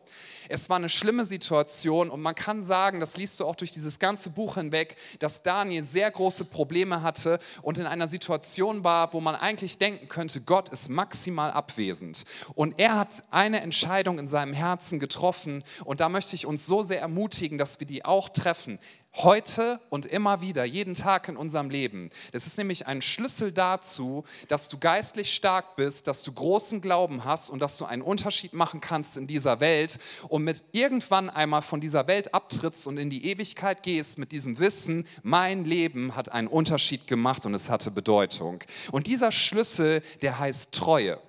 Es 0.52 0.70
war 0.70 0.76
eine 0.76 0.90
schlimme 0.90 1.24
Situation 1.24 2.10
und 2.10 2.22
man 2.22 2.36
kann 2.36 2.62
sagen, 2.62 3.00
das 3.00 3.16
liest 3.16 3.40
du 3.40 3.46
auch 3.46 3.56
durch 3.56 3.72
dieses 3.72 4.00
ganze 4.00 4.30
Buch 4.30 4.56
hinweg, 4.56 4.98
dass 5.20 5.44
Daniel 5.44 5.84
sehr 5.84 6.12
große 6.12 6.44
Probleme 6.44 7.02
hatte 7.02 7.40
und 7.62 7.78
in 7.78 7.86
einer 7.86 8.08
Situation 8.08 8.84
war, 8.84 9.14
wo 9.14 9.22
man 9.22 9.36
eigentlich 9.36 9.78
denken 9.78 10.10
könnte, 10.10 10.42
Gott 10.42 10.68
ist 10.70 10.90
maximal 10.90 11.52
abwesend. 11.52 12.26
Und 12.54 12.80
er 12.80 12.98
hat 12.98 13.24
eine 13.32 13.62
Entscheidung 13.62 14.20
in 14.20 14.28
seinem 14.28 14.54
Herzen 14.54 15.00
getroffen 15.00 15.64
und 15.86 16.02
da 16.02 16.10
möchte 16.10 16.36
ich 16.36 16.46
uns 16.46 16.66
so 16.66 16.84
sehr 16.84 17.00
ermutigen, 17.00 17.58
dass 17.58 17.80
wir 17.80 17.88
die 17.88 18.04
auch 18.04 18.28
treffen. 18.28 18.78
Heute 19.18 19.82
und 19.90 20.06
immer 20.06 20.40
wieder, 20.40 20.64
jeden 20.64 20.94
Tag 20.94 21.28
in 21.28 21.36
unserem 21.36 21.70
Leben. 21.70 22.12
Das 22.32 22.48
ist 22.48 22.58
nämlich 22.58 22.88
ein 22.88 23.02
Schlüssel 23.02 23.52
dazu, 23.52 24.24
dass 24.48 24.70
du 24.70 24.78
geistlich 24.78 25.34
stark 25.34 25.76
bist, 25.76 26.08
dass 26.08 26.24
du 26.24 26.32
großen 26.32 26.80
Glauben 26.80 27.26
hast 27.26 27.50
und 27.50 27.62
dass 27.62 27.78
du 27.78 27.84
einen 27.84 28.04
Unterschied 28.04 28.54
machen 28.54 28.80
kannst 28.80 29.18
in 29.18 29.28
dieser 29.28 29.60
Welt 29.60 30.00
und 30.30 30.44
mit 30.44 30.64
irgendwann 30.72 31.30
einmal 31.30 31.62
von 31.62 31.82
dieser 31.82 32.08
Welt 32.08 32.34
abtrittst 32.34 32.88
und 32.88 32.98
in 32.98 33.10
die 33.10 33.26
Ewigkeit 33.26 33.84
gehst 33.84 34.18
mit 34.18 34.32
diesem 34.32 34.60
Wissen, 34.60 35.06
mein 35.24 35.66
Leben 35.66 36.16
hat 36.16 36.32
einen 36.32 36.48
Unterschied 36.48 37.06
gemacht 37.06 37.46
und 37.46 37.54
es 37.54 37.70
hatte 37.70 37.92
Bedeutung. 37.92 38.64
Und 38.94 39.08
dieser 39.08 39.34
Schlüssel, 39.34 40.02
der 40.22 40.40
heißt 40.40 40.72
Treue. 40.72 41.20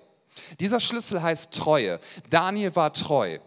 Dieser 0.61 0.79
Schlüssel 0.79 1.21
heißt 1.21 1.51
Treue. 1.51 1.99
Daniel 2.29 2.77
war 2.77 2.93
treu. 2.93 3.39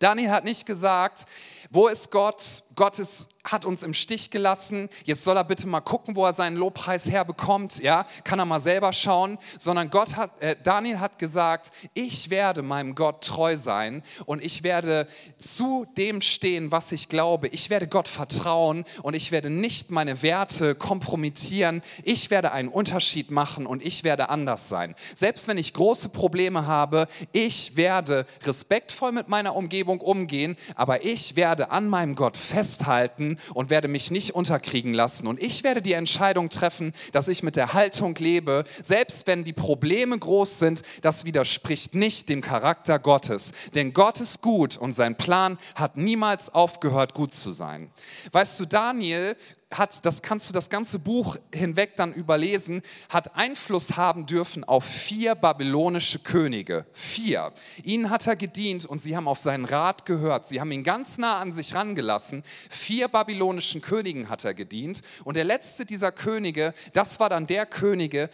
Daniel 0.00 0.30
hat 0.30 0.44
nicht 0.44 0.66
gesagt, 0.66 1.24
wo 1.70 1.88
ist 1.88 2.10
Gott? 2.10 2.62
Gott 2.74 2.98
ist, 2.98 3.28
hat 3.44 3.64
uns 3.64 3.82
im 3.82 3.92
Stich 3.92 4.30
gelassen. 4.30 4.88
Jetzt 5.04 5.22
soll 5.22 5.36
er 5.36 5.44
bitte 5.44 5.66
mal 5.66 5.80
gucken, 5.80 6.16
wo 6.16 6.24
er 6.24 6.32
seinen 6.32 6.56
Lobpreis 6.56 7.10
herbekommt. 7.10 7.82
Ja, 7.82 8.06
kann 8.24 8.38
er 8.38 8.46
mal 8.46 8.60
selber 8.60 8.92
schauen. 8.92 9.38
Sondern 9.58 9.90
Gott 9.90 10.16
hat, 10.16 10.42
äh, 10.42 10.56
Daniel 10.62 10.98
hat 10.98 11.18
gesagt, 11.18 11.70
ich 11.92 12.30
werde 12.30 12.62
meinem 12.62 12.94
Gott 12.94 13.22
treu 13.22 13.56
sein 13.56 14.02
und 14.24 14.42
ich 14.42 14.62
werde 14.62 15.06
zu 15.38 15.86
dem 15.96 16.20
stehen, 16.20 16.72
was 16.72 16.90
ich 16.92 17.08
glaube. 17.08 17.48
Ich 17.48 17.70
werde 17.70 17.86
Gott 17.86 18.08
vertrauen 18.08 18.84
und 19.02 19.14
ich 19.14 19.30
werde 19.30 19.50
nicht 19.50 19.90
meine 19.90 20.22
Werte 20.22 20.74
kompromittieren. 20.74 21.82
Ich 22.02 22.30
werde 22.30 22.52
einen 22.52 22.68
Unterschied 22.68 23.30
machen 23.30 23.66
und 23.66 23.84
ich 23.84 24.04
werde 24.04 24.30
anders 24.30 24.68
sein. 24.68 24.94
Selbst 25.14 25.48
wenn 25.48 25.58
ich 25.58 25.74
große 25.74 26.08
Probleme 26.08 26.66
habe, 26.66 27.06
ich 27.32 27.76
werde 27.76 28.26
respektvoll 28.42 29.12
mit 29.12 29.28
meiner 29.28 29.54
Umgebung 29.54 30.00
umgehen, 30.00 30.56
aber 30.74 31.04
ich 31.04 31.36
werde 31.36 31.70
an 31.70 31.88
meinem 31.88 32.14
Gott 32.14 32.36
festhalten 32.64 33.36
und 33.52 33.68
werde 33.68 33.88
mich 33.88 34.10
nicht 34.10 34.34
unterkriegen 34.34 34.94
lassen. 34.94 35.26
Und 35.26 35.40
ich 35.40 35.64
werde 35.64 35.82
die 35.82 35.92
Entscheidung 35.92 36.48
treffen, 36.48 36.94
dass 37.12 37.28
ich 37.28 37.42
mit 37.42 37.56
der 37.56 37.74
Haltung 37.74 38.14
lebe, 38.14 38.64
selbst 38.82 39.26
wenn 39.26 39.44
die 39.44 39.52
Probleme 39.52 40.18
groß 40.18 40.58
sind, 40.58 40.82
das 41.02 41.26
widerspricht 41.26 41.94
nicht 41.94 42.30
dem 42.30 42.40
Charakter 42.40 42.98
Gottes. 42.98 43.52
Denn 43.74 43.92
Gott 43.92 44.18
ist 44.18 44.40
gut 44.40 44.78
und 44.78 44.92
sein 44.92 45.16
Plan 45.16 45.58
hat 45.74 45.98
niemals 45.98 46.48
aufgehört, 46.54 47.12
gut 47.12 47.34
zu 47.34 47.50
sein. 47.50 47.90
Weißt 48.32 48.58
du, 48.58 48.64
Daniel 48.64 49.36
hat, 49.78 50.04
das 50.04 50.22
kannst 50.22 50.48
du 50.48 50.52
das 50.52 50.70
ganze 50.70 50.98
Buch 50.98 51.36
hinweg 51.54 51.96
dann 51.96 52.12
überlesen, 52.12 52.82
hat 53.08 53.36
Einfluss 53.36 53.96
haben 53.96 54.26
dürfen 54.26 54.64
auf 54.64 54.84
vier 54.84 55.34
babylonische 55.34 56.18
Könige. 56.18 56.86
Vier. 56.92 57.52
Ihnen 57.82 58.10
hat 58.10 58.26
er 58.26 58.36
gedient 58.36 58.86
und 58.86 59.00
sie 59.00 59.16
haben 59.16 59.28
auf 59.28 59.38
seinen 59.38 59.64
Rat 59.64 60.06
gehört. 60.06 60.46
Sie 60.46 60.60
haben 60.60 60.72
ihn 60.72 60.84
ganz 60.84 61.18
nah 61.18 61.38
an 61.38 61.52
sich 61.52 61.74
rangelassen. 61.74 62.42
Vier 62.70 63.08
babylonischen 63.08 63.80
Königen 63.80 64.28
hat 64.28 64.44
er 64.44 64.54
gedient. 64.54 65.02
Und 65.24 65.36
der 65.36 65.44
letzte 65.44 65.84
dieser 65.84 66.12
Könige, 66.12 66.74
das 66.92 67.20
war 67.20 67.28
dann 67.28 67.46
der 67.46 67.66
Könige, 67.66 68.30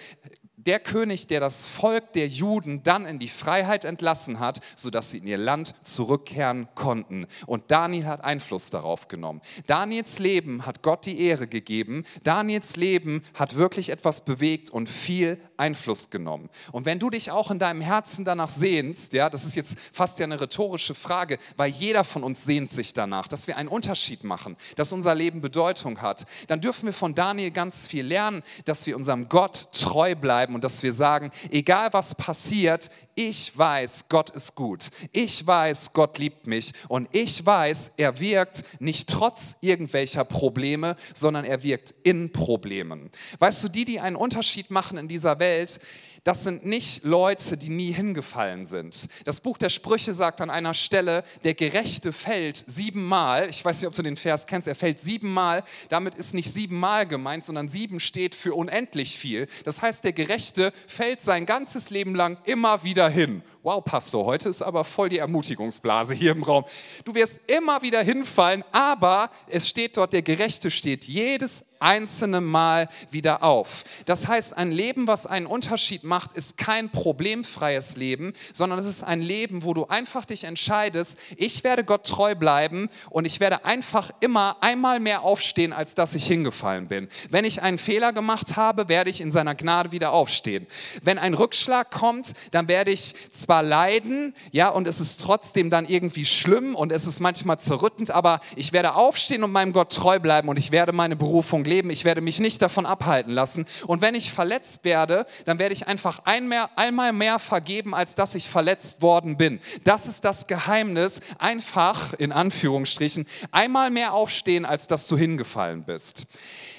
der 0.67 0.81
König, 0.81 1.26
der 1.26 1.40
das 1.40 1.67
Volk 1.67 2.12
der 2.12 2.29
Juden 2.29 2.83
dann 2.83 3.07
in 3.07 3.19
die 3.19 3.29
Freiheit 3.29 3.85
entlassen 3.85 4.40
hat, 4.40 4.61
sodass 4.75 5.11
sie 5.11 5.19
in 5.19 5.26
ihr 5.26 5.38
Land 5.38 5.75
zurückkehren 5.85 6.69
konnten. 6.75 7.26
Und 7.47 7.71
Daniel 7.71 8.07
hat 8.07 8.25
Einfluss 8.25 8.71
darauf 8.71 9.09
genommen. 9.09 9.40
Daniels 9.67 10.19
Leben 10.19 10.67
hat 10.67 10.83
Gott 10.83 11.07
die 11.07 11.21
Ehre 11.21 11.47
gegeben. 11.47 12.05
Daniels 12.23 12.76
Leben 12.76 13.23
hat 13.35 13.57
wirklich 13.57 13.90
etwas 13.90 14.25
bewegt 14.25 14.71
und 14.71 14.88
viel 14.88 15.40
Einfluss 15.57 16.11
genommen. 16.11 16.49
Und 16.73 16.87
wenn 16.87 16.99
du 16.99 17.11
dich 17.11 17.31
auch 17.31 17.50
in 17.50 17.59
deinem 17.59 17.81
Herzen 17.81 18.25
danach 18.25 18.49
sehnst, 18.49 19.12
ja, 19.12 19.31
das 19.31 19.45
ist 19.45 19.55
jetzt 19.55 19.76
fast 19.93 20.19
ja 20.19 20.25
eine 20.25 20.40
rhetorische 20.40 20.95
Frage, 20.95 21.38
weil 21.57 21.71
jeder 21.71 22.05
von 22.05 22.25
uns 22.25 22.45
sehnt 22.45 22.71
sich 22.71 22.93
danach, 22.93 23.29
dass 23.29 23.47
wir 23.47 23.57
einen 23.57 23.69
Unterschied 23.69 24.25
machen, 24.25 24.57
dass 24.76 24.93
unser 24.93 25.14
Leben 25.14 25.40
Bedeutung 25.40 26.00
hat, 26.00 26.26
dann 26.49 26.61
dürfen 26.61 26.87
wir 26.87 26.93
von 26.93 27.14
Daniel 27.14 27.50
ganz 27.50 27.87
viel 27.87 28.05
lernen, 28.05 28.43
dass 28.64 28.87
wir 28.87 28.97
unserem 28.97 29.29
Gott 29.29 29.69
treu 29.73 30.14
bleiben 30.14 30.50
bleiben 30.50 30.54
und 30.54 30.64
dass 30.64 30.83
wir 30.83 30.92
sagen, 30.92 31.30
egal 31.50 31.92
was 31.92 32.14
passiert, 32.14 32.90
ich 33.14 33.57
weiß, 33.57 34.07
Gott 34.09 34.30
ist 34.30 34.54
gut. 34.54 34.88
Ich 35.12 35.47
weiß, 35.47 35.92
Gott 35.92 36.19
liebt 36.19 36.47
mich 36.47 36.73
und 36.88 37.09
ich 37.12 37.45
weiß, 37.45 37.92
er 37.97 38.19
wirkt 38.19 38.64
nicht 38.80 39.09
trotz 39.09 39.57
irgendwelcher 39.61 40.25
Probleme, 40.25 40.97
sondern 41.14 41.45
er 41.45 41.62
wirkt 41.62 41.95
in 42.02 42.33
Problemen. 42.33 43.11
Weißt 43.38 43.64
du, 43.64 43.69
die, 43.69 43.85
die 43.85 44.00
einen 44.00 44.16
Unterschied 44.16 44.71
machen 44.71 44.99
in 44.99 45.09
dieser 45.09 45.38
Welt, 45.38 45.80
das 46.25 46.45
sind 46.45 46.67
nicht 46.67 47.05
Leute, 47.05 47.57
die 47.57 47.71
nie 47.71 47.93
hingefallen 47.93 48.65
sind. 48.65 49.09
Das 49.25 49.41
Buch 49.41 49.59
der 49.59 49.71
Sprüche 49.71 50.12
sagt 50.12 50.41
an 50.41 50.50
einer 50.50 50.75
Stelle, 50.75 51.25
der 51.45 51.55
Gerechte 51.55 52.12
fällt 52.12 52.62
siebenmal. 52.67 53.49
Ich 53.49 53.65
weiß 53.65 53.81
nicht, 53.81 53.89
ob 53.89 53.95
du 53.95 54.03
den 54.03 54.17
Vers 54.17 54.47
kennst, 54.47 54.69
er 54.69 54.75
fällt 54.75 55.00
siebenmal. 55.00 55.62
Damit 55.89 56.15
ist 56.17 56.35
nicht 56.35 56.53
siebenmal 56.53 57.07
gemeint, 57.07 57.45
sondern 57.45 57.69
sieben 57.69 58.00
steht 58.00 58.35
für 58.35 58.55
unendlich 58.55 59.17
viel. 59.17 59.47
Das 59.65 59.83
heißt, 59.83 60.05
der 60.05 60.12
Gerechte 60.12 60.73
fällt 60.87 61.21
sein 61.21 61.47
ganzes 61.47 61.91
Leben 61.91 62.15
lang 62.15 62.39
immer 62.45 62.85
wieder 62.85 63.09
hin. 63.09 63.43
Wow, 63.62 63.85
Pastor, 63.85 64.25
heute 64.25 64.49
ist 64.49 64.63
aber 64.63 64.84
voll 64.84 65.11
die 65.11 65.19
Ermutigungsblase 65.19 66.15
hier 66.15 66.32
im 66.32 66.43
Raum. 66.43 66.65
Du 67.04 67.15
wirst 67.15 67.41
immer 67.47 67.82
wieder 67.82 68.02
hinfallen, 68.02 68.65
aber 68.73 69.30
es 69.49 69.69
steht 69.69 69.99
dort, 69.99 70.15
der 70.15 70.23
Gerechte 70.23 70.71
steht 70.71 71.04
jedes 71.04 71.63
einzelne 71.80 72.41
Mal 72.41 72.89
wieder 73.11 73.43
auf. 73.43 73.84
Das 74.04 74.28
heißt, 74.28 74.56
ein 74.56 74.71
Leben, 74.71 75.06
was 75.06 75.26
einen 75.26 75.47
Unterschied 75.47 76.04
macht, 76.04 76.34
ist 76.34 76.56
kein 76.56 76.91
problemfreies 76.91 77.97
Leben, 77.97 78.34
sondern 78.52 78.78
es 78.78 78.87
ist 78.87 79.02
ein 79.02 79.23
Leben, 79.23 79.65
wo 79.65 79.75
du 79.75 79.87
einfach 79.87 80.26
dich 80.26 80.45
entscheidest, 80.45 81.19
ich 81.37 81.65
werde 81.65 81.82
Gott 81.82 82.06
treu 82.06 82.34
bleiben 82.34 82.89
und 83.08 83.25
ich 83.25 83.41
werde 83.41 83.65
einfach 83.65 84.11
immer 84.21 84.58
einmal 84.61 85.00
mehr 85.00 85.23
aufstehen, 85.23 85.73
als 85.73 85.95
dass 85.95 86.15
ich 86.15 86.26
hingefallen 86.26 86.87
bin. 86.87 87.08
Wenn 87.30 87.45
ich 87.45 87.63
einen 87.63 87.78
Fehler 87.78 88.13
gemacht 88.13 88.56
habe, 88.56 88.89
werde 88.89 89.11
ich 89.11 89.21
in 89.21 89.30
seiner 89.30 89.54
Gnade 89.54 89.93
wieder 89.93 90.13
aufstehen. 90.13 90.67
Wenn 91.02 91.19
ein 91.19 91.34
Rückschlag 91.34 91.91
kommt, 91.91 92.32
dann 92.50 92.69
werde 92.69 92.91
ich 92.91 93.15
zwar 93.50 93.63
leiden, 93.65 94.32
ja, 94.52 94.69
und 94.69 94.86
es 94.86 95.00
ist 95.00 95.21
trotzdem 95.23 95.71
dann 95.71 95.84
irgendwie 95.84 96.25
schlimm 96.25 96.76
und 96.76 96.93
es 96.93 97.04
ist 97.04 97.19
manchmal 97.19 97.58
zerrüttend, 97.58 98.13
aber 98.13 98.39
ich 98.54 98.73
werde 98.73 98.95
aufstehen 98.95 99.43
und 99.43 99.50
meinem 99.50 99.73
Gott 99.73 99.93
treu 99.93 100.21
bleiben 100.21 100.49
und 100.49 100.56
ich 100.56 100.71
werde 100.71 100.93
meine 100.93 101.17
Berufung 101.17 101.65
leben. 101.65 101.91
Ich 101.91 102.04
werde 102.04 102.21
mich 102.21 102.39
nicht 102.39 102.63
davon 102.63 102.86
abhalten 102.86 103.32
lassen. 103.32 103.67
Und 103.89 104.02
wenn 104.02 104.15
ich 104.15 104.32
verletzt 104.32 104.84
werde, 104.84 105.26
dann 105.47 105.58
werde 105.58 105.73
ich 105.73 105.89
einfach 105.89 106.23
einmal 106.26 107.13
mehr 107.13 107.41
vergeben, 107.41 107.93
als 107.93 108.15
dass 108.15 108.36
ich 108.36 108.49
verletzt 108.49 109.02
worden 109.02 109.36
bin. 109.36 109.58
Das 109.82 110.06
ist 110.06 110.25
das 110.25 110.47
Geheimnis. 110.47 111.19
Einfach, 111.41 112.13
in 112.13 112.30
Anführungsstrichen, 112.30 113.26
einmal 113.50 113.91
mehr 113.91 114.13
aufstehen, 114.13 114.65
als 114.65 114.86
dass 114.86 115.08
du 115.08 115.19
hingefallen 115.19 115.82
bist. 115.82 116.26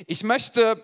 Ich 0.07 0.23
möchte 0.23 0.81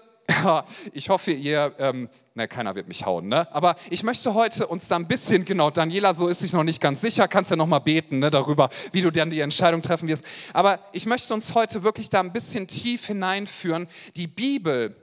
ich 0.94 1.10
hoffe, 1.10 1.32
ihr, 1.32 1.74
ähm, 1.80 2.10
na, 2.36 2.48
keiner 2.48 2.76
wird 2.76 2.88
mich 2.88 3.06
hauen, 3.06 3.28
ne? 3.28 3.48
Aber 3.54 3.76
ich 3.90 4.04
möchte 4.04 4.34
heute 4.34 4.68
uns 4.68 4.88
da 4.88 4.96
ein 4.96 5.08
bisschen, 5.08 5.46
genau, 5.46 5.70
Daniela, 5.70 6.14
so 6.14 6.28
ist 6.28 6.40
sich 6.40 6.54
noch 6.54 6.64
nicht 6.64 6.82
ganz 6.82 7.02
sicher, 7.02 7.28
kannst 7.28 7.52
ja 7.52 7.58
noch 7.58 7.68
mal 7.68 7.80
beten, 7.80 8.20
ne, 8.20 8.30
darüber, 8.30 8.70
wie 8.92 9.02
du 9.02 9.12
dann 9.12 9.30
die 9.30 9.40
Entscheidung 9.40 9.82
treffen 9.82 10.08
wirst. 10.08 10.26
Aber 10.54 10.80
ich 10.92 11.06
möchte 11.06 11.34
uns 11.34 11.56
heute 11.56 11.84
wirklich 11.84 12.10
da 12.10 12.20
ein 12.20 12.34
bisschen 12.34 12.68
tief 12.68 13.08
hineinführen. 13.08 13.88
Die 14.16 14.28
Bibel 14.28 14.96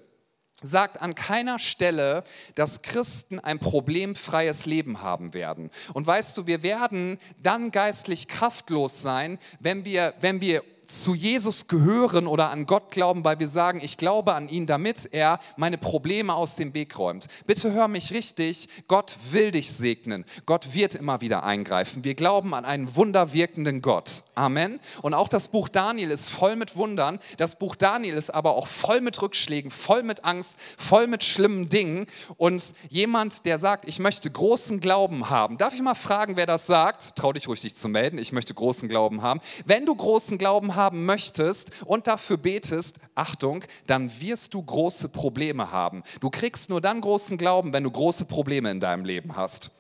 sagt 0.63 1.03
an 1.03 1.15
keiner 1.15 1.59
Stelle, 1.59 2.25
dass 2.55 2.83
Christen 2.83 3.41
ein 3.41 3.59
problemfreies 3.59 4.67
Leben 4.67 5.03
haben 5.03 5.35
werden. 5.35 5.71
Und 5.93 6.07
weißt 6.07 6.37
du, 6.39 6.47
wir 6.47 6.63
werden 6.63 7.19
dann 7.43 7.71
geistlich 7.71 8.29
kraftlos 8.29 9.03
sein, 9.03 9.39
wenn 9.61 9.85
wir, 9.85 10.15
wenn 10.21 10.41
wir 10.41 10.63
zu 10.87 11.15
Jesus 11.15 11.69
gehören 11.69 12.27
oder 12.27 12.51
an 12.51 12.67
Gott 12.67 12.91
glauben, 12.91 13.25
weil 13.25 13.39
wir 13.39 13.49
sagen, 13.49 13.81
ich 13.83 13.97
glaube 13.97 14.35
an 14.35 14.49
ihn, 14.49 14.67
damit 14.67 15.09
er 15.13 15.39
meine 15.57 15.79
Probleme 15.79 16.35
aus 16.35 16.57
dem 16.57 16.75
Weg 16.75 16.99
räumt. 16.99 17.27
Bitte 17.47 17.73
hör 17.73 17.89
mich 17.89 18.13
richtig, 18.13 18.69
Gott 18.89 19.17
will 19.31 19.51
dich 19.51 19.73
segnen. 19.73 20.25
Gott 20.47 20.75
wird 20.75 20.95
immer 20.95 21.21
wieder 21.21 21.45
eingreifen. 21.45 22.05
Wir 22.05 22.15
glauben 22.15 22.55
an 22.55 22.65
einen 22.65 22.95
wunderwirkenden 22.97 23.83
Gott. 23.83 24.25
Amen. 24.35 24.81
Und 25.03 25.15
auch 25.15 25.29
das 25.29 25.49
Buch 25.49 25.69
Daniel 25.69 26.11
ist 26.11 26.29
voll 26.29 26.57
mit 26.57 26.77
Wundern. 26.77 27.19
Das 27.37 27.57
Buch 27.57 27.77
Daniel 27.77 28.15
ist 28.15 28.31
aber 28.31 28.57
auch 28.57 28.67
voll 28.67 29.01
mit 29.01 29.21
Rückschlägen, 29.23 29.71
voll 29.71 30.03
mit 30.03 30.25
Angst, 30.25 30.57
voll 30.77 31.07
mit 31.07 31.23
schlimmen 31.25 31.69
Dingen. 31.69 32.07
Und 32.37 32.63
jemand, 32.89 33.47
der 33.47 33.59
sagt, 33.59 33.87
ich 33.89 33.99
möchte 33.99 34.31
großen 34.31 34.81
Glauben 34.81 35.31
haben. 35.31 35.59
Darf 35.59 35.75
ich 35.75 35.83
mal 35.83 35.95
fragen, 35.95 36.37
wer 36.37 36.47
das 36.47 36.67
sagt? 36.67 37.17
Trau 37.17 37.33
dich 37.33 37.49
ruhig, 37.49 37.61
dich 37.61 37.77
zu 37.77 37.89
melden. 37.89 38.19
Ich 38.19 38.33
möchte 38.33 38.55
großen 38.55 38.89
Glauben 38.89 39.23
haben. 39.23 39.41
Wenn 39.65 39.87
du 39.87 39.95
großen 39.95 40.39
Glauben 40.39 40.74
haben 40.75 41.05
möchtest 41.07 41.71
und 41.85 42.07
dafür 42.07 42.37
betest, 42.37 42.99
Achtung, 43.15 43.65
dann 43.87 44.21
wirst 44.21 44.55
du 44.55 44.63
große 44.63 45.09
Probleme 45.09 45.71
haben. 45.71 46.03
Du 46.21 46.31
kriegst 46.31 46.71
nur 46.71 46.81
dann 46.81 47.01
großen 47.01 47.37
Glauben, 47.37 47.73
wenn 47.73 47.85
du 47.85 47.91
große 47.91 48.25
Probleme 48.25 48.71
in 48.71 48.81
deinem 48.81 49.05
Leben 49.05 49.37
hast. 49.37 49.71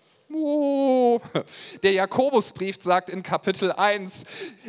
Der 1.82 1.92
Jakobusbrief 1.92 2.76
sagt 2.80 3.08
in 3.08 3.22
Kapitel 3.22 3.70
1, 3.70 4.24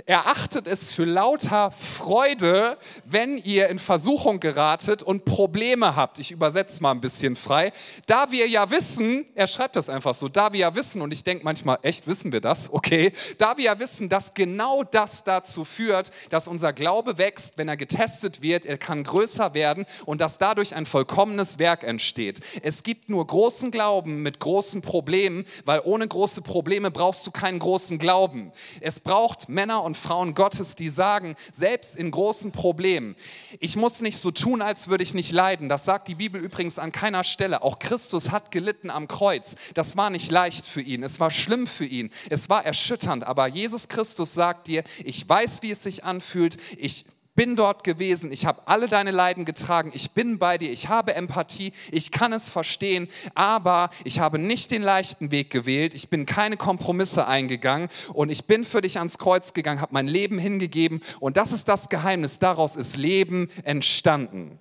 erachtet 0.05 0.67
es 0.67 0.91
für 0.91 1.05
lauter 1.05 1.71
Freude, 1.71 2.77
wenn 3.05 3.37
ihr 3.37 3.69
in 3.69 3.79
Versuchung 3.79 4.39
geratet 4.39 5.01
und 5.01 5.25
Probleme 5.25 5.95
habt. 5.95 6.19
Ich 6.19 6.31
übersetze 6.31 6.83
mal 6.83 6.91
ein 6.91 7.01
bisschen 7.01 7.35
frei. 7.35 7.71
Da 8.05 8.29
wir 8.31 8.47
ja 8.47 8.69
wissen, 8.69 9.25
er 9.33 9.47
schreibt 9.47 9.75
das 9.75 9.89
einfach 9.89 10.13
so, 10.13 10.27
da 10.27 10.53
wir 10.53 10.59
ja 10.59 10.75
wissen, 10.75 11.01
und 11.01 11.11
ich 11.11 11.23
denke 11.23 11.43
manchmal, 11.43 11.79
echt 11.81 12.05
wissen 12.05 12.31
wir 12.31 12.41
das? 12.41 12.71
Okay. 12.71 13.11
Da 13.39 13.57
wir 13.57 13.65
ja 13.65 13.79
wissen, 13.79 14.07
dass 14.07 14.35
genau 14.35 14.83
das 14.83 15.23
dazu 15.23 15.65
führt, 15.65 16.11
dass 16.29 16.47
unser 16.47 16.73
Glaube 16.73 17.17
wächst, 17.17 17.57
wenn 17.57 17.67
er 17.67 17.77
getestet 17.77 18.43
wird, 18.43 18.65
er 18.65 18.77
kann 18.77 19.03
größer 19.03 19.55
werden 19.55 19.85
und 20.05 20.21
dass 20.21 20.37
dadurch 20.37 20.75
ein 20.75 20.85
vollkommenes 20.85 21.57
Werk 21.57 21.83
entsteht. 21.83 22.41
Es 22.61 22.83
gibt 22.83 23.09
nur 23.09 23.25
großen 23.25 23.71
Glauben 23.71 24.21
mit 24.21 24.39
großen 24.39 24.81
Problemen, 24.81 25.45
weil 25.63 25.81
ohne 25.83 26.07
große 26.07 26.41
Probleme 26.41 26.91
brauchst 26.91 27.25
du 27.25 27.31
keinen 27.31 27.59
großen 27.59 27.97
Glauben. 27.97 28.51
Es 28.81 28.99
braucht 28.99 29.49
Männer 29.49 29.83
und 29.83 29.95
Frauen 29.95 30.35
Gottes, 30.35 30.75
die 30.75 30.89
sagen, 30.89 31.35
selbst 31.53 31.95
in 31.95 32.11
großen 32.11 32.51
Problemen, 32.51 33.15
ich 33.59 33.77
muss 33.77 34.01
nicht 34.01 34.17
so 34.17 34.31
tun, 34.31 34.61
als 34.61 34.87
würde 34.87 35.03
ich 35.03 35.13
nicht 35.13 35.31
leiden. 35.31 35.69
Das 35.69 35.85
sagt 35.85 36.07
die 36.07 36.15
Bibel 36.15 36.41
übrigens 36.41 36.79
an 36.79 36.91
keiner 36.91 37.23
Stelle. 37.23 37.61
Auch 37.61 37.79
Christus 37.79 38.31
hat 38.31 38.51
gelitten 38.51 38.89
am 38.89 39.07
Kreuz. 39.07 39.55
Das 39.73 39.97
war 39.97 40.09
nicht 40.09 40.31
leicht 40.31 40.65
für 40.65 40.81
ihn. 40.81 41.03
Es 41.03 41.19
war 41.19 41.31
schlimm 41.31 41.67
für 41.67 41.85
ihn. 41.85 42.09
Es 42.29 42.49
war 42.49 42.65
erschütternd. 42.65 43.25
Aber 43.25 43.47
Jesus 43.47 43.87
Christus 43.87 44.33
sagt 44.33 44.67
dir, 44.67 44.83
ich 45.03 45.27
weiß, 45.27 45.61
wie 45.61 45.71
es 45.71 45.83
sich 45.83 46.03
anfühlt. 46.03 46.57
Ich 46.77 47.05
bin 47.35 47.55
dort 47.55 47.83
gewesen, 47.83 48.31
ich 48.31 48.45
habe 48.45 48.61
alle 48.65 48.87
deine 48.87 49.11
Leiden 49.11 49.45
getragen, 49.45 49.91
ich 49.93 50.11
bin 50.11 50.39
bei 50.39 50.57
dir, 50.57 50.71
ich 50.71 50.87
habe 50.87 51.13
Empathie, 51.13 51.73
ich 51.91 52.11
kann 52.11 52.33
es 52.33 52.49
verstehen, 52.49 53.09
aber 53.35 53.89
ich 54.03 54.19
habe 54.19 54.39
nicht 54.39 54.71
den 54.71 54.81
leichten 54.81 55.31
Weg 55.31 55.49
gewählt, 55.49 55.93
ich 55.93 56.09
bin 56.09 56.25
keine 56.25 56.57
Kompromisse 56.57 57.27
eingegangen 57.27 57.89
und 58.13 58.29
ich 58.29 58.45
bin 58.45 58.63
für 58.63 58.81
dich 58.81 58.97
ans 58.97 59.17
Kreuz 59.17 59.53
gegangen, 59.53 59.81
habe 59.81 59.93
mein 59.93 60.07
Leben 60.07 60.39
hingegeben 60.39 61.01
und 61.19 61.37
das 61.37 61.51
ist 61.51 61.67
das 61.67 61.89
Geheimnis, 61.89 62.39
daraus 62.39 62.75
ist 62.75 62.97
Leben 62.97 63.49
entstanden. 63.63 64.57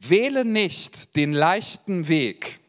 Wähle 0.00 0.44
nicht 0.44 1.14
den 1.14 1.32
leichten 1.32 2.08
Weg, 2.08 2.60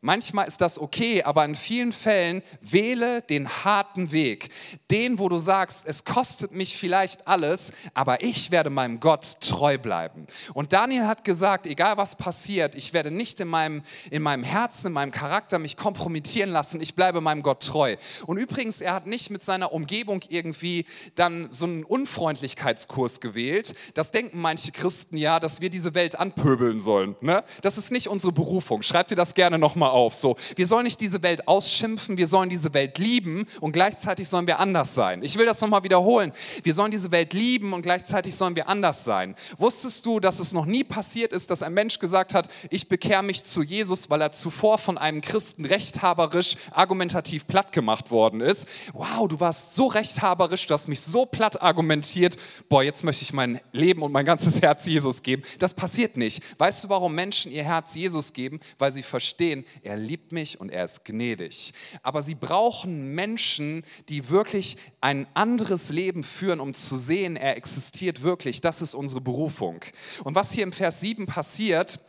Manchmal 0.00 0.46
ist 0.46 0.60
das 0.60 0.78
okay, 0.78 1.24
aber 1.24 1.44
in 1.44 1.56
vielen 1.56 1.92
Fällen 1.92 2.42
wähle 2.60 3.22
den 3.22 3.48
harten 3.64 4.12
Weg. 4.12 4.50
Den, 4.92 5.18
wo 5.18 5.28
du 5.28 5.38
sagst, 5.38 5.86
es 5.88 6.04
kostet 6.04 6.52
mich 6.52 6.76
vielleicht 6.76 7.26
alles, 7.26 7.72
aber 7.94 8.22
ich 8.22 8.52
werde 8.52 8.70
meinem 8.70 9.00
Gott 9.00 9.40
treu 9.40 9.76
bleiben. 9.76 10.26
Und 10.54 10.72
Daniel 10.72 11.06
hat 11.06 11.24
gesagt, 11.24 11.66
egal 11.66 11.96
was 11.96 12.14
passiert, 12.14 12.76
ich 12.76 12.92
werde 12.92 13.10
nicht 13.10 13.40
in 13.40 13.48
meinem, 13.48 13.82
in 14.10 14.22
meinem 14.22 14.44
Herzen, 14.44 14.88
in 14.88 14.92
meinem 14.92 15.10
Charakter 15.10 15.58
mich 15.58 15.76
kompromittieren 15.76 16.50
lassen, 16.50 16.80
ich 16.80 16.94
bleibe 16.94 17.20
meinem 17.20 17.42
Gott 17.42 17.64
treu. 17.64 17.96
Und 18.26 18.38
übrigens, 18.38 18.80
er 18.80 18.94
hat 18.94 19.06
nicht 19.06 19.30
mit 19.30 19.42
seiner 19.42 19.72
Umgebung 19.72 20.22
irgendwie 20.28 20.84
dann 21.16 21.50
so 21.50 21.64
einen 21.64 21.82
Unfreundlichkeitskurs 21.82 23.20
gewählt. 23.20 23.74
Das 23.94 24.12
denken 24.12 24.40
manche 24.40 24.70
Christen 24.70 25.16
ja, 25.16 25.40
dass 25.40 25.60
wir 25.60 25.70
diese 25.70 25.94
Welt 25.94 26.18
anpöbeln 26.20 26.78
sollen. 26.78 27.16
Ne? 27.20 27.42
Das 27.62 27.78
ist 27.78 27.90
nicht 27.90 28.06
unsere 28.06 28.32
Berufung. 28.32 28.82
Schreibt 28.82 29.10
dir 29.10 29.16
das 29.16 29.34
gerne 29.34 29.58
nochmal 29.58 29.87
mal 29.88 29.94
auf. 29.94 30.14
So, 30.14 30.36
wir 30.56 30.66
sollen 30.66 30.84
nicht 30.84 31.00
diese 31.00 31.22
Welt 31.22 31.48
ausschimpfen, 31.48 32.16
wir 32.16 32.26
sollen 32.26 32.48
diese 32.48 32.72
Welt 32.74 32.98
lieben 32.98 33.46
und 33.60 33.72
gleichzeitig 33.72 34.28
sollen 34.28 34.46
wir 34.46 34.60
anders 34.60 34.94
sein. 34.94 35.22
Ich 35.22 35.36
will 35.38 35.46
das 35.46 35.60
nochmal 35.60 35.82
wiederholen. 35.82 36.32
Wir 36.62 36.74
sollen 36.74 36.90
diese 36.90 37.10
Welt 37.10 37.32
lieben 37.32 37.72
und 37.72 37.82
gleichzeitig 37.82 38.36
sollen 38.36 38.56
wir 38.56 38.68
anders 38.68 39.04
sein. 39.04 39.34
Wusstest 39.56 40.04
du, 40.06 40.20
dass 40.20 40.38
es 40.38 40.52
noch 40.52 40.66
nie 40.66 40.84
passiert 40.84 41.32
ist, 41.32 41.50
dass 41.50 41.62
ein 41.62 41.74
Mensch 41.74 41.98
gesagt 41.98 42.34
hat, 42.34 42.48
ich 42.70 42.88
bekehre 42.88 43.22
mich 43.22 43.42
zu 43.44 43.62
Jesus, 43.62 44.10
weil 44.10 44.20
er 44.20 44.32
zuvor 44.32 44.78
von 44.78 44.98
einem 44.98 45.20
Christen 45.20 45.64
rechthaberisch, 45.64 46.54
argumentativ 46.70 47.46
platt 47.46 47.72
gemacht 47.72 48.10
worden 48.10 48.40
ist? 48.40 48.68
Wow, 48.92 49.28
du 49.28 49.40
warst 49.40 49.74
so 49.74 49.86
rechthaberisch, 49.86 50.66
du 50.66 50.74
hast 50.74 50.88
mich 50.88 51.00
so 51.00 51.26
platt 51.26 51.62
argumentiert. 51.62 52.36
Boah, 52.68 52.82
jetzt 52.82 53.04
möchte 53.04 53.22
ich 53.22 53.32
mein 53.32 53.60
Leben 53.72 54.02
und 54.02 54.12
mein 54.12 54.26
ganzes 54.26 54.60
Herz 54.60 54.86
Jesus 54.86 55.22
geben. 55.22 55.42
Das 55.58 55.74
passiert 55.74 56.16
nicht. 56.16 56.42
Weißt 56.58 56.84
du, 56.84 56.88
warum 56.88 57.14
Menschen 57.14 57.50
ihr 57.52 57.64
Herz 57.64 57.94
Jesus 57.94 58.32
geben? 58.32 58.60
Weil 58.78 58.92
sie 58.92 59.02
verstehen, 59.02 59.64
er 59.82 59.96
liebt 59.96 60.32
mich 60.32 60.60
und 60.60 60.70
er 60.70 60.84
ist 60.84 61.04
gnädig. 61.04 61.72
Aber 62.02 62.22
sie 62.22 62.34
brauchen 62.34 63.14
Menschen, 63.14 63.84
die 64.08 64.28
wirklich 64.28 64.76
ein 65.00 65.26
anderes 65.34 65.90
Leben 65.90 66.22
führen, 66.22 66.60
um 66.60 66.74
zu 66.74 66.96
sehen, 66.96 67.36
er 67.36 67.56
existiert 67.56 68.22
wirklich. 68.22 68.60
Das 68.60 68.82
ist 68.82 68.94
unsere 68.94 69.20
Berufung. 69.20 69.80
Und 70.24 70.34
was 70.34 70.52
hier 70.52 70.64
im 70.64 70.72
Vers 70.72 71.00
7 71.00 71.26
passiert, 71.26 72.00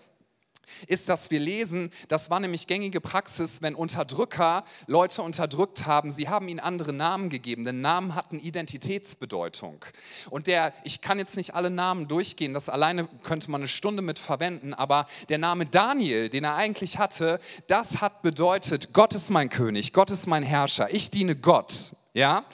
ist, 0.88 1.10
dass 1.10 1.32
wir 1.32 1.40
lesen, 1.40 1.92
das 2.08 2.30
war 2.30 2.40
nämlich 2.40 2.68
gängige 2.68 3.02
Praxis, 3.02 3.62
wenn 3.62 3.76
Unterdrücker 3.76 4.64
Leute 4.88 5.22
unterdrückt 5.22 5.86
haben, 5.86 6.12
sie 6.12 6.30
haben 6.30 6.48
ihnen 6.48 6.60
andere 6.60 6.94
Namen 6.94 7.30
gegeben, 7.30 7.64
denn 7.64 7.82
Namen 7.82 8.16
hatten 8.16 8.40
Identitätsbedeutung. 8.40 9.84
Und 10.30 10.48
der, 10.48 10.74
ich 10.84 11.02
kann 11.02 11.20
jetzt 11.20 11.38
nicht 11.38 11.56
alle 11.56 11.70
Namen 11.70 12.08
durchgehen, 12.08 12.54
das 12.54 12.70
alleine 12.70 13.08
könnte 13.24 13.52
man 13.52 13.62
eine 13.62 13.68
Stunde 13.68 14.02
mit 14.02 14.20
verwenden, 14.20 14.74
aber 14.74 15.08
der 15.30 15.38
Name 15.38 15.66
Daniel, 15.66 16.30
den 16.30 16.44
er 16.44 16.56
eigentlich 16.56 16.98
hatte, 16.98 17.40
das 17.68 18.02
hat 18.02 18.22
bedeutet, 18.22 18.94
Gott 18.94 19.14
ist 19.16 19.30
mein 19.30 19.50
König, 19.50 19.94
Gott 19.94 20.12
ist 20.12 20.28
mein 20.28 20.44
Herrscher, 20.44 20.94
ich 20.94 21.12
diene 21.12 21.36
Gott. 21.36 21.94
Ja? 22.14 22.46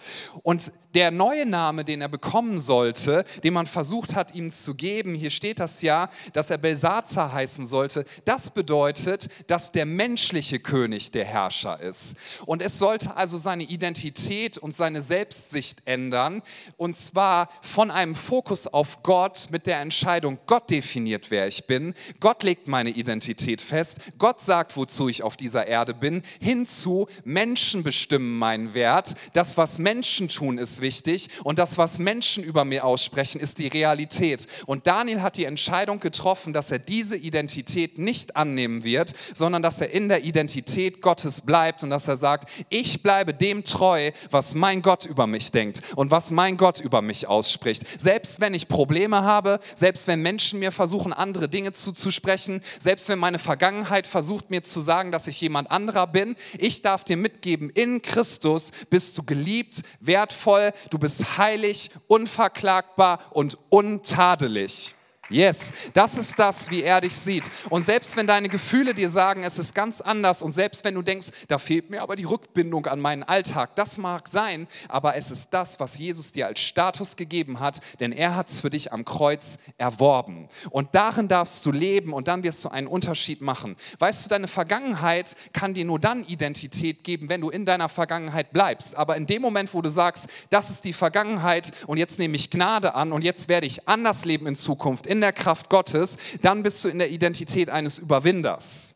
Und 0.44 0.72
der 0.96 1.12
neue 1.12 1.46
Name, 1.46 1.84
den 1.84 2.02
er 2.02 2.08
bekommen 2.08 2.58
sollte, 2.58 3.26
den 3.44 3.54
man 3.54 3.68
versucht 3.68 4.16
hat, 4.16 4.34
ihm 4.34 4.52
zu 4.52 4.76
geben, 4.76 5.14
hier 5.14 5.30
steht 5.30 5.60
das 5.60 5.82
ja, 5.82 6.10
dass 6.32 6.50
er 6.50 6.58
Belsazar 6.58 7.34
heißen 7.34 7.66
sollte, 7.66 8.06
das 8.24 8.50
bedeutet, 8.50 9.28
dass 9.48 9.74
der 9.74 9.86
menschliche 9.86 10.58
König 10.58 11.12
der 11.12 11.26
Herrscher 11.26 11.82
ist. 11.82 12.16
Und 12.46 12.62
es 12.62 12.80
sollte 12.80 13.18
also 13.18 13.36
seine 13.36 13.64
Identität 13.64 14.58
und 14.58 14.74
seine 14.74 15.02
Selbstsicht 15.02 15.82
ändern, 15.86 16.42
und 16.78 16.96
zwar 16.96 17.50
von 17.62 17.92
einem 17.92 18.16
Fokus 18.16 18.66
auf 18.66 19.04
Gott 19.04 19.48
mit 19.52 19.68
der 19.68 19.82
Entscheidung, 19.82 20.40
Gott 20.46 20.70
definiert, 20.70 21.30
wer 21.30 21.48
ich 21.48 21.68
bin, 21.68 21.94
Gott 22.22 22.44
legt 22.44 22.70
meine 22.70 22.92
Identität 22.92 23.60
fest, 23.60 24.00
Gott 24.18 24.40
sagt, 24.40 24.78
wozu 24.78 25.10
ich 25.10 25.24
auf 25.24 25.36
dieser 25.36 25.68
Erde 25.68 25.94
bin, 25.94 26.22
hinzu 26.40 27.08
Menschen 27.26 27.84
bestimmen 27.84 28.38
meinen 28.38 28.74
Wert, 28.74 29.16
das, 29.34 29.55
was 29.58 29.80
Menschen 29.80 30.28
tun, 30.28 30.58
ist 30.58 30.82
wichtig 30.82 31.30
und 31.44 31.60
das, 31.60 31.78
was 31.78 32.00
Menschen 32.00 32.44
über 32.44 32.66
mir 32.66 32.86
aussprechen, 32.86 33.40
ist 33.40 33.60
die 33.60 33.68
Realität. 33.68 34.48
Und 34.66 34.88
Daniel 34.88 35.22
hat 35.22 35.38
die 35.38 35.46
Entscheidung 35.46 36.00
getroffen, 36.00 36.54
dass 36.54 36.72
er 36.72 36.80
diese 36.80 37.18
Identität 37.18 37.98
nicht 37.98 38.36
annehmen 38.36 38.84
wird, 38.84 39.14
sondern 39.34 39.62
dass 39.62 39.82
er 39.82 39.92
in 39.92 40.10
der 40.10 40.24
Identität 40.24 41.02
Gottes 41.02 41.42
bleibt 41.42 41.84
und 41.84 41.90
dass 41.90 42.08
er 42.08 42.18
sagt, 42.18 42.50
ich 42.70 43.04
bleibe 43.04 43.34
dem 43.34 43.64
treu, 43.64 44.12
was 44.32 44.56
mein 44.56 44.82
Gott 44.82 45.06
über 45.06 45.28
mich 45.28 45.52
denkt 45.52 45.82
und 45.96 46.12
was 46.12 46.32
mein 46.32 46.58
Gott 46.58 46.80
über 46.80 47.02
mich 47.02 47.28
ausspricht. 47.28 47.84
Selbst 48.00 48.42
wenn 48.42 48.54
ich 48.54 48.68
Probleme 48.68 49.24
habe, 49.24 49.60
selbst 49.76 50.08
wenn 50.08 50.22
Menschen 50.22 50.60
mir 50.60 50.72
versuchen, 50.72 51.14
andere 51.14 51.50
Dinge 51.50 51.72
zuzusprechen, 51.72 52.62
selbst 52.80 53.10
wenn 53.10 53.20
meine 53.20 53.40
Vergangenheit 53.40 54.08
versucht 54.08 54.52
mir 54.52 54.64
zu 54.64 54.82
sagen, 54.82 55.12
dass 55.12 55.28
ich 55.28 55.40
jemand 55.42 55.72
anderer 55.72 56.08
bin, 56.08 56.36
ich 56.58 56.82
darf 56.82 57.04
dir 57.04 57.18
mitgeben, 57.18 57.70
in 57.70 58.02
Christus 58.02 58.72
bist 58.90 59.18
du 59.18 59.24
geliebt, 59.36 59.82
wertvoll, 60.00 60.72
du 60.90 60.98
bist 60.98 61.38
heilig, 61.38 61.92
unverklagbar 62.08 63.20
und 63.32 63.58
untadelig. 63.70 64.96
Yes, 65.30 65.74
das 65.94 66.18
ist 66.18 66.38
das, 66.38 66.70
wie 66.70 66.84
er 66.84 67.02
dich 67.02 67.16
sieht. 67.16 67.50
Und 67.72 67.84
selbst 67.84 68.16
wenn 68.16 68.28
deine 68.28 68.48
Gefühle 68.48 68.94
dir 68.94 69.10
sagen, 69.10 69.44
es 69.44 69.58
ist 69.58 69.74
ganz 69.74 70.00
anders 70.00 70.44
und 70.44 70.52
selbst 70.52 70.86
wenn 70.86 70.94
du 70.94 71.02
denkst, 71.02 71.30
da 71.48 71.58
fehlt 71.58 71.90
mir 71.90 72.04
aber 72.04 72.16
die 72.16 72.26
Rückbindung 72.26 72.86
an 72.86 73.00
meinen 73.00 73.24
Alltag, 73.24 73.76
das 73.76 73.98
mag 73.98 74.28
sein, 74.28 74.68
aber 74.88 75.16
es 75.16 75.32
ist 75.32 75.50
das, 75.50 75.80
was 75.80 75.98
Jesus 75.98 76.32
dir 76.32 76.46
als 76.46 76.60
Status 76.60 77.16
gegeben 77.16 77.60
hat, 77.60 77.80
denn 78.00 78.12
er 78.12 78.36
hat 78.36 78.50
es 78.50 78.60
für 78.60 78.70
dich 78.70 78.94
am 78.94 79.04
Kreuz 79.04 79.58
erworben. 79.80 80.48
Und 80.70 80.94
darin 80.94 81.28
darfst 81.28 81.66
du 81.66 81.72
leben 81.72 82.14
und 82.14 82.28
dann 82.28 82.44
wirst 82.44 82.64
du 82.64 82.70
einen 82.70 82.86
Unterschied 82.86 83.42
machen. 83.42 83.78
Weißt 83.98 84.26
du, 84.26 84.30
deine 84.30 84.48
Vergangenheit 84.48 85.34
kann 85.54 85.74
dir 85.74 85.86
nur 85.86 86.00
dann 86.00 86.24
Identität 86.24 87.04
geben, 87.04 87.30
wenn 87.30 87.42
du 87.42 87.50
in 87.50 87.66
deiner 87.66 87.90
Vergangenheit 87.90 88.54
bleibst. 88.54 88.96
Aber 88.96 89.16
in 89.18 89.26
dem 89.26 89.42
Moment, 89.42 89.74
wo 89.74 89.82
du 89.82 89.90
sagst, 89.90 90.28
das 90.52 90.70
ist 90.70 90.86
die 90.86 90.94
Vergangenheit 90.94 91.72
und 91.88 91.98
jetzt 91.98 92.20
nehme 92.20 92.36
ich 92.36 92.52
Gnade 92.52 92.94
an 92.94 93.12
und 93.12 93.24
jetzt 93.24 93.50
werde 93.50 93.66
ich 93.66 93.88
anders 93.88 94.24
leben 94.26 94.46
in 94.46 94.56
Zukunft, 94.56 95.08
in 95.16 95.22
der 95.22 95.34
Kraft 95.34 95.70
Gottes, 95.70 96.18
dann 96.42 96.64
bist 96.64 96.84
du 96.84 96.90
in 96.90 97.00
der 97.00 97.10
Identität 97.10 97.70
eines 97.70 98.00
Überwinders. 98.00 98.95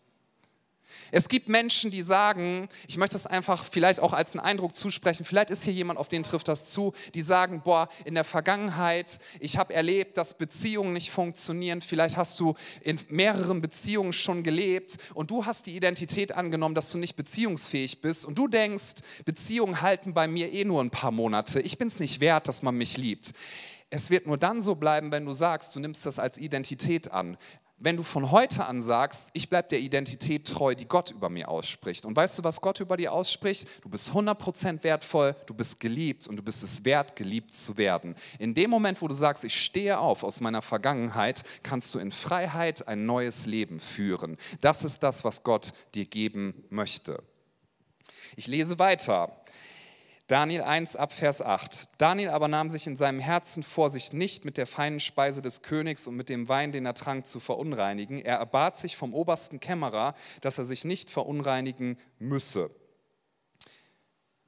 Es 1.12 1.28
gibt 1.28 1.50
Menschen, 1.50 1.92
die 1.92 2.02
sagen, 2.02 2.70
ich 2.88 2.98
möchte 2.98 3.14
das 3.14 3.26
einfach 3.26 3.66
vielleicht 3.66 4.00
auch 4.00 4.14
als 4.14 4.32
einen 4.32 4.42
Eindruck 4.42 4.76
zusprechen, 4.76 5.26
vielleicht 5.26 5.50
ist 5.50 5.64
hier 5.64 5.74
jemand, 5.74 6.00
auf 6.00 6.08
den 6.08 6.24
trifft 6.24 6.48
das 6.48 6.70
zu, 6.70 6.94
die 7.14 7.22
sagen, 7.22 7.62
boah, 7.64 7.90
in 8.06 8.16
der 8.16 8.24
Vergangenheit, 8.24 9.20
ich 9.40 9.58
habe 9.58 9.74
erlebt, 9.74 10.18
dass 10.18 10.38
Beziehungen 10.38 10.94
nicht 10.94 11.12
funktionieren, 11.12 11.82
vielleicht 11.82 12.18
hast 12.18 12.40
du 12.40 12.56
in 12.82 13.00
mehreren 13.10 13.62
Beziehungen 13.62 14.14
schon 14.14 14.44
gelebt 14.44 14.98
und 15.14 15.32
du 15.32 15.46
hast 15.46 15.66
die 15.66 15.76
Identität 15.76 16.32
angenommen, 16.32 16.76
dass 16.76 16.92
du 16.92 16.98
nicht 16.98 17.16
beziehungsfähig 17.16 18.02
bist 18.02 18.26
und 18.26 18.38
du 18.38 18.48
denkst, 18.48 18.96
Beziehungen 19.26 19.82
halten 19.82 20.14
bei 20.14 20.28
mir 20.28 20.52
eh 20.52 20.66
nur 20.66 20.82
ein 20.82 20.92
paar 20.92 21.12
Monate, 21.12 21.60
ich 21.62 21.78
bin 21.78 21.88
es 21.88 22.00
nicht 22.00 22.20
wert, 22.20 22.48
dass 22.48 22.62
man 22.62 22.76
mich 22.76 22.98
liebt. 22.98 23.32
Es 23.92 24.12
wird 24.12 24.28
nur 24.28 24.38
dann 24.38 24.62
so 24.62 24.76
bleiben, 24.76 25.12
wenn 25.12 25.26
du 25.26 25.34
sagst, 25.34 25.76
du 25.76 25.80
nimmst 25.80 26.06
das 26.06 26.20
als 26.20 26.38
Identität 26.38 27.12
an. 27.12 27.38
Wenn 27.80 27.98
du 27.98 28.04
von 28.04 28.32
heute 28.32 28.66
an 28.66 28.82
sagst, 28.82 29.30
ich 29.34 29.50
bleibe 29.50 29.70
der 29.70 29.80
Identität 29.80 30.48
treu, 30.48 30.76
die 30.76 30.88
Gott 30.88 31.12
über 31.12 31.30
mir 31.30 31.48
ausspricht. 31.48 32.06
Und 32.06 32.16
weißt 32.16 32.40
du, 32.40 32.44
was 32.44 32.60
Gott 32.60 32.80
über 32.80 32.98
dir 32.98 33.14
ausspricht? 33.14 33.68
Du 33.82 33.90
bist 33.90 34.12
100% 34.12 34.84
wertvoll, 34.84 35.36
du 35.46 35.54
bist 35.54 35.80
geliebt 35.80 36.28
und 36.28 36.36
du 36.36 36.44
bist 36.44 36.62
es 36.62 36.84
wert, 36.84 37.16
geliebt 37.16 37.54
zu 37.54 37.78
werden. 37.78 38.16
In 38.38 38.54
dem 38.54 38.70
Moment, 38.70 39.02
wo 39.02 39.08
du 39.08 39.14
sagst, 39.14 39.46
ich 39.46 39.64
stehe 39.64 39.98
auf 39.98 40.24
aus 40.24 40.42
meiner 40.42 40.62
Vergangenheit, 40.62 41.44
kannst 41.64 41.96
du 41.96 42.00
in 42.00 42.12
Freiheit 42.12 42.88
ein 42.88 43.06
neues 43.06 43.46
Leben 43.46 43.80
führen. 43.80 44.38
Das 44.60 44.84
ist 44.84 45.02
das, 45.02 45.24
was 45.24 45.44
Gott 45.44 45.72
dir 45.96 46.06
geben 46.06 46.66
möchte. 46.70 47.24
Ich 48.36 48.48
lese 48.48 48.80
weiter. 48.80 49.39
Daniel 50.30 50.62
1 50.62 50.96
ab 50.96 51.12
Vers 51.12 51.42
8. 51.42 51.90
Daniel 51.98 52.30
aber 52.30 52.48
nahm 52.48 52.70
sich 52.70 52.86
in 52.86 52.98
seinem 52.98 53.20
Herzen 53.20 53.64
vor, 53.64 53.90
sich 53.90 54.14
nicht 54.14 54.46
mit 54.46 54.58
der 54.58 54.68
feinen 54.68 55.00
Speise 55.00 55.42
des 55.42 55.64
Königs 55.64 56.06
und 56.06 56.16
mit 56.16 56.30
dem 56.30 56.48
Wein, 56.48 56.72
den 56.72 56.86
er 56.86 56.94
trank, 56.94 57.26
zu 57.26 57.40
verunreinigen. 57.40 58.20
Er 58.20 58.38
erbat 58.38 58.78
sich 58.78 58.96
vom 58.96 59.16
obersten 59.16 59.60
Kämmerer, 59.60 60.14
dass 60.42 60.60
er 60.60 60.66
sich 60.66 60.86
nicht 60.86 61.10
verunreinigen 61.10 61.98
müsse. 62.20 62.70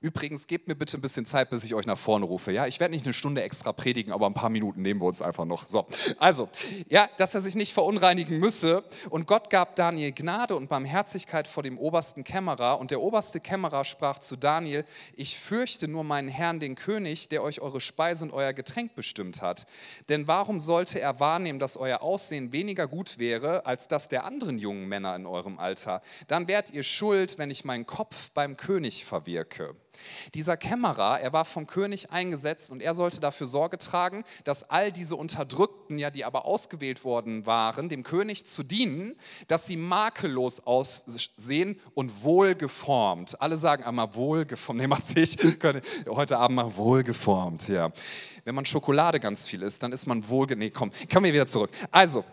Übrigens, 0.01 0.47
gebt 0.47 0.67
mir 0.67 0.73
bitte 0.73 0.97
ein 0.97 1.01
bisschen 1.01 1.27
Zeit, 1.27 1.51
bis 1.51 1.63
ich 1.63 1.75
euch 1.75 1.85
nach 1.85 1.97
vorne 1.97 2.25
rufe. 2.25 2.51
Ja, 2.51 2.65
ich 2.65 2.79
werde 2.79 2.91
nicht 2.91 3.05
eine 3.05 3.13
Stunde 3.13 3.43
extra 3.43 3.71
predigen, 3.71 4.11
aber 4.11 4.25
ein 4.25 4.33
paar 4.33 4.49
Minuten 4.49 4.81
nehmen 4.81 4.99
wir 4.99 5.05
uns 5.05 5.21
einfach 5.21 5.45
noch. 5.45 5.63
So, 5.67 5.85
also, 6.17 6.49
ja, 6.89 7.07
dass 7.17 7.35
er 7.35 7.41
sich 7.41 7.53
nicht 7.53 7.71
verunreinigen 7.71 8.39
müsse. 8.39 8.83
Und 9.11 9.27
Gott 9.27 9.51
gab 9.51 9.75
Daniel 9.75 10.11
Gnade 10.11 10.55
und 10.55 10.69
Barmherzigkeit 10.69 11.47
vor 11.47 11.61
dem 11.61 11.77
obersten 11.77 12.23
Kämmerer. 12.23 12.79
Und 12.79 12.89
der 12.89 12.99
oberste 12.99 13.39
Kämmerer 13.39 13.85
sprach 13.85 14.17
zu 14.17 14.37
Daniel: 14.37 14.85
Ich 15.15 15.37
fürchte 15.37 15.87
nur 15.87 16.03
meinen 16.03 16.29
Herrn, 16.29 16.59
den 16.59 16.73
König, 16.73 17.29
der 17.29 17.43
euch 17.43 17.61
eure 17.61 17.79
Speise 17.79 18.25
und 18.25 18.33
euer 18.33 18.53
Getränk 18.53 18.95
bestimmt 18.95 19.43
hat. 19.43 19.67
Denn 20.09 20.27
warum 20.27 20.59
sollte 20.59 20.99
er 20.99 21.19
wahrnehmen, 21.19 21.59
dass 21.59 21.77
euer 21.77 22.01
Aussehen 22.01 22.51
weniger 22.51 22.87
gut 22.87 23.19
wäre 23.19 23.67
als 23.67 23.87
das 23.87 24.07
der 24.07 24.25
anderen 24.25 24.57
jungen 24.57 24.87
Männer 24.87 25.15
in 25.15 25.27
eurem 25.27 25.59
Alter? 25.59 26.01
Dann 26.27 26.47
wärt 26.47 26.71
ihr 26.71 26.81
schuld, 26.81 27.37
wenn 27.37 27.51
ich 27.51 27.65
meinen 27.65 27.85
Kopf 27.85 28.31
beim 28.31 28.57
König 28.57 29.05
verwirke. 29.05 29.75
Dieser 30.33 30.57
Kämmerer, 30.57 31.19
er 31.19 31.33
war 31.33 31.45
vom 31.45 31.67
König 31.67 32.11
eingesetzt 32.11 32.71
und 32.71 32.81
er 32.81 32.93
sollte 32.93 33.19
dafür 33.19 33.47
Sorge 33.47 33.77
tragen, 33.77 34.23
dass 34.43 34.69
all 34.69 34.91
diese 34.91 35.15
Unterdrückten, 35.15 35.99
ja, 35.99 36.09
die 36.09 36.25
aber 36.25 36.45
ausgewählt 36.45 37.03
worden 37.03 37.45
waren, 37.45 37.89
dem 37.89 38.03
König 38.03 38.45
zu 38.45 38.63
dienen, 38.63 39.15
dass 39.47 39.67
sie 39.67 39.77
makellos 39.77 40.61
aussehen 40.61 41.79
und 41.93 42.23
wohlgeformt. 42.23 43.41
Alle 43.41 43.57
sagen 43.57 43.83
einmal 43.83 44.15
wohlgeformt. 44.15 44.79
Nee, 44.79 44.87
macht 44.87 45.07
sich 45.07 45.37
heute 46.07 46.37
Abend 46.37 46.55
mal 46.55 46.75
wohlgeformt, 46.75 47.67
ja. 47.67 47.91
Wenn 48.43 48.55
man 48.55 48.65
Schokolade 48.65 49.19
ganz 49.19 49.45
viel 49.45 49.61
isst, 49.61 49.83
dann 49.83 49.91
ist 49.91 50.07
man 50.07 50.27
wohlge... 50.27 50.55
Nee, 50.55 50.71
komm, 50.71 50.91
kommen 51.11 51.25
wir 51.25 51.33
wieder 51.33 51.47
zurück. 51.47 51.69
Also, 51.91 52.23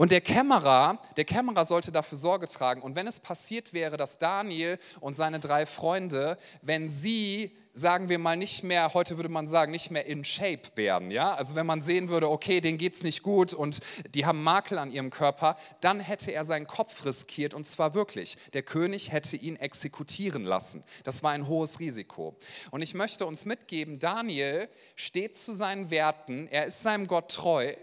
und 0.00 0.12
der 0.12 0.22
Kämmerer, 0.22 0.98
der 1.18 1.26
Kämmerer 1.26 1.66
sollte 1.66 1.92
dafür 1.92 2.16
Sorge 2.16 2.46
tragen. 2.46 2.80
Und 2.80 2.96
wenn 2.96 3.06
es 3.06 3.20
passiert 3.20 3.74
wäre, 3.74 3.98
dass 3.98 4.16
Daniel 4.16 4.78
und 5.00 5.14
seine 5.14 5.40
drei 5.40 5.66
Freunde, 5.66 6.38
wenn 6.62 6.88
sie, 6.88 7.54
sagen 7.74 8.08
wir 8.08 8.18
mal, 8.18 8.34
nicht 8.34 8.64
mehr, 8.64 8.94
heute 8.94 9.18
würde 9.18 9.28
man 9.28 9.46
sagen, 9.46 9.72
nicht 9.72 9.90
mehr 9.90 10.06
in 10.06 10.24
Shape 10.24 10.62
wären, 10.74 11.10
ja, 11.10 11.34
also 11.34 11.54
wenn 11.54 11.66
man 11.66 11.82
sehen 11.82 12.08
würde, 12.08 12.30
okay, 12.30 12.62
denen 12.62 12.78
geht 12.78 12.94
es 12.94 13.02
nicht 13.02 13.22
gut 13.22 13.52
und 13.52 13.80
die 14.14 14.24
haben 14.24 14.42
Makel 14.42 14.78
an 14.78 14.90
ihrem 14.90 15.10
Körper, 15.10 15.58
dann 15.82 16.00
hätte 16.00 16.32
er 16.32 16.46
seinen 16.46 16.66
Kopf 16.66 17.04
riskiert 17.04 17.52
und 17.52 17.66
zwar 17.66 17.92
wirklich. 17.92 18.38
Der 18.54 18.62
König 18.62 19.12
hätte 19.12 19.36
ihn 19.36 19.56
exekutieren 19.56 20.44
lassen. 20.44 20.82
Das 21.04 21.22
war 21.22 21.32
ein 21.32 21.46
hohes 21.46 21.78
Risiko. 21.78 22.38
Und 22.70 22.80
ich 22.80 22.94
möchte 22.94 23.26
uns 23.26 23.44
mitgeben, 23.44 23.98
Daniel 23.98 24.70
steht 24.96 25.36
zu 25.36 25.52
seinen 25.52 25.90
Werten, 25.90 26.48
er 26.50 26.64
ist 26.64 26.82
seinem 26.82 27.06
Gott 27.06 27.30
treu 27.30 27.74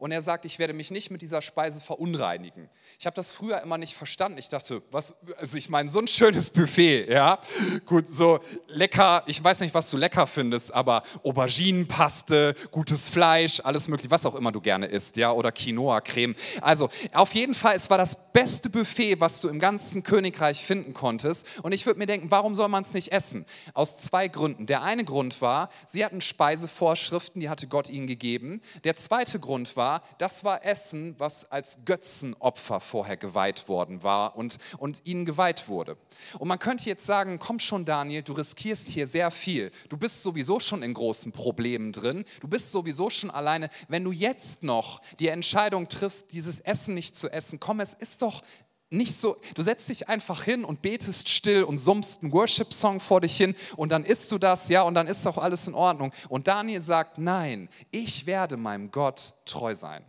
und 0.00 0.12
er 0.12 0.22
sagt, 0.22 0.46
ich 0.46 0.58
werde 0.58 0.72
mich 0.72 0.90
nicht 0.90 1.10
mit 1.10 1.20
dieser 1.20 1.42
Speise 1.42 1.80
verunreinigen. 1.80 2.70
Ich 2.98 3.04
habe 3.04 3.14
das 3.14 3.32
früher 3.32 3.60
immer 3.60 3.76
nicht 3.76 3.94
verstanden. 3.94 4.38
Ich 4.38 4.48
dachte, 4.48 4.82
was, 4.90 5.14
also 5.36 5.58
ich 5.58 5.68
meine, 5.68 5.90
so 5.90 5.98
ein 5.98 6.08
schönes 6.08 6.48
Buffet, 6.50 7.10
ja, 7.12 7.38
gut, 7.84 8.08
so 8.08 8.40
lecker, 8.68 9.22
ich 9.26 9.44
weiß 9.44 9.60
nicht, 9.60 9.74
was 9.74 9.90
du 9.90 9.98
lecker 9.98 10.26
findest, 10.26 10.72
aber 10.72 11.02
Auberginenpaste, 11.22 12.54
gutes 12.70 13.10
Fleisch, 13.10 13.60
alles 13.62 13.88
mögliche, 13.88 14.10
was 14.10 14.24
auch 14.24 14.34
immer 14.34 14.52
du 14.52 14.62
gerne 14.62 14.86
isst, 14.86 15.18
ja, 15.18 15.32
oder 15.32 15.52
Quinoa-Creme. 15.52 16.34
Also 16.62 16.88
auf 17.12 17.34
jeden 17.34 17.54
Fall, 17.54 17.76
es 17.76 17.90
war 17.90 17.98
das 17.98 18.16
beste 18.32 18.70
Buffet, 18.70 19.20
was 19.20 19.42
du 19.42 19.48
im 19.48 19.58
ganzen 19.58 20.02
Königreich 20.02 20.64
finden 20.64 20.94
konntest. 20.94 21.46
Und 21.62 21.72
ich 21.72 21.84
würde 21.84 21.98
mir 21.98 22.06
denken, 22.06 22.30
warum 22.30 22.54
soll 22.54 22.68
man 22.68 22.84
es 22.84 22.94
nicht 22.94 23.12
essen? 23.12 23.44
Aus 23.74 23.98
zwei 23.98 24.28
Gründen. 24.28 24.64
Der 24.64 24.82
eine 24.82 25.04
Grund 25.04 25.42
war, 25.42 25.68
sie 25.86 26.04
hatten 26.04 26.22
Speisevorschriften, 26.22 27.40
die 27.40 27.50
hatte 27.50 27.66
Gott 27.66 27.90
ihnen 27.90 28.06
gegeben. 28.06 28.62
Der 28.84 28.96
zweite 28.96 29.38
Grund 29.38 29.76
war, 29.76 29.89
war, 29.90 30.02
das 30.18 30.44
war 30.44 30.64
Essen, 30.64 31.14
was 31.18 31.50
als 31.50 31.78
Götzenopfer 31.84 32.80
vorher 32.80 33.16
geweiht 33.16 33.68
worden 33.68 34.02
war 34.02 34.36
und, 34.36 34.58
und 34.78 35.02
ihnen 35.04 35.24
geweiht 35.24 35.68
wurde. 35.68 35.96
Und 36.38 36.48
man 36.48 36.58
könnte 36.58 36.84
jetzt 36.84 37.06
sagen, 37.06 37.38
komm 37.38 37.58
schon 37.58 37.84
Daniel, 37.84 38.22
du 38.22 38.32
riskierst 38.32 38.86
hier 38.86 39.06
sehr 39.06 39.30
viel. 39.30 39.72
Du 39.88 39.96
bist 39.96 40.22
sowieso 40.22 40.60
schon 40.60 40.82
in 40.82 40.94
großen 40.94 41.32
Problemen 41.32 41.92
drin. 41.92 42.24
Du 42.40 42.48
bist 42.48 42.70
sowieso 42.70 43.10
schon 43.10 43.30
alleine. 43.30 43.68
Wenn 43.88 44.04
du 44.04 44.12
jetzt 44.12 44.62
noch 44.62 45.00
die 45.18 45.28
Entscheidung 45.28 45.88
triffst, 45.88 46.32
dieses 46.32 46.60
Essen 46.60 46.94
nicht 46.94 47.14
zu 47.16 47.28
essen, 47.30 47.58
komm, 47.58 47.80
es 47.80 47.94
ist 47.94 48.22
doch 48.22 48.42
nicht 48.90 49.14
so, 49.14 49.36
du 49.54 49.62
setzt 49.62 49.88
dich 49.88 50.08
einfach 50.08 50.42
hin 50.42 50.64
und 50.64 50.82
betest 50.82 51.28
still 51.28 51.62
und 51.62 51.78
summst 51.78 52.22
einen 52.22 52.32
Worship-Song 52.32 52.98
vor 52.98 53.20
dich 53.20 53.36
hin 53.36 53.54
und 53.76 53.92
dann 53.92 54.04
isst 54.04 54.32
du 54.32 54.38
das, 54.38 54.68
ja, 54.68 54.82
und 54.82 54.94
dann 54.94 55.06
ist 55.06 55.24
doch 55.24 55.38
alles 55.38 55.68
in 55.68 55.74
Ordnung. 55.74 56.12
Und 56.28 56.48
Daniel 56.48 56.80
sagt, 56.80 57.16
nein, 57.16 57.68
ich 57.92 58.26
werde 58.26 58.56
meinem 58.56 58.90
Gott 58.90 59.34
treu 59.44 59.74
sein. 59.74 60.04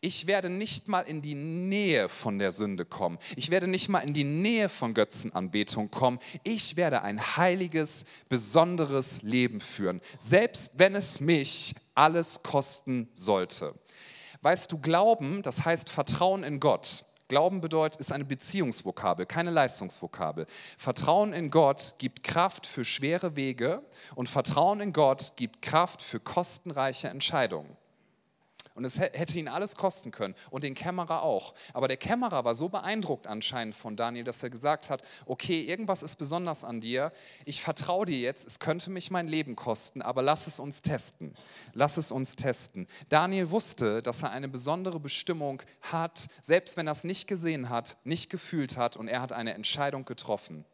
Ich 0.00 0.26
werde 0.26 0.50
nicht 0.50 0.88
mal 0.88 1.00
in 1.00 1.22
die 1.22 1.34
Nähe 1.34 2.08
von 2.08 2.38
der 2.38 2.52
Sünde 2.52 2.84
kommen. 2.84 3.18
Ich 3.34 3.50
werde 3.50 3.66
nicht 3.66 3.88
mal 3.88 4.00
in 4.00 4.12
die 4.12 4.24
Nähe 4.24 4.68
von 4.68 4.92
Götzenanbetung 4.92 5.90
kommen. 5.90 6.18
Ich 6.42 6.76
werde 6.76 7.02
ein 7.02 7.36
heiliges, 7.36 8.04
besonderes 8.28 9.22
Leben 9.22 9.60
führen, 9.60 10.00
selbst 10.18 10.72
wenn 10.76 10.94
es 10.94 11.20
mich 11.20 11.74
alles 11.94 12.42
kosten 12.42 13.08
sollte. 13.12 13.74
Weißt 14.42 14.70
du, 14.70 14.78
Glauben, 14.78 15.42
das 15.42 15.64
heißt 15.64 15.90
Vertrauen 15.90 16.44
in 16.44 16.60
Gott. 16.60 17.04
Glauben 17.28 17.60
bedeutet, 17.60 18.00
ist 18.00 18.12
eine 18.12 18.24
Beziehungsvokabel, 18.24 19.26
keine 19.26 19.50
Leistungsvokabel. 19.50 20.46
Vertrauen 20.78 21.32
in 21.32 21.50
Gott 21.50 21.94
gibt 21.98 22.22
Kraft 22.22 22.66
für 22.66 22.84
schwere 22.84 23.34
Wege 23.36 23.82
und 24.14 24.28
Vertrauen 24.28 24.80
in 24.80 24.92
Gott 24.92 25.32
gibt 25.36 25.62
Kraft 25.62 26.02
für 26.02 26.20
kostenreiche 26.20 27.08
Entscheidungen. 27.08 27.76
Und 28.76 28.84
es 28.84 28.98
hätte 28.98 29.38
ihn 29.38 29.48
alles 29.48 29.74
kosten 29.74 30.10
können 30.10 30.34
und 30.50 30.62
den 30.62 30.74
Kämmerer 30.74 31.22
auch. 31.22 31.54
Aber 31.72 31.88
der 31.88 31.96
Kämmerer 31.96 32.44
war 32.44 32.54
so 32.54 32.68
beeindruckt 32.68 33.26
anscheinend 33.26 33.74
von 33.74 33.96
Daniel, 33.96 34.24
dass 34.24 34.42
er 34.42 34.50
gesagt 34.50 34.90
hat, 34.90 35.02
okay, 35.24 35.62
irgendwas 35.62 36.02
ist 36.02 36.16
besonders 36.16 36.62
an 36.62 36.80
dir. 36.80 37.12
Ich 37.44 37.62
vertraue 37.62 38.06
dir 38.06 38.18
jetzt, 38.18 38.46
es 38.46 38.58
könnte 38.58 38.90
mich 38.90 39.10
mein 39.10 39.28
Leben 39.28 39.56
kosten, 39.56 40.02
aber 40.02 40.22
lass 40.22 40.46
es 40.46 40.60
uns 40.60 40.82
testen. 40.82 41.34
Lass 41.72 41.96
es 41.96 42.12
uns 42.12 42.36
testen. 42.36 42.86
Daniel 43.08 43.50
wusste, 43.50 44.02
dass 44.02 44.22
er 44.22 44.30
eine 44.30 44.48
besondere 44.48 45.00
Bestimmung 45.00 45.62
hat, 45.80 46.28
selbst 46.42 46.76
wenn 46.76 46.86
er 46.86 46.92
es 46.92 47.04
nicht 47.04 47.26
gesehen 47.26 47.70
hat, 47.70 47.96
nicht 48.04 48.30
gefühlt 48.30 48.76
hat 48.76 48.96
und 48.96 49.08
er 49.08 49.22
hat 49.22 49.32
eine 49.32 49.54
Entscheidung 49.54 50.04
getroffen. 50.04 50.64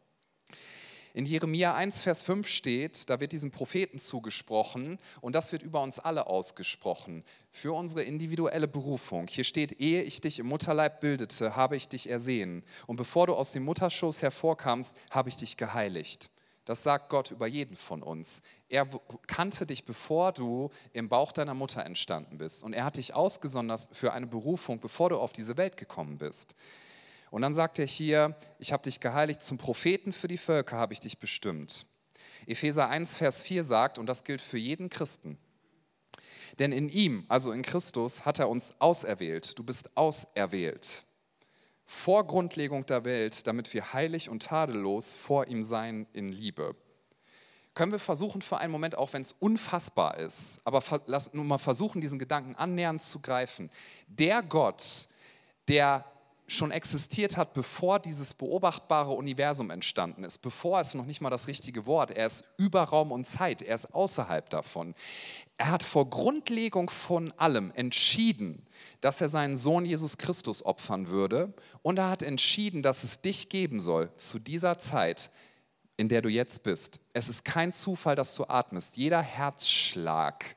In 1.15 1.25
Jeremia 1.25 1.75
1, 1.75 2.01
Vers 2.01 2.23
5 2.23 2.47
steht, 2.47 3.07
da 3.07 3.19
wird 3.19 3.33
diesem 3.33 3.51
Propheten 3.51 3.99
zugesprochen 3.99 4.97
und 5.21 5.35
das 5.35 5.51
wird 5.51 5.61
über 5.61 5.83
uns 5.83 5.99
alle 5.99 6.25
ausgesprochen, 6.25 7.23
für 7.51 7.73
unsere 7.73 8.01
individuelle 8.01 8.67
Berufung. 8.67 9.27
Hier 9.27 9.43
steht, 9.43 9.79
ehe 9.79 10.01
ich 10.01 10.21
dich 10.21 10.39
im 10.39 10.47
Mutterleib 10.47 11.01
bildete, 11.01 11.55
habe 11.55 11.75
ich 11.75 11.87
dich 11.87 12.09
ersehen 12.09 12.63
und 12.87 12.95
bevor 12.95 13.27
du 13.27 13.35
aus 13.35 13.51
dem 13.51 13.63
Mutterschoß 13.63 14.23
hervorkamst, 14.23 14.95
habe 15.11 15.29
ich 15.29 15.35
dich 15.35 15.55
geheiligt. 15.55 16.31
Das 16.65 16.81
sagt 16.81 17.09
Gott 17.09 17.29
über 17.29 17.45
jeden 17.45 17.75
von 17.75 18.01
uns. 18.01 18.41
Er 18.69 18.87
kannte 19.27 19.67
dich, 19.67 19.85
bevor 19.85 20.31
du 20.31 20.71
im 20.93 21.09
Bauch 21.09 21.31
deiner 21.31 21.53
Mutter 21.53 21.85
entstanden 21.85 22.37
bist. 22.37 22.63
Und 22.63 22.73
er 22.73 22.85
hat 22.85 22.95
dich 22.95 23.13
ausgesondert 23.13 23.89
für 23.91 24.13
eine 24.13 24.27
Berufung, 24.27 24.79
bevor 24.79 25.09
du 25.09 25.17
auf 25.17 25.33
diese 25.33 25.57
Welt 25.57 25.75
gekommen 25.75 26.17
bist. 26.17 26.55
Und 27.33 27.41
dann 27.41 27.55
sagt 27.55 27.79
er 27.79 27.87
hier, 27.87 28.35
ich 28.59 28.71
habe 28.73 28.83
dich 28.83 28.99
geheiligt, 28.99 29.41
zum 29.41 29.57
Propheten 29.57 30.13
für 30.13 30.27
die 30.27 30.37
Völker 30.37 30.77
habe 30.77 30.93
ich 30.93 30.99
dich 30.99 31.17
bestimmt. 31.17 31.87
Epheser 32.45 32.89
1, 32.89 33.15
Vers 33.15 33.41
4 33.41 33.63
sagt, 33.63 33.97
und 33.97 34.05
das 34.05 34.23
gilt 34.23 34.39
für 34.39 34.59
jeden 34.59 34.87
Christen, 34.87 35.39
denn 36.59 36.71
in 36.71 36.89
ihm, 36.89 37.25
also 37.29 37.51
in 37.51 37.63
Christus, 37.63 38.23
hat 38.23 38.37
er 38.37 38.49
uns 38.49 38.75
auserwählt. 38.77 39.57
Du 39.57 39.63
bist 39.63 39.97
auserwählt. 39.97 41.05
Vor 41.87 42.27
Grundlegung 42.27 42.85
der 42.85 43.03
Welt, 43.03 43.47
damit 43.47 43.73
wir 43.73 43.93
heilig 43.93 44.29
und 44.29 44.43
tadellos 44.43 45.15
vor 45.15 45.47
ihm 45.47 45.63
sein 45.63 46.05
in 46.13 46.29
Liebe. 46.29 46.75
Können 47.73 47.93
wir 47.93 47.97
versuchen 47.97 48.43
für 48.43 48.59
einen 48.59 48.71
Moment, 48.71 48.93
auch 48.93 49.11
wenn 49.13 49.23
es 49.23 49.33
unfassbar 49.39 50.19
ist, 50.19 50.61
aber 50.65 50.83
lass 51.07 51.33
nur 51.33 51.45
mal 51.45 51.57
versuchen, 51.57 51.99
diesen 51.99 52.19
Gedanken 52.19 52.53
annähernd 52.53 53.01
zu 53.01 53.21
greifen. 53.21 53.71
Der 54.05 54.43
Gott, 54.43 55.07
der 55.67 56.05
schon 56.47 56.71
existiert 56.71 57.37
hat, 57.37 57.53
bevor 57.53 57.99
dieses 57.99 58.33
beobachtbare 58.33 59.11
Universum 59.11 59.69
entstanden 59.69 60.23
ist, 60.23 60.39
bevor 60.39 60.79
es 60.79 60.93
noch 60.93 61.05
nicht 61.05 61.21
mal 61.21 61.29
das 61.29 61.47
richtige 61.47 61.85
Wort, 61.85 62.11
er 62.11 62.27
ist 62.27 62.43
über 62.57 62.83
Raum 62.83 63.11
und 63.11 63.25
Zeit, 63.25 63.61
er 63.61 63.75
ist 63.75 63.93
außerhalb 63.93 64.49
davon. 64.49 64.93
Er 65.57 65.71
hat 65.71 65.83
vor 65.83 66.09
Grundlegung 66.09 66.89
von 66.89 67.31
allem 67.33 67.71
entschieden, 67.75 68.65
dass 69.01 69.21
er 69.21 69.29
seinen 69.29 69.55
Sohn 69.55 69.85
Jesus 69.85 70.17
Christus 70.17 70.65
opfern 70.65 71.07
würde 71.07 71.53
und 71.81 71.97
er 71.97 72.09
hat 72.09 72.23
entschieden, 72.23 72.83
dass 72.83 73.03
es 73.03 73.21
dich 73.21 73.49
geben 73.49 73.79
soll 73.79 74.13
zu 74.15 74.39
dieser 74.39 74.79
Zeit, 74.79 75.31
in 75.95 76.09
der 76.09 76.21
du 76.21 76.29
jetzt 76.29 76.63
bist. 76.63 76.99
Es 77.13 77.29
ist 77.29 77.45
kein 77.45 77.71
Zufall, 77.71 78.15
dass 78.15 78.35
du 78.35 78.45
atmest. 78.45 78.97
Jeder 78.97 79.21
Herzschlag 79.21 80.55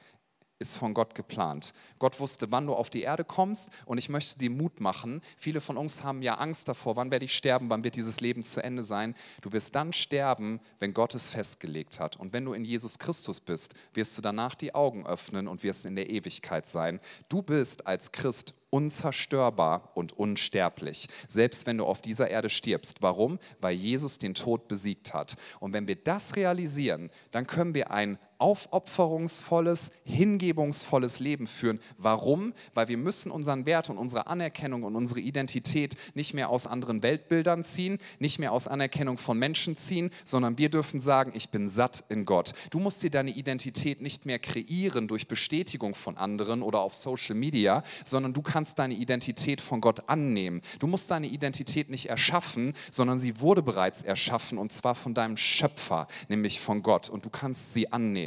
ist 0.59 0.77
von 0.77 0.95
Gott 0.95 1.15
geplant. 1.15 1.75
Gott 1.99 2.19
wusste, 2.19 2.51
wann 2.51 2.67
du 2.67 2.75
auf 2.75 2.89
die 2.91 3.03
Erde 3.03 3.25
kommst 3.25 3.71
und 3.85 3.99
ich 3.99 4.09
möchte 4.09 4.39
dir 4.39 4.51
Mut 4.51 4.81
machen. 4.81 5.21
Viele 5.37 5.61
von 5.61 5.77
uns 5.77 6.03
haben 6.03 6.23
ja 6.23 6.35
Angst 6.35 6.69
davor, 6.69 6.97
wann 6.97 7.11
werde 7.11 7.27
ich 7.27 7.37
sterben, 7.37 7.69
wann 7.69 7.85
wird 7.85 7.97
dieses 7.97 8.21
Leben 8.21 8.43
zu 8.43 8.63
Ende 8.63 8.83
sein. 8.83 9.15
Du 9.43 9.53
wirst 9.53 9.75
dann 9.75 9.93
sterben, 9.93 10.61
wenn 10.79 10.95
Gott 10.95 11.15
es 11.15 11.29
festgelegt 11.29 12.01
hat. 12.01 12.17
Und 12.17 12.33
wenn 12.33 12.45
du 12.45 12.55
in 12.55 12.65
Jesus 12.65 12.99
Christus 12.99 13.41
bist, 13.41 13.75
wirst 13.93 14.17
du 14.17 14.23
danach 14.23 14.55
die 14.55 14.75
Augen 14.75 15.07
öffnen 15.07 15.47
und 15.47 15.63
wirst 15.63 15.85
in 15.85 15.97
der 15.97 16.09
Ewigkeit 16.11 16.67
sein. 16.67 17.01
Du 17.29 17.43
bist 17.43 17.87
als 17.87 18.13
Christ 18.13 18.55
unzerstörbar 18.71 19.93
und 19.95 20.13
unsterblich, 20.13 21.09
selbst 21.29 21.67
wenn 21.67 21.79
du 21.79 21.87
auf 21.87 22.01
dieser 22.01 22.29
Erde 22.29 22.51
stirbst. 22.51 23.01
Warum? 23.01 23.39
Weil 23.61 23.75
Jesus 23.75 24.19
den 24.19 24.35
Tod 24.35 24.69
besiegt 24.69 25.15
hat. 25.15 25.37
Und 25.61 25.73
wenn 25.73 25.87
wir 25.87 25.97
das 25.97 26.37
realisieren, 26.37 27.11
dann 27.31 27.47
können 27.47 27.75
wir 27.75 27.91
ein 27.91 28.19
aufopferungsvolles, 28.39 29.91
hingebungsvolles 30.05 31.21
Leben 31.21 31.47
führen. 31.47 31.81
Warum? 31.99 32.53
Weil 32.75 32.89
wir 32.89 32.97
müssen 32.97 33.31
unseren 33.31 33.67
Wert 33.67 33.91
und 33.91 33.99
unsere 33.99 34.27
Anerkennung 34.27 34.83
und 34.83 34.97
unsere 34.97 35.21
Identität 35.21 35.97
nicht 36.15 36.35
mehr 36.35 36.51
aus 36.51 36.67
anderen 36.67 37.03
Weltbildern 37.03 37.65
ziehen, 37.65 37.99
nicht 38.19 38.39
mehr 38.39 38.53
aus 38.53 38.67
Anerkennung 38.67 39.19
von 39.19 39.39
Menschen 39.39 39.77
ziehen, 39.77 40.11
sondern 40.25 40.59
wir 40.59 40.69
dürfen 40.69 41.01
sagen, 41.01 41.33
ich 41.35 41.51
bin 41.51 41.69
satt 41.69 42.05
in 42.09 42.25
Gott. 42.25 42.53
Du 42.71 42.79
musst 42.79 43.03
dir 43.03 43.11
deine 43.11 43.31
Identität 43.31 44.01
nicht 44.01 44.27
mehr 44.27 44.39
kreieren 44.39 45.09
durch 45.09 45.29
Bestätigung 45.29 45.95
von 45.95 46.17
anderen 46.17 46.63
oder 46.63 46.81
auf 46.81 46.95
Social 46.95 47.37
Media, 47.37 47.83
sondern 48.05 48.33
du 48.33 48.43
kannst 48.43 48.79
deine 48.79 48.95
Identität 48.95 49.61
von 49.61 49.81
Gott 49.81 50.09
annehmen. 50.09 50.61
Du 50.79 50.87
musst 50.87 51.11
deine 51.11 51.27
Identität 51.27 51.91
nicht 51.91 52.09
erschaffen, 52.09 52.75
sondern 52.91 53.19
sie 53.19 53.41
wurde 53.41 53.63
bereits 53.63 54.03
erschaffen 54.03 54.59
und 54.59 54.73
zwar 54.73 54.95
von 54.95 55.15
deinem 55.15 55.37
Schöpfer, 55.37 56.07
nämlich 56.29 56.61
von 56.61 56.83
Gott. 56.83 57.09
Und 57.09 57.25
du 57.25 57.31
kannst 57.31 57.73
sie 57.73 57.93
annehmen. 57.93 58.26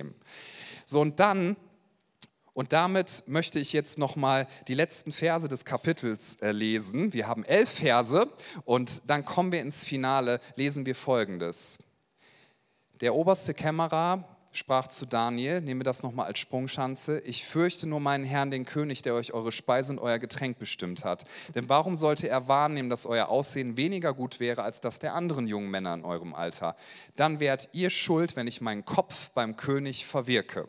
So, 0.85 1.01
und 1.01 1.19
dann 1.19 1.55
und 2.53 2.73
damit 2.73 3.23
möchte 3.25 3.57
ich 3.57 3.71
jetzt 3.71 3.97
nochmal 3.97 4.45
die 4.67 4.73
letzten 4.73 5.13
Verse 5.13 5.47
des 5.47 5.63
Kapitels 5.63 6.35
äh, 6.41 6.51
lesen. 6.51 7.13
Wir 7.13 7.25
haben 7.25 7.45
elf 7.45 7.69
Verse 7.69 8.27
und 8.65 9.01
dann 9.07 9.23
kommen 9.23 9.53
wir 9.53 9.62
ins 9.62 9.85
Finale, 9.85 10.41
lesen 10.55 10.85
wir 10.85 10.95
folgendes. 10.95 11.79
Der 12.99 13.15
oberste 13.15 13.53
Kämmerer 13.53 14.27
sprach 14.51 14.88
zu 14.88 15.05
Daniel, 15.05 15.62
nehme 15.62 15.83
das 15.83 16.03
nochmal 16.03 16.25
als 16.25 16.39
Sprungschanze, 16.39 17.19
ich 17.19 17.45
fürchte 17.45 17.88
nur 17.88 17.99
meinen 17.99 18.23
Herrn, 18.23 18.51
den 18.51 18.65
König, 18.65 19.01
der 19.01 19.13
euch 19.13 19.33
eure 19.33 19.51
Speise 19.51 19.93
und 19.93 19.99
euer 19.99 20.19
Getränk 20.19 20.57
bestimmt 20.57 21.05
hat. 21.05 21.25
Denn 21.55 21.69
warum 21.69 21.95
sollte 21.95 22.27
er 22.27 22.47
wahrnehmen, 22.47 22.89
dass 22.89 23.05
euer 23.05 23.29
Aussehen 23.29 23.77
weniger 23.77 24.13
gut 24.13 24.39
wäre 24.39 24.63
als 24.63 24.81
das 24.81 24.99
der 24.99 25.13
anderen 25.13 25.47
jungen 25.47 25.69
Männer 25.69 25.93
in 25.93 26.05
eurem 26.05 26.33
Alter? 26.33 26.75
Dann 27.15 27.39
wärt 27.39 27.69
ihr 27.73 27.89
schuld, 27.89 28.35
wenn 28.35 28.47
ich 28.47 28.62
meinen 28.62 28.85
Kopf 28.85 29.29
beim 29.31 29.55
König 29.55 30.05
verwirke. 30.05 30.67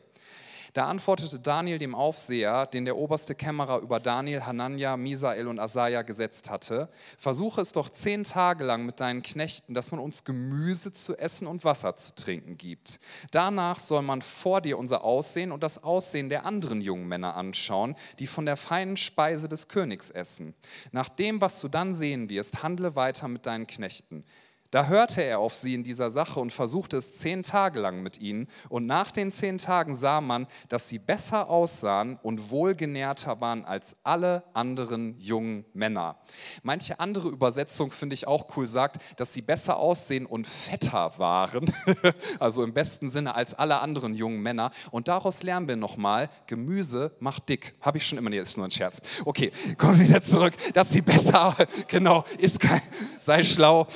Da 0.73 0.87
antwortete 0.87 1.41
Daniel 1.41 1.79
dem 1.79 1.95
Aufseher, 1.95 2.67
den 2.67 2.85
der 2.85 2.97
oberste 2.97 3.35
Kämmerer 3.35 3.81
über 3.81 3.99
Daniel, 3.99 4.47
Hanania, 4.47 4.97
Misael 4.97 5.49
und 5.49 5.59
Asaja 5.59 6.03
gesetzt 6.03 6.49
hatte, 6.49 6.89
versuche 7.19 7.61
es 7.61 7.73
doch 7.73 7.91
zehn 7.91 8.23
Tage 8.23 8.65
lang 8.65 8.87
mit 8.87 9.01
deinen 9.01 9.23
Knechten, 9.23 9.75
dass 9.75 9.91
man 9.91 10.01
uns 10.01 10.25
Gemüse 10.25 10.93
zu 10.93 11.17
essen 11.17 11.47
und 11.49 11.65
Wasser 11.65 11.97
zu 11.97 12.15
trinken 12.15 12.57
gibt. 12.57 13.01
Danach 13.33 13.79
soll 13.79 14.03
man 14.03 14.23
vor 14.23 14.61
dir 14.61 14.79
unser 14.79 15.03
Aussehen 15.03 15.51
und 15.51 15.63
das 15.63 15.83
Aussehen 15.83 16.29
der 16.29 16.47
anderen 16.47 16.81
jungen 16.81 17.09
Männer 17.09 17.37
anschauen, 17.37 17.97
die 18.21 18.29
von 18.29 18.47
der 18.47 18.57
feinen 18.57 18.97
Speise 18.97 19.49
des 19.49 19.67
Königs 19.67 20.11
essen. 20.11 20.55
Nach 20.93 21.09
dem, 21.09 21.41
was 21.41 21.61
du 21.61 21.69
dann 21.69 21.95
sehen 21.95 22.31
wirst, 22.31 22.63
handle 22.63 22.95
weiter 22.95 23.27
mit 23.27 23.47
deinen 23.47 23.67
Knechten. 23.67 24.25
Da 24.71 24.87
hörte 24.87 25.23
er 25.23 25.41
auf 25.41 25.55
sie 25.55 25.75
in 25.75 25.83
dieser 25.83 26.11
Sache 26.11 26.39
und 26.39 26.53
versuchte 26.53 26.97
es 26.97 27.19
zehn 27.19 27.43
Tage 27.43 27.81
lang 27.81 28.03
mit 28.03 28.21
ihnen. 28.21 28.47
Und 28.69 28.87
nach 28.87 29.11
den 29.11 29.33
zehn 29.33 29.59
Tagen 29.59 29.97
sah 29.97 30.21
man, 30.21 30.47
dass 30.69 30.89
sie 30.89 30.99
besser 30.99 31.49
aussahen 31.49 32.19
und 32.23 32.51
wohlgenährter 32.51 33.41
waren 33.41 33.65
als 33.65 33.97
alle 34.05 34.45
anderen 34.55 35.19
jungen 35.19 35.65
Männer. 35.73 36.19
Manche 36.63 37.01
andere 37.01 37.29
Übersetzung 37.29 37.91
finde 37.91 38.15
ich 38.15 38.29
auch 38.29 38.57
cool, 38.57 38.67
sagt, 38.67 39.03
dass 39.17 39.33
sie 39.33 39.43
besser 39.43 39.77
aussehen 39.77 40.25
und 40.25 40.47
fetter 40.47 41.19
waren. 41.19 41.73
also 42.39 42.63
im 42.63 42.73
besten 42.73 43.11
Sinne 43.11 43.35
als 43.35 43.55
alle 43.55 43.81
anderen 43.81 44.15
jungen 44.15 44.41
Männer. 44.41 44.71
Und 44.93 45.09
daraus 45.09 45.43
lernen 45.43 45.67
wir 45.67 45.77
nochmal, 45.77 46.31
Gemüse 46.47 47.17
macht 47.19 47.49
dick. 47.49 47.75
Habe 47.81 47.99
ich 47.99 48.07
schon 48.07 48.19
immer, 48.19 48.31
nee, 48.31 48.39
ist 48.39 48.57
nur 48.57 48.67
ein 48.67 48.71
Scherz. 48.71 49.01
Okay, 49.25 49.51
kommen 49.79 49.99
wir 49.99 50.09
wieder 50.09 50.23
zurück, 50.23 50.55
dass 50.75 50.91
sie 50.91 51.03
besser, 51.03 51.57
genau, 51.89 52.25
ist 52.39 52.61
kein, 52.61 52.83
sei 53.19 53.43
schlau. 53.43 53.89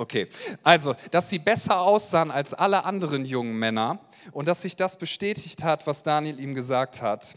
Okay, 0.00 0.28
also, 0.62 0.94
dass 1.10 1.28
sie 1.28 1.38
besser 1.38 1.78
aussahen 1.78 2.30
als 2.30 2.54
alle 2.54 2.86
anderen 2.86 3.26
jungen 3.26 3.58
Männer 3.58 3.98
und 4.32 4.48
dass 4.48 4.62
sich 4.62 4.74
das 4.74 4.96
bestätigt 4.96 5.62
hat, 5.62 5.86
was 5.86 6.02
Daniel 6.02 6.40
ihm 6.40 6.54
gesagt 6.54 7.02
hat. 7.02 7.34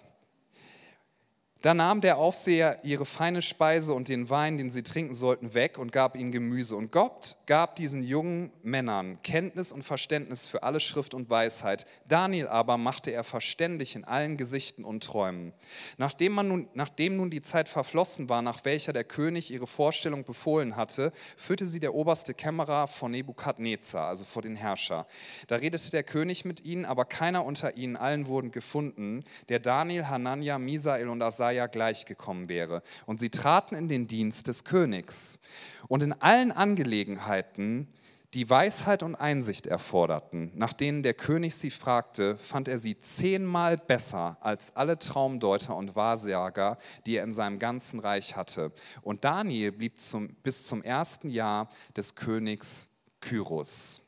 Da 1.64 1.74
nahm 1.74 2.02
der 2.02 2.18
Aufseher 2.18 2.80
ihre 2.84 3.06
feine 3.06 3.42
Speise 3.42 3.94
und 3.94 4.10
den 4.10 4.30
Wein, 4.30 4.58
den 4.58 4.70
sie 4.70 4.84
trinken 4.84 5.14
sollten, 5.14 5.54
weg 5.54 5.78
und 5.78 5.94
gab 5.94 6.18
ihnen 6.18 6.34
Gemüse. 6.34 6.76
Und 6.76 6.92
Gott 6.92 7.38
gab 7.46 7.78
diesen 7.78 8.04
jungen 8.04 8.52
Männern 8.64 9.22
Kenntnis 9.24 9.72
und 9.72 9.84
Verständnis 9.84 10.46
für 10.46 10.64
alle 10.64 10.82
Schrift 10.82 11.14
und 11.14 11.30
Weisheit. 11.30 11.86
Daniel 12.06 12.50
aber 12.50 12.78
machte 12.78 13.12
er 13.12 13.24
verständig 13.24 13.96
in 13.96 14.04
allen 14.04 14.36
Gesichten 14.36 14.84
und 14.84 15.06
Träumen. 15.06 15.54
Nachdem, 15.98 16.34
man 16.34 16.50
nun, 16.50 16.68
nachdem 16.74 17.16
nun 17.16 17.30
die 17.30 17.42
Zeit 17.42 17.70
verflossen 17.70 18.28
war, 18.28 18.42
nach 18.42 18.66
welcher 18.66 18.92
der 18.92 19.06
König 19.06 19.50
ihre 19.50 19.66
Vorstellung 19.66 20.26
befohlen 20.26 20.76
hatte, 20.76 21.14
führte 21.38 21.66
sie 21.66 21.80
der 21.80 21.94
oberste 21.96 22.34
Kämmerer 22.34 22.90
vor 22.90 23.08
Nebukadnezar, 23.08 24.10
also 24.10 24.26
vor 24.26 24.42
den 24.42 24.58
Herrscher. 24.58 25.08
Da 25.48 25.56
redete 25.56 25.92
der 25.92 26.04
König 26.04 26.44
mit 26.44 26.66
ihnen, 26.66 26.84
aber 26.84 27.06
keiner 27.06 27.46
unter 27.46 27.78
ihnen 27.78 27.96
allen 27.96 28.28
wurden 28.28 28.52
gefunden, 28.52 29.24
der 29.48 29.60
Daniel, 29.60 30.10
Hanania, 30.10 30.60
Misael 30.60 31.08
und 31.08 31.22
Asai 31.22 31.53
Jesaja 31.54 31.68
gleichgekommen 31.68 32.50
wäre. 32.50 32.82
Und 33.06 33.20
sie 33.20 33.30
traten 33.30 33.76
in 33.76 33.88
den 33.88 34.08
Dienst 34.08 34.48
des 34.48 34.64
Königs. 34.64 35.40
Und 35.88 36.04
in 36.04 36.14
allen 36.14 36.52
Angelegenheiten, 36.52 37.88
die 38.34 38.50
Weisheit 38.50 39.04
und 39.04 39.16
Einsicht 39.16 39.68
erforderten, 39.68 40.52
nach 40.56 40.74
denen 40.74 41.04
der 41.04 41.14
König 41.14 41.56
sie 41.56 41.70
fragte, 41.70 42.36
fand 42.38 42.68
er 42.68 42.80
sie 42.80 43.00
zehnmal 43.00 43.78
besser 43.78 44.38
als 44.42 44.76
alle 44.76 44.98
Traumdeuter 44.98 45.76
und 45.76 45.96
Wahrsager, 45.96 46.80
die 47.06 47.18
er 47.18 47.24
in 47.24 47.34
seinem 47.34 47.60
ganzen 47.60 48.00
Reich 48.00 48.36
hatte. 48.36 48.72
Und 49.04 49.24
Daniel 49.24 49.72
blieb 49.72 50.00
zum, 50.00 50.30
bis 50.42 50.66
zum 50.66 50.82
ersten 50.82 51.30
Jahr 51.30 51.70
des 51.96 52.16
Königs 52.16 52.90
Kyros. 53.22 54.03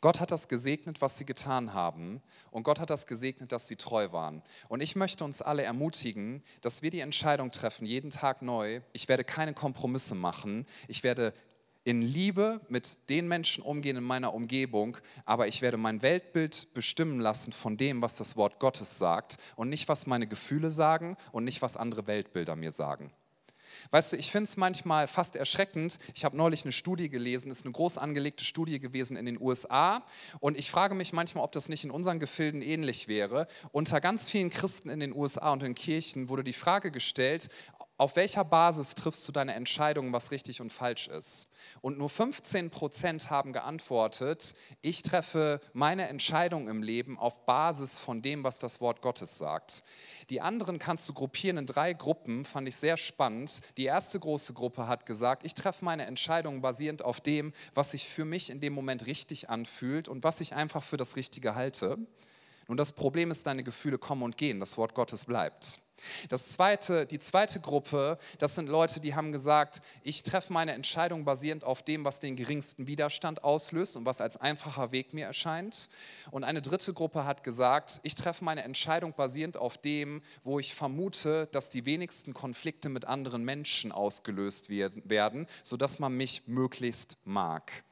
Gott 0.00 0.20
hat 0.20 0.30
das 0.30 0.48
gesegnet, 0.48 1.00
was 1.00 1.18
sie 1.18 1.24
getan 1.24 1.74
haben. 1.74 2.22
Und 2.50 2.62
Gott 2.62 2.80
hat 2.80 2.90
das 2.90 3.06
gesegnet, 3.06 3.52
dass 3.52 3.68
sie 3.68 3.76
treu 3.76 4.12
waren. 4.12 4.42
Und 4.68 4.82
ich 4.82 4.96
möchte 4.96 5.24
uns 5.24 5.42
alle 5.42 5.62
ermutigen, 5.62 6.42
dass 6.60 6.82
wir 6.82 6.90
die 6.90 7.00
Entscheidung 7.00 7.50
treffen, 7.50 7.86
jeden 7.86 8.10
Tag 8.10 8.42
neu. 8.42 8.80
Ich 8.92 9.08
werde 9.08 9.24
keine 9.24 9.54
Kompromisse 9.54 10.14
machen. 10.14 10.66
Ich 10.88 11.02
werde 11.02 11.32
in 11.84 12.02
Liebe 12.02 12.60
mit 12.68 13.08
den 13.10 13.26
Menschen 13.26 13.62
umgehen 13.62 13.96
in 13.96 14.04
meiner 14.04 14.34
Umgebung, 14.34 14.96
aber 15.24 15.48
ich 15.48 15.62
werde 15.62 15.76
mein 15.76 16.02
Weltbild 16.02 16.72
bestimmen 16.74 17.18
lassen 17.18 17.52
von 17.52 17.76
dem, 17.76 18.02
was 18.02 18.14
das 18.14 18.36
Wort 18.36 18.60
Gottes 18.60 18.98
sagt 18.98 19.36
und 19.56 19.68
nicht, 19.68 19.88
was 19.88 20.06
meine 20.06 20.28
Gefühle 20.28 20.70
sagen 20.70 21.16
und 21.32 21.44
nicht, 21.44 21.62
was 21.62 21.76
andere 21.76 22.06
Weltbilder 22.06 22.54
mir 22.54 22.70
sagen. 22.70 23.12
Weißt 23.90 24.12
du, 24.12 24.16
ich 24.16 24.30
finde 24.30 24.48
es 24.48 24.56
manchmal 24.56 25.06
fast 25.06 25.36
erschreckend. 25.36 25.98
Ich 26.14 26.24
habe 26.24 26.36
neulich 26.36 26.64
eine 26.64 26.72
Studie 26.72 27.08
gelesen, 27.08 27.50
ist 27.50 27.64
eine 27.64 27.72
groß 27.72 27.98
angelegte 27.98 28.44
Studie 28.44 28.80
gewesen 28.80 29.16
in 29.16 29.26
den 29.26 29.40
USA. 29.40 30.04
Und 30.40 30.56
ich 30.56 30.70
frage 30.70 30.94
mich 30.94 31.12
manchmal, 31.12 31.44
ob 31.44 31.52
das 31.52 31.68
nicht 31.68 31.84
in 31.84 31.90
unseren 31.90 32.18
Gefilden 32.18 32.62
ähnlich 32.62 33.08
wäre. 33.08 33.48
Unter 33.72 34.00
ganz 34.00 34.28
vielen 34.28 34.50
Christen 34.50 34.88
in 34.88 35.00
den 35.00 35.14
USA 35.14 35.52
und 35.52 35.62
in 35.62 35.74
Kirchen 35.74 36.28
wurde 36.28 36.44
die 36.44 36.52
Frage 36.52 36.90
gestellt, 36.90 37.48
auf 37.98 38.16
welcher 38.16 38.44
Basis 38.44 38.94
triffst 38.94 39.28
du 39.28 39.32
deine 39.32 39.54
Entscheidung, 39.54 40.12
was 40.12 40.30
richtig 40.30 40.60
und 40.60 40.72
falsch 40.72 41.08
ist? 41.08 41.48
Und 41.82 41.98
nur 41.98 42.10
15 42.10 42.70
Prozent 42.70 43.30
haben 43.30 43.52
geantwortet, 43.52 44.54
ich 44.80 45.02
treffe 45.02 45.60
meine 45.72 46.08
Entscheidung 46.08 46.68
im 46.68 46.82
Leben 46.82 47.18
auf 47.18 47.44
Basis 47.44 47.98
von 47.98 48.22
dem, 48.22 48.44
was 48.44 48.58
das 48.58 48.80
Wort 48.80 49.02
Gottes 49.02 49.38
sagt. 49.38 49.84
Die 50.30 50.40
anderen 50.40 50.78
kannst 50.78 51.08
du 51.08 51.12
gruppieren 51.12 51.58
in 51.58 51.66
drei 51.66 51.92
Gruppen, 51.92 52.44
fand 52.44 52.66
ich 52.66 52.76
sehr 52.76 52.96
spannend. 52.96 53.60
Die 53.76 53.84
erste 53.84 54.18
große 54.18 54.52
Gruppe 54.52 54.88
hat 54.88 55.06
gesagt, 55.06 55.44
ich 55.44 55.54
treffe 55.54 55.84
meine 55.84 56.06
Entscheidung 56.06 56.62
basierend 56.62 57.04
auf 57.04 57.20
dem, 57.20 57.52
was 57.74 57.92
sich 57.92 58.08
für 58.08 58.24
mich 58.24 58.50
in 58.50 58.60
dem 58.60 58.72
Moment 58.72 59.06
richtig 59.06 59.50
anfühlt 59.50 60.08
und 60.08 60.24
was 60.24 60.40
ich 60.40 60.54
einfach 60.54 60.82
für 60.82 60.96
das 60.96 61.16
Richtige 61.16 61.54
halte. 61.54 61.98
Nun, 62.68 62.76
das 62.78 62.92
Problem 62.92 63.30
ist, 63.30 63.46
deine 63.46 63.64
Gefühle 63.64 63.98
kommen 63.98 64.22
und 64.22 64.38
gehen, 64.38 64.60
das 64.60 64.76
Wort 64.78 64.94
Gottes 64.94 65.26
bleibt. 65.26 65.81
Das 66.28 66.50
zweite, 66.50 67.06
die 67.06 67.18
zweite 67.18 67.60
Gruppe, 67.60 68.18
das 68.38 68.54
sind 68.54 68.68
Leute, 68.68 69.00
die 69.00 69.14
haben 69.14 69.32
gesagt, 69.32 69.80
ich 70.02 70.22
treffe 70.22 70.52
meine 70.52 70.72
Entscheidung 70.72 71.24
basierend 71.24 71.64
auf 71.64 71.82
dem, 71.82 72.04
was 72.04 72.20
den 72.20 72.36
geringsten 72.36 72.86
Widerstand 72.86 73.44
auslöst 73.44 73.96
und 73.96 74.06
was 74.06 74.20
als 74.20 74.36
einfacher 74.36 74.92
Weg 74.92 75.14
mir 75.14 75.26
erscheint. 75.26 75.88
Und 76.30 76.44
eine 76.44 76.62
dritte 76.62 76.92
Gruppe 76.92 77.24
hat 77.24 77.44
gesagt, 77.44 78.00
ich 78.02 78.14
treffe 78.14 78.44
meine 78.44 78.62
Entscheidung 78.62 79.14
basierend 79.14 79.56
auf 79.56 79.78
dem, 79.78 80.22
wo 80.44 80.58
ich 80.58 80.74
vermute, 80.74 81.48
dass 81.52 81.70
die 81.70 81.84
wenigsten 81.84 82.34
Konflikte 82.34 82.88
mit 82.88 83.04
anderen 83.04 83.44
Menschen 83.44 83.92
ausgelöst 83.92 84.68
werden, 84.70 85.46
sodass 85.62 85.98
man 85.98 86.16
mich 86.16 86.42
möglichst 86.46 87.16
mag. 87.24 87.84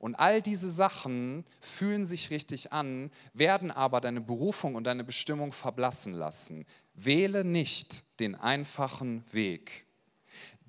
Und 0.00 0.14
all 0.14 0.40
diese 0.40 0.70
Sachen 0.70 1.44
fühlen 1.60 2.06
sich 2.06 2.30
richtig 2.30 2.72
an, 2.72 3.10
werden 3.34 3.70
aber 3.70 4.00
deine 4.00 4.22
Berufung 4.22 4.74
und 4.74 4.84
deine 4.84 5.04
Bestimmung 5.04 5.52
verblassen 5.52 6.14
lassen. 6.14 6.64
Wähle 7.04 7.44
nicht 7.44 8.04
den 8.20 8.34
einfachen 8.34 9.24
Weg. 9.32 9.86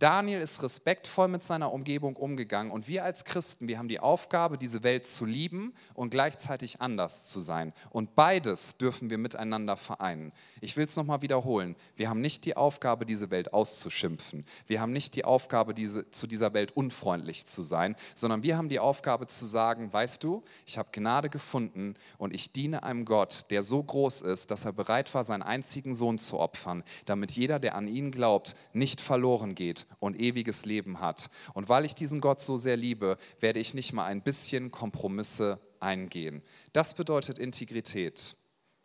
Daniel 0.02 0.42
ist 0.42 0.64
respektvoll 0.64 1.28
mit 1.28 1.44
seiner 1.44 1.72
Umgebung 1.72 2.16
umgegangen 2.16 2.72
und 2.72 2.88
wir 2.88 3.04
als 3.04 3.24
Christen, 3.24 3.68
wir 3.68 3.78
haben 3.78 3.88
die 3.88 4.00
Aufgabe, 4.00 4.58
diese 4.58 4.82
Welt 4.82 5.06
zu 5.06 5.26
lieben 5.26 5.76
und 5.94 6.10
gleichzeitig 6.10 6.82
anders 6.82 7.28
zu 7.28 7.40
sein. 7.40 7.72
Und 7.92 8.16
beides 8.16 8.78
dürfen 8.78 9.12
wir 9.12 9.20
miteinander 9.20 9.78
vereinen. 9.78 10.32
Ich 10.60 10.76
will 10.76 10.86
es 10.86 10.96
nochmal 10.96 11.22
wiederholen. 11.22 11.76
Wir 11.98 12.10
haben 12.10 12.20
nicht 12.20 12.46
die 12.46 12.58
Aufgabe, 12.58 13.06
diese 13.06 13.30
Welt 13.30 13.54
auszuschimpfen. 13.54 14.48
Wir 14.66 14.82
haben 14.82 14.92
nicht 14.92 15.14
die 15.14 15.24
Aufgabe, 15.24 15.76
diese, 15.76 16.10
zu 16.10 16.26
dieser 16.26 16.56
Welt 16.56 16.76
unfreundlich 16.76 17.46
zu 17.46 17.62
sein, 17.62 17.96
sondern 18.16 18.42
wir 18.42 18.58
haben 18.58 18.70
die 18.70 18.80
Aufgabe 18.80 19.28
zu 19.28 19.46
sagen, 19.46 19.94
weißt 19.94 20.24
du, 20.24 20.44
ich 20.66 20.80
habe 20.80 20.90
Gnade 20.92 21.30
gefunden 21.30 21.94
und 22.18 22.34
ich 22.34 22.52
diene 22.52 22.82
einem 22.82 23.06
Gott, 23.06 23.52
der 23.52 23.62
so 23.62 23.84
groß 23.84 24.24
ist, 24.24 24.50
dass 24.50 24.66
er 24.66 24.74
bereit 24.74 25.14
war, 25.14 25.24
seinen 25.24 25.44
einzigen 25.44 25.94
Sohn 25.94 26.18
zu 26.18 26.40
opfern, 26.40 26.84
damit 27.06 27.34
jeder, 27.34 27.60
der 27.60 27.76
an 27.76 27.88
ihn 27.88 28.10
glaubt, 28.10 28.56
nicht 28.74 29.00
verloren 29.00 29.54
geht 29.54 29.86
und 30.00 30.20
ewiges 30.20 30.66
Leben 30.66 31.00
hat. 31.00 31.30
Und 31.54 31.70
weil 31.70 31.86
ich 31.86 31.96
diesen 31.96 32.22
Gott 32.22 32.42
so 32.42 32.58
sehr 32.58 32.78
liebe, 32.78 33.18
werde 33.40 33.60
ich 33.60 33.74
nicht 33.74 33.94
mal 33.94 34.06
ein 34.06 34.22
bisschen 34.22 34.72
Kompromisse 34.72 35.60
eingehen. 35.80 36.42
Das 36.74 36.94
bedeutet 36.94 37.40
Integrität. 37.40 38.36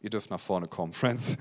Ihr 0.00 0.10
dürft 0.10 0.30
nach 0.30 0.40
vorne 0.40 0.68
kommen, 0.68 0.92
Friends. 0.94 1.36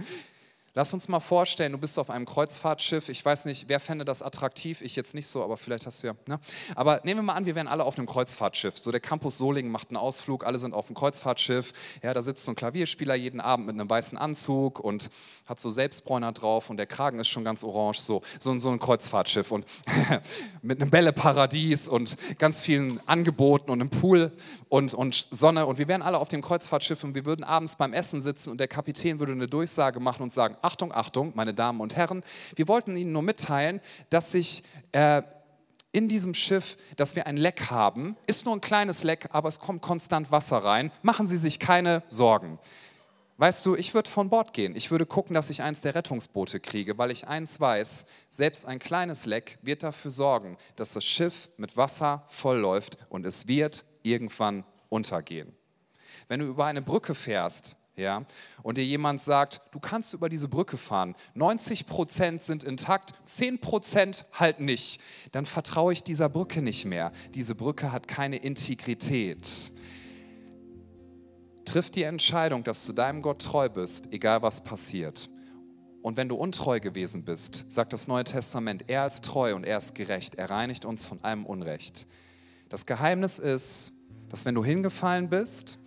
Lass 0.77 0.93
uns 0.93 1.07
mal 1.07 1.21
vorstellen, 1.21 1.71
du 1.71 1.77
bist 1.77 1.97
auf 1.97 2.09
einem 2.09 2.25
Kreuzfahrtschiff. 2.25 3.07
Ich 3.07 3.23
weiß 3.23 3.45
nicht, 3.45 3.69
wer 3.69 3.79
fände 3.79 4.03
das 4.03 4.21
attraktiv? 4.21 4.81
Ich 4.81 4.97
jetzt 4.97 5.13
nicht 5.13 5.25
so, 5.25 5.41
aber 5.41 5.55
vielleicht 5.55 5.85
hast 5.85 6.03
du 6.03 6.07
ja. 6.07 6.15
Ne? 6.27 6.37
Aber 6.75 6.99
nehmen 7.05 7.19
wir 7.19 7.23
mal 7.23 7.35
an, 7.35 7.45
wir 7.45 7.55
wären 7.55 7.69
alle 7.69 7.85
auf 7.85 7.97
einem 7.97 8.07
Kreuzfahrtschiff. 8.07 8.77
So 8.77 8.91
der 8.91 8.99
Campus 8.99 9.37
Solingen 9.37 9.71
macht 9.71 9.89
einen 9.89 9.95
Ausflug, 9.95 10.45
alle 10.45 10.57
sind 10.57 10.73
auf 10.73 10.87
dem 10.87 10.95
Kreuzfahrtschiff. 10.97 11.71
Ja, 12.03 12.13
da 12.13 12.21
sitzt 12.21 12.43
so 12.43 12.51
ein 12.51 12.57
Klavierspieler 12.57 13.15
jeden 13.15 13.39
Abend 13.39 13.67
mit 13.67 13.75
einem 13.75 13.89
weißen 13.89 14.17
Anzug 14.17 14.81
und 14.81 15.09
hat 15.45 15.61
so 15.61 15.69
Selbstbräuner 15.69 16.33
drauf 16.33 16.69
und 16.69 16.75
der 16.75 16.87
Kragen 16.87 17.19
ist 17.19 17.29
schon 17.29 17.45
ganz 17.45 17.63
orange. 17.63 18.01
So, 18.01 18.21
so, 18.37 18.59
so 18.59 18.69
ein 18.69 18.79
Kreuzfahrtschiff 18.79 19.53
und 19.53 19.65
mit 20.61 20.81
einem 20.81 20.89
Bälleparadies 20.89 21.87
und 21.87 22.17
ganz 22.37 22.61
vielen 22.61 22.99
Angeboten 23.07 23.71
und 23.71 23.79
einem 23.79 23.91
Pool 23.91 24.33
und, 24.67 24.93
und 24.93 25.29
Sonne. 25.31 25.67
Und 25.67 25.77
wir 25.77 25.87
wären 25.87 26.01
alle 26.01 26.17
auf 26.17 26.27
dem 26.27 26.41
Kreuzfahrtschiff 26.41 27.01
und 27.05 27.15
wir 27.15 27.23
würden 27.23 27.45
abends 27.45 27.77
beim 27.77 27.93
Essen 27.93 28.21
sitzen 28.21 28.49
und 28.49 28.57
der 28.57 28.67
Kapitän 28.67 29.19
würde 29.19 29.31
eine 29.31 29.47
Durchsage 29.47 30.01
machen 30.01 30.23
und 30.23 30.33
sagen, 30.33 30.57
Achtung, 30.65 30.91
Achtung, 30.91 31.31
meine 31.35 31.53
Damen 31.53 31.79
und 31.79 31.95
Herren, 31.95 32.23
wir 32.55 32.67
wollten 32.67 32.97
Ihnen 32.97 33.11
nur 33.11 33.21
mitteilen, 33.21 33.81
dass 34.09 34.31
sich 34.31 34.63
äh, 34.91 35.21
in 35.91 36.09
diesem 36.09 36.33
Schiff, 36.33 36.75
dass 36.97 37.15
wir 37.15 37.27
ein 37.27 37.37
Leck 37.37 37.69
haben. 37.69 38.17
Ist 38.27 38.45
nur 38.45 38.55
ein 38.55 38.61
kleines 38.61 39.03
Leck, 39.03 39.29
aber 39.31 39.47
es 39.47 39.59
kommt 39.59 39.81
konstant 39.81 40.31
Wasser 40.31 40.57
rein. 40.57 40.91
Machen 41.03 41.27
Sie 41.27 41.37
sich 41.37 41.59
keine 41.59 42.03
Sorgen. 42.09 42.59
Weißt 43.37 43.65
du, 43.65 43.75
ich 43.75 43.93
würde 43.93 44.09
von 44.09 44.29
Bord 44.29 44.53
gehen. 44.53 44.75
Ich 44.75 44.91
würde 44.91 45.05
gucken, 45.05 45.33
dass 45.33 45.49
ich 45.49 45.61
eins 45.61 45.81
der 45.81 45.93
Rettungsboote 45.93 46.59
kriege, 46.59 46.97
weil 46.97 47.11
ich 47.11 47.27
eins 47.27 47.59
weiß, 47.59 48.05
selbst 48.29 48.65
ein 48.65 48.79
kleines 48.79 49.25
Leck 49.25 49.59
wird 49.61 49.83
dafür 49.83 50.11
sorgen, 50.11 50.57
dass 50.77 50.93
das 50.93 51.05
Schiff 51.05 51.49
mit 51.57 51.77
Wasser 51.77 52.23
vollläuft 52.27 52.97
und 53.09 53.25
es 53.25 53.47
wird 53.47 53.85
irgendwann 54.03 54.63
untergehen. 54.89 55.53
Wenn 56.27 56.39
du 56.39 56.47
über 56.47 56.65
eine 56.65 56.81
Brücke 56.81 57.13
fährst, 57.13 57.75
ja, 57.95 58.25
und 58.61 58.77
dir 58.77 58.83
jemand 58.83 59.21
sagt, 59.21 59.61
du 59.71 59.79
kannst 59.79 60.13
über 60.13 60.27
diese 60.27 60.47
Brücke 60.47 60.77
fahren, 60.77 61.15
90 61.33 61.85
Prozent 61.85 62.41
sind 62.41 62.63
intakt, 62.63 63.13
10 63.23 63.59
Prozent 63.59 64.25
halt 64.33 64.59
nicht, 64.59 64.99
dann 65.31 65.45
vertraue 65.45 65.93
ich 65.93 66.03
dieser 66.03 66.27
Brücke 66.27 66.61
nicht 66.61 66.85
mehr. 66.85 67.11
Diese 67.33 67.55
Brücke 67.55 67.91
hat 67.91 68.07
keine 68.07 68.37
Integrität. 68.37 69.71
Triff 71.63 71.89
die 71.89 72.03
Entscheidung, 72.03 72.63
dass 72.63 72.85
du 72.85 72.93
deinem 72.93 73.21
Gott 73.21 73.41
treu 73.41 73.69
bist, 73.69 74.11
egal 74.11 74.41
was 74.41 74.61
passiert. 74.61 75.29
Und 76.01 76.17
wenn 76.17 76.29
du 76.29 76.35
untreu 76.35 76.79
gewesen 76.79 77.23
bist, 77.23 77.71
sagt 77.71 77.91
das 77.91 78.07
Neue 78.07 78.25
Testament, 78.25 78.83
er 78.87 79.07
ist 79.07 79.25
treu 79.25 79.55
und 79.55 79.63
er 79.63 79.79
ist 79.79 79.95
gerecht, 79.95 80.35
er 80.35 80.51
reinigt 80.51 80.85
uns 80.85 81.07
von 81.07 81.23
allem 81.23 81.45
Unrecht. 81.45 82.05
Das 82.69 82.85
Geheimnis 82.85 83.39
ist, 83.39 83.93
dass 84.29 84.45
wenn 84.45 84.53
du 84.53 84.63
hingefallen 84.63 85.29
bist, 85.29 85.79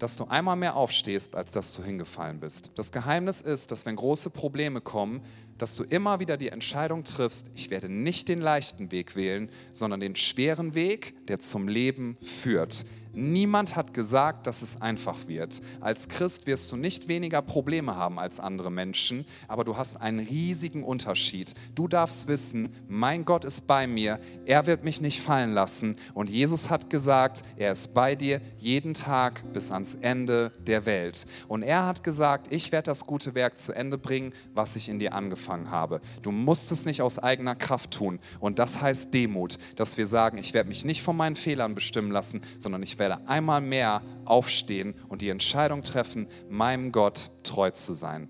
dass 0.00 0.16
du 0.16 0.24
einmal 0.24 0.56
mehr 0.56 0.74
aufstehst, 0.74 1.36
als 1.36 1.52
dass 1.52 1.74
du 1.74 1.84
hingefallen 1.84 2.40
bist. 2.40 2.72
Das 2.74 2.90
Geheimnis 2.90 3.40
ist, 3.42 3.70
dass 3.70 3.86
wenn 3.86 3.96
große 3.96 4.30
Probleme 4.30 4.80
kommen, 4.80 5.22
dass 5.58 5.76
du 5.76 5.84
immer 5.84 6.20
wieder 6.20 6.36
die 6.36 6.48
Entscheidung 6.48 7.04
triffst, 7.04 7.50
ich 7.54 7.70
werde 7.70 7.88
nicht 7.88 8.28
den 8.28 8.40
leichten 8.40 8.90
Weg 8.90 9.14
wählen, 9.14 9.50
sondern 9.70 10.00
den 10.00 10.16
schweren 10.16 10.74
Weg, 10.74 11.26
der 11.26 11.38
zum 11.38 11.68
Leben 11.68 12.16
führt. 12.22 12.86
Niemand 13.12 13.74
hat 13.74 13.92
gesagt, 13.92 14.46
dass 14.46 14.62
es 14.62 14.80
einfach 14.80 15.26
wird. 15.26 15.60
Als 15.80 16.08
Christ 16.08 16.46
wirst 16.46 16.70
du 16.70 16.76
nicht 16.76 17.08
weniger 17.08 17.42
Probleme 17.42 17.96
haben 17.96 18.18
als 18.18 18.38
andere 18.38 18.70
Menschen, 18.70 19.24
aber 19.48 19.64
du 19.64 19.76
hast 19.76 19.96
einen 19.96 20.20
riesigen 20.20 20.84
Unterschied. 20.84 21.54
Du 21.74 21.88
darfst 21.88 22.28
wissen, 22.28 22.70
mein 22.88 23.24
Gott 23.24 23.44
ist 23.44 23.66
bei 23.66 23.86
mir, 23.86 24.20
er 24.46 24.66
wird 24.66 24.84
mich 24.84 25.00
nicht 25.00 25.20
fallen 25.20 25.52
lassen. 25.52 25.96
Und 26.14 26.30
Jesus 26.30 26.70
hat 26.70 26.88
gesagt, 26.88 27.42
er 27.56 27.72
ist 27.72 27.94
bei 27.94 28.14
dir 28.14 28.40
jeden 28.58 28.94
Tag 28.94 29.52
bis 29.52 29.72
ans 29.72 29.96
Ende 30.00 30.52
der 30.66 30.86
Welt. 30.86 31.26
Und 31.48 31.62
er 31.62 31.86
hat 31.86 32.04
gesagt, 32.04 32.52
ich 32.52 32.70
werde 32.70 32.86
das 32.86 33.06
gute 33.06 33.34
Werk 33.34 33.58
zu 33.58 33.72
Ende 33.72 33.98
bringen, 33.98 34.32
was 34.54 34.76
ich 34.76 34.88
in 34.88 35.00
dir 35.00 35.14
angefangen 35.14 35.70
habe. 35.70 36.00
Du 36.22 36.30
musst 36.30 36.70
es 36.70 36.84
nicht 36.84 37.02
aus 37.02 37.18
eigener 37.18 37.56
Kraft 37.56 37.90
tun. 37.90 38.20
Und 38.38 38.58
das 38.60 38.80
heißt 38.80 39.12
Demut, 39.12 39.56
dass 39.74 39.96
wir 39.96 40.06
sagen, 40.06 40.38
ich 40.38 40.54
werde 40.54 40.68
mich 40.68 40.84
nicht 40.84 41.02
von 41.02 41.16
meinen 41.16 41.36
Fehlern 41.36 41.74
bestimmen 41.74 42.12
lassen, 42.12 42.42
sondern 42.58 42.82
ich 42.82 42.99
werde 43.00 43.18
einmal 43.26 43.60
mehr 43.60 44.02
aufstehen 44.24 44.94
und 45.08 45.22
die 45.22 45.30
Entscheidung 45.30 45.82
treffen, 45.82 46.28
meinem 46.48 46.92
Gott 46.92 47.30
treu 47.42 47.72
zu 47.72 47.94
sein. 47.94 48.28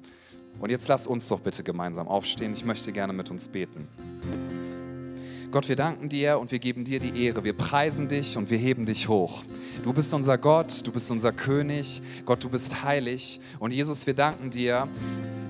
Und 0.58 0.70
jetzt 0.70 0.88
lass 0.88 1.06
uns 1.06 1.28
doch 1.28 1.40
bitte 1.40 1.62
gemeinsam 1.62 2.08
aufstehen. 2.08 2.54
Ich 2.54 2.64
möchte 2.64 2.92
gerne 2.92 3.12
mit 3.12 3.30
uns 3.30 3.48
beten. 3.48 3.88
Gott, 5.50 5.68
wir 5.68 5.76
danken 5.76 6.08
dir 6.08 6.38
und 6.38 6.52
wir 6.52 6.60
geben 6.60 6.84
dir 6.84 7.00
die 7.00 7.24
Ehre. 7.24 7.42
Wir 7.42 7.54
preisen 7.54 8.06
dich 8.06 8.36
und 8.36 8.50
wir 8.50 8.58
heben 8.58 8.86
dich 8.86 9.08
hoch. 9.08 9.42
Du 9.82 9.92
bist 9.92 10.14
unser 10.14 10.38
Gott, 10.38 10.86
du 10.86 10.92
bist 10.92 11.10
unser 11.10 11.32
König. 11.32 12.00
Gott, 12.24 12.44
du 12.44 12.48
bist 12.48 12.84
heilig. 12.84 13.40
Und 13.58 13.72
Jesus, 13.72 14.06
wir 14.06 14.14
danken 14.14 14.50
dir, 14.50 14.86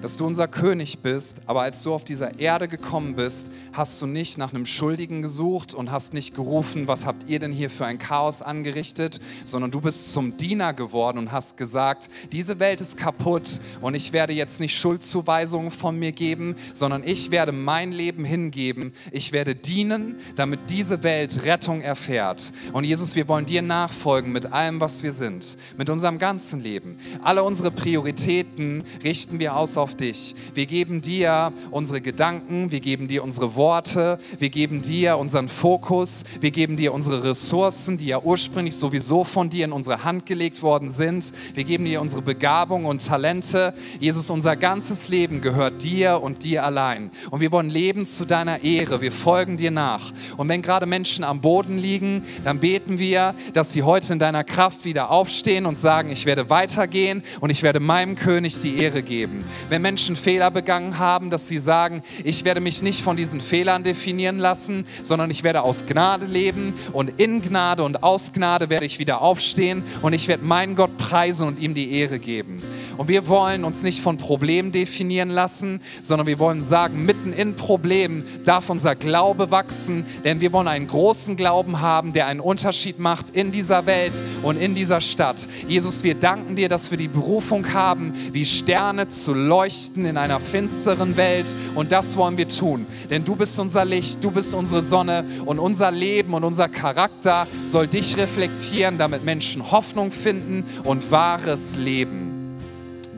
dass 0.00 0.16
du 0.16 0.26
unser 0.26 0.48
König 0.48 1.00
bist, 1.00 1.40
aber 1.46 1.62
als 1.62 1.82
du 1.82 1.92
auf 1.92 2.04
dieser 2.04 2.38
Erde 2.38 2.68
gekommen 2.68 3.16
bist, 3.16 3.50
hast 3.72 4.00
du 4.00 4.06
nicht 4.06 4.38
nach 4.38 4.52
einem 4.52 4.66
Schuldigen 4.66 5.22
gesucht 5.22 5.74
und 5.74 5.90
hast 5.90 6.14
nicht 6.14 6.34
gerufen, 6.34 6.88
was 6.88 7.06
habt 7.06 7.28
ihr 7.28 7.38
denn 7.38 7.52
hier 7.52 7.70
für 7.70 7.86
ein 7.86 7.98
Chaos 7.98 8.42
angerichtet, 8.42 9.20
sondern 9.44 9.70
du 9.70 9.80
bist 9.80 10.12
zum 10.12 10.36
Diener 10.36 10.72
geworden 10.72 11.18
und 11.18 11.32
hast 11.32 11.56
gesagt, 11.56 12.08
diese 12.32 12.58
Welt 12.58 12.80
ist 12.80 12.96
kaputt 12.96 13.60
und 13.80 13.94
ich 13.94 14.12
werde 14.12 14.32
jetzt 14.32 14.60
nicht 14.60 14.78
Schuldzuweisungen 14.78 15.70
von 15.70 15.98
mir 15.98 16.12
geben, 16.12 16.56
sondern 16.72 17.02
ich 17.04 17.30
werde 17.30 17.52
mein 17.52 17.92
Leben 17.92 18.24
hingeben, 18.24 18.92
ich 19.12 19.32
werde 19.32 19.54
dienen, 19.54 20.16
damit 20.36 20.60
diese 20.68 21.02
Welt 21.02 21.44
Rettung 21.44 21.80
erfährt. 21.80 22.52
Und 22.72 22.84
Jesus, 22.84 23.14
wir 23.14 23.28
wollen 23.28 23.46
dir 23.46 23.62
nachfolgen 23.62 24.32
mit 24.32 24.52
allem, 24.52 24.80
was 24.80 25.02
wir 25.02 25.12
sind, 25.12 25.56
mit 25.76 25.90
unserem 25.90 26.18
ganzen 26.18 26.60
Leben. 26.60 26.96
Alle 27.22 27.42
unsere 27.42 27.70
Prioritäten 27.70 28.84
richten 29.02 29.38
wir 29.38 29.56
aus 29.56 29.76
auf 29.76 29.89
auf 29.90 29.96
dich. 29.96 30.34
Wir 30.54 30.66
geben 30.66 31.00
dir 31.00 31.52
unsere 31.70 32.00
Gedanken, 32.00 32.70
wir 32.70 32.80
geben 32.80 33.08
dir 33.08 33.24
unsere 33.24 33.56
Worte, 33.56 34.18
wir 34.38 34.48
geben 34.48 34.82
dir 34.82 35.18
unseren 35.18 35.48
Fokus, 35.48 36.22
wir 36.40 36.52
geben 36.52 36.76
dir 36.76 36.94
unsere 36.94 37.24
Ressourcen, 37.24 37.96
die 37.96 38.06
ja 38.06 38.20
ursprünglich 38.20 38.76
sowieso 38.76 39.24
von 39.24 39.48
dir 39.48 39.64
in 39.64 39.72
unsere 39.72 40.04
Hand 40.04 40.26
gelegt 40.26 40.62
worden 40.62 40.90
sind. 40.90 41.32
Wir 41.54 41.64
geben 41.64 41.84
dir 41.84 42.00
unsere 42.00 42.22
Begabung 42.22 42.84
und 42.84 43.04
Talente. 43.04 43.74
Jesus, 43.98 44.30
unser 44.30 44.54
ganzes 44.54 45.08
Leben 45.08 45.40
gehört 45.40 45.82
dir 45.82 46.22
und 46.22 46.44
dir 46.44 46.64
allein. 46.64 47.10
Und 47.30 47.40
wir 47.40 47.50
wollen 47.50 47.70
leben 47.70 48.04
zu 48.04 48.24
deiner 48.24 48.62
Ehre. 48.62 49.00
Wir 49.00 49.12
folgen 49.12 49.56
dir 49.56 49.72
nach. 49.72 50.12
Und 50.36 50.48
wenn 50.48 50.62
gerade 50.62 50.86
Menschen 50.86 51.24
am 51.24 51.40
Boden 51.40 51.78
liegen, 51.78 52.22
dann 52.44 52.60
beten 52.60 52.98
wir, 52.98 53.34
dass 53.54 53.72
sie 53.72 53.82
heute 53.82 54.12
in 54.12 54.18
deiner 54.18 54.44
Kraft 54.44 54.84
wieder 54.84 55.10
aufstehen 55.10 55.66
und 55.66 55.78
sagen, 55.78 56.10
ich 56.10 56.26
werde 56.26 56.48
weitergehen 56.48 57.22
und 57.40 57.50
ich 57.50 57.62
werde 57.62 57.80
meinem 57.80 58.14
König 58.14 58.60
die 58.60 58.78
Ehre 58.78 59.02
geben. 59.02 59.44
Wenn 59.68 59.79
wenn 59.80 59.94
Menschen 59.94 60.14
Fehler 60.14 60.50
begangen 60.50 60.98
haben, 60.98 61.30
dass 61.30 61.48
sie 61.48 61.58
sagen, 61.58 62.02
ich 62.22 62.44
werde 62.44 62.60
mich 62.60 62.82
nicht 62.82 63.00
von 63.00 63.16
diesen 63.16 63.40
Fehlern 63.40 63.82
definieren 63.82 64.38
lassen, 64.38 64.86
sondern 65.02 65.30
ich 65.30 65.42
werde 65.42 65.62
aus 65.62 65.86
Gnade 65.86 66.26
leben 66.26 66.74
und 66.92 67.18
in 67.18 67.40
Gnade 67.40 67.82
und 67.82 68.02
aus 68.02 68.34
Gnade 68.34 68.68
werde 68.68 68.84
ich 68.84 68.98
wieder 68.98 69.22
aufstehen 69.22 69.82
und 70.02 70.12
ich 70.12 70.28
werde 70.28 70.44
meinen 70.44 70.74
Gott 70.74 70.98
preisen 70.98 71.48
und 71.48 71.58
ihm 71.60 71.72
die 71.72 71.92
Ehre 71.92 72.18
geben. 72.18 72.62
Und 73.00 73.08
wir 73.08 73.28
wollen 73.28 73.64
uns 73.64 73.82
nicht 73.82 74.02
von 74.02 74.18
Problemen 74.18 74.72
definieren 74.72 75.30
lassen, 75.30 75.80
sondern 76.02 76.26
wir 76.26 76.38
wollen 76.38 76.60
sagen, 76.60 77.06
mitten 77.06 77.32
in 77.32 77.56
Problemen 77.56 78.24
darf 78.44 78.68
unser 78.68 78.94
Glaube 78.94 79.50
wachsen, 79.50 80.04
denn 80.22 80.42
wir 80.42 80.52
wollen 80.52 80.68
einen 80.68 80.86
großen 80.86 81.34
Glauben 81.34 81.80
haben, 81.80 82.12
der 82.12 82.26
einen 82.26 82.40
Unterschied 82.40 82.98
macht 82.98 83.30
in 83.30 83.52
dieser 83.52 83.86
Welt 83.86 84.12
und 84.42 84.58
in 84.58 84.74
dieser 84.74 85.00
Stadt. 85.00 85.48
Jesus, 85.66 86.04
wir 86.04 86.14
danken 86.14 86.56
dir, 86.56 86.68
dass 86.68 86.90
wir 86.90 86.98
die 86.98 87.08
Berufung 87.08 87.72
haben, 87.72 88.12
wie 88.32 88.44
Sterne 88.44 89.06
zu 89.06 89.32
leuchten 89.32 90.04
in 90.04 90.18
einer 90.18 90.38
finsteren 90.38 91.16
Welt. 91.16 91.54
Und 91.74 91.92
das 91.92 92.18
wollen 92.18 92.36
wir 92.36 92.48
tun, 92.48 92.84
denn 93.08 93.24
du 93.24 93.34
bist 93.34 93.58
unser 93.58 93.86
Licht, 93.86 94.22
du 94.22 94.30
bist 94.30 94.52
unsere 94.52 94.82
Sonne 94.82 95.24
und 95.46 95.58
unser 95.58 95.90
Leben 95.90 96.34
und 96.34 96.44
unser 96.44 96.68
Charakter 96.68 97.46
soll 97.64 97.86
dich 97.86 98.18
reflektieren, 98.18 98.98
damit 98.98 99.24
Menschen 99.24 99.70
Hoffnung 99.70 100.12
finden 100.12 100.64
und 100.84 101.10
wahres 101.10 101.78
Leben. 101.78 102.29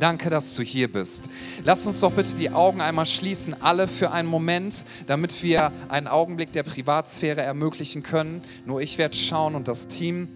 Danke, 0.03 0.31
dass 0.31 0.57
du 0.57 0.65
hier 0.65 0.93
bist. 0.93 1.27
Lass 1.65 1.87
uns 1.87 2.01
doch 2.01 2.11
bitte 2.11 2.35
die 2.35 2.51
Augen 2.51 2.81
einmal 2.81 3.07
schließen, 3.07 3.55
alle 3.63 3.87
für 3.87 4.11
einen 4.11 4.29
Moment, 4.29 4.85
damit 5.07 5.45
wir 5.45 5.71
einen 5.89 6.09
Augenblick 6.09 6.53
der 6.53 6.65
Privatsphäre 6.65 7.41
ermöglichen 7.41 8.03
können. 8.03 8.43
Nur 8.67 8.81
ich 8.81 8.99
werde 8.99 9.17
schauen 9.17 9.55
und 9.55 9.69
das 9.69 9.87
Team. 9.87 10.27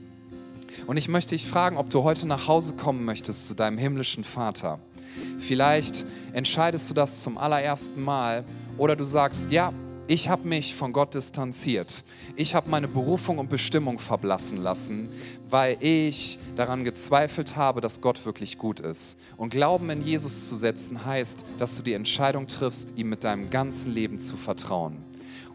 Und 0.87 0.99
ich 0.99 1.09
möchte 1.09 1.31
dich 1.31 1.49
fragen, 1.49 1.79
ob 1.79 1.91
du 1.91 2.05
heute 2.05 2.29
nach 2.29 2.47
Hause 2.47 2.75
kommen 2.75 3.05
möchtest 3.05 3.49
zu 3.49 3.55
deinem 3.55 3.77
himmlischen 3.77 4.23
Vater. 4.23 4.79
Vielleicht 5.41 6.07
entscheidest 6.33 6.89
du 6.89 6.95
das 6.95 7.25
zum 7.25 7.37
allerersten 7.37 8.05
Mal 8.05 8.45
oder 8.79 8.95
du 8.95 9.03
sagst, 9.03 9.51
ja, 9.51 9.73
ich 10.09 10.29
habe 10.29 10.47
mich 10.47 10.75
von 10.75 10.93
Gott 10.93 11.15
distanziert. 11.15 12.05
Ich 12.37 12.55
habe 12.55 12.71
meine 12.71 12.87
Berufung 12.87 13.39
und 13.39 13.51
Bestimmung 13.51 13.99
verblassen 13.99 14.63
lassen, 14.63 15.09
weil 15.51 15.77
ich 15.81 16.39
daran 16.55 16.85
gezweifelt 16.85 17.57
habe, 17.57 17.81
dass 17.81 18.01
Gott 18.01 18.25
wirklich 18.25 18.57
gut 18.57 18.79
ist. 18.79 19.19
Und 19.37 19.51
Glauben 19.51 19.91
in 19.91 20.03
Jesus 20.05 20.49
zu 20.49 20.55
setzen 20.55 21.05
heißt, 21.05 21.45
dass 21.59 21.77
du 21.77 21.83
die 21.83 21.95
Entscheidung 21.95 22.47
triffst, 22.47 22.93
ihm 22.97 23.09
mit 23.09 23.25
deinem 23.25 23.51
ganzen 23.51 23.93
Leben 23.93 24.21
zu 24.21 24.37
vertrauen. 24.37 24.97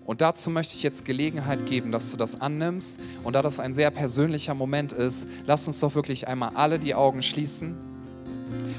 Und 0.06 0.20
dazu 0.20 0.50
möchte 0.50 0.76
ich 0.76 0.84
jetzt 0.84 1.06
Gelegenheit 1.06 1.66
geben, 1.66 1.94
dass 1.94 2.12
du 2.12 2.18
das 2.18 2.42
annimmst. 2.42 3.00
Und 3.24 3.34
da 3.34 3.42
das 3.42 3.60
ein 3.60 3.74
sehr 3.74 3.92
persönlicher 3.92 4.54
Moment 4.54 4.92
ist, 4.92 5.28
lass 5.46 5.66
uns 5.68 5.80
doch 5.80 5.96
wirklich 5.96 6.28
einmal 6.28 6.52
alle 6.56 6.78
die 6.78 6.94
Augen 6.94 7.24
schließen. 7.24 7.78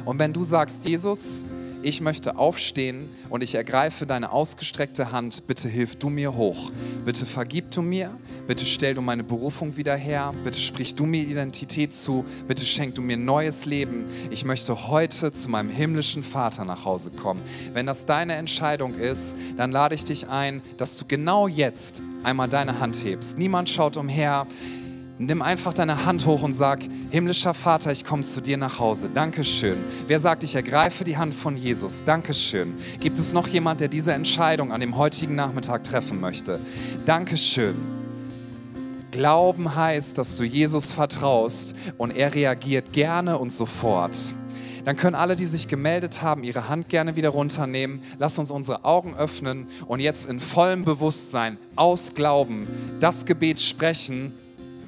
Und 0.05 0.19
wenn 0.19 0.35
du 0.35 0.43
sagst, 0.43 0.85
Jesus, 0.85 1.47
ich 1.83 2.01
möchte 2.01 2.37
aufstehen 2.37 3.09
und 3.29 3.43
ich 3.43 3.55
ergreife 3.55 4.07
deine 4.07 4.31
ausgestreckte 4.31 5.13
Hand. 5.13 5.47
Bitte 5.47 5.69
hilf 5.69 5.97
du 5.97 6.09
mir 6.09 6.35
hoch. 6.35 6.71
Bitte 7.05 7.27
vergib 7.27 7.71
du 7.71 7.83
mir. 7.83 8.11
Bitte 8.47 8.65
stell 8.65 8.95
du 8.95 9.01
meine 9.01 9.25
Berufung 9.25 9.77
wieder 9.77 9.97
her. 9.97 10.33
Bitte 10.45 10.61
sprich 10.61 10.95
du 10.95 11.07
mir 11.07 11.23
Identität 11.23 11.95
zu. 11.95 12.25
Bitte 12.47 12.65
schenk 12.65 12.95
du 12.95 13.03
mir 13.03 13.17
neues 13.17 13.67
Leben. 13.67 14.07
Ich 14.31 14.45
möchte 14.45 14.89
heute 14.89 15.33
zu 15.33 15.49
meinem 15.49 15.71
himmlischen 15.71 16.23
Vater 16.23 16.65
nach 16.65 16.85
Hause 16.85 17.11
kommen. 17.11 17.41
Wenn 17.73 17.87
das 17.87 18.07
deine 18.07 18.35
Entscheidung 18.35 18.95
ist, 18.99 19.37
dann 19.57 19.73
lade 19.73 19.95
ich 19.95 20.05
dich 20.05 20.29
ein, 20.29 20.63
dass 20.77 20.97
du 20.97 21.05
genau 21.07 21.49
jetzt 21.49 22.03
einmal 22.23 22.49
deine 22.49 22.81
Hand 22.81 23.05
hebst. 23.05 23.39
Niemand 23.39 23.69
schaut 23.69 23.97
umher. 23.97 24.47
Nimm 25.25 25.41
einfach 25.41 25.73
deine 25.73 26.05
Hand 26.05 26.27
hoch 26.27 26.43
und 26.43 26.53
sag, 26.53 26.81
himmlischer 27.11 27.55
Vater, 27.55 27.93
ich 27.93 28.05
komme 28.05 28.25
zu 28.25 28.41
dir 28.41 28.57
nach 28.57 28.81
Hause. 28.81 29.09
Dankeschön. 29.09 29.77
Wer 30.09 30.19
sagt, 30.19 30.43
ich 30.43 30.57
ergreife 30.57 31.05
die 31.05 31.17
Hand 31.17 31.33
von 31.33 31.57
Jesus? 31.57 32.03
Dankeschön. 32.05 32.75
Gibt 32.99 33.17
es 33.19 33.33
noch 33.33 33.47
jemand, 33.47 33.81
der 33.81 33.87
diese 33.87 34.13
Entscheidung 34.13 34.73
an 34.73 34.81
dem 34.81 34.97
heutigen 34.97 35.37
Nachmittag 35.37 35.85
treffen 35.85 36.21
möchte? 36.21 36.59
Dankeschön. 37.07 37.77
Glauben 39.13 39.77
heißt, 39.77 40.19
dass 40.19 40.37
du 40.37 40.43
Jesus 40.43 40.91
vertraust 40.91 41.77
und 41.99 42.17
er 42.17 42.35
reagiert 42.35 42.93
gerne 42.93 43.39
und 43.39 43.53
sofort. 43.53 44.17
Dann 44.85 44.97
können 44.97 45.15
alle, 45.15 45.37
die 45.37 45.47
sich 45.47 45.69
gemeldet 45.69 46.23
haben, 46.23 46.43
ihre 46.43 46.69
Hand 46.69 46.89
gerne 46.89 47.15
wieder 47.15 47.29
runternehmen. 47.29 48.03
Lass 48.19 48.41
uns 48.41 48.51
unsere 48.51 48.85
Augen 48.85 49.15
öffnen 49.15 49.69
und 49.87 50.01
jetzt 50.01 50.29
in 50.29 50.41
vollem 50.41 50.85
Bewusstsein 50.85 51.59
aus 51.77 52.15
Glauben 52.15 52.67
das 52.99 53.25
Gebet 53.25 53.61
sprechen, 53.61 54.35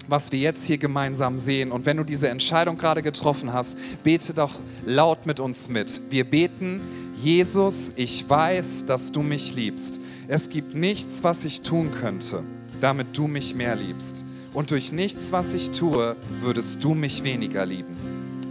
was 0.08 0.32
wir 0.32 0.38
jetzt 0.38 0.64
hier 0.64 0.78
gemeinsam 0.78 1.38
sehen. 1.38 1.72
Und 1.72 1.86
wenn 1.86 1.96
du 1.96 2.04
diese 2.04 2.28
Entscheidung 2.28 2.76
gerade 2.76 3.02
getroffen 3.02 3.52
hast, 3.52 3.76
bete 4.02 4.34
doch 4.34 4.52
laut 4.84 5.26
mit 5.26 5.40
uns 5.40 5.68
mit. 5.68 6.00
Wir 6.10 6.24
beten, 6.24 6.80
Jesus, 7.22 7.92
ich 7.96 8.28
weiß, 8.28 8.86
dass 8.86 9.12
du 9.12 9.22
mich 9.22 9.54
liebst. 9.54 10.00
Es 10.28 10.48
gibt 10.48 10.74
nichts, 10.74 11.24
was 11.24 11.44
ich 11.44 11.62
tun 11.62 11.90
könnte, 11.90 12.42
damit 12.80 13.16
du 13.16 13.26
mich 13.26 13.54
mehr 13.54 13.76
liebst. 13.76 14.24
Und 14.52 14.70
durch 14.70 14.92
nichts, 14.92 15.32
was 15.32 15.52
ich 15.52 15.70
tue, 15.70 16.16
würdest 16.40 16.84
du 16.84 16.94
mich 16.94 17.24
weniger 17.24 17.66
lieben. 17.66 17.94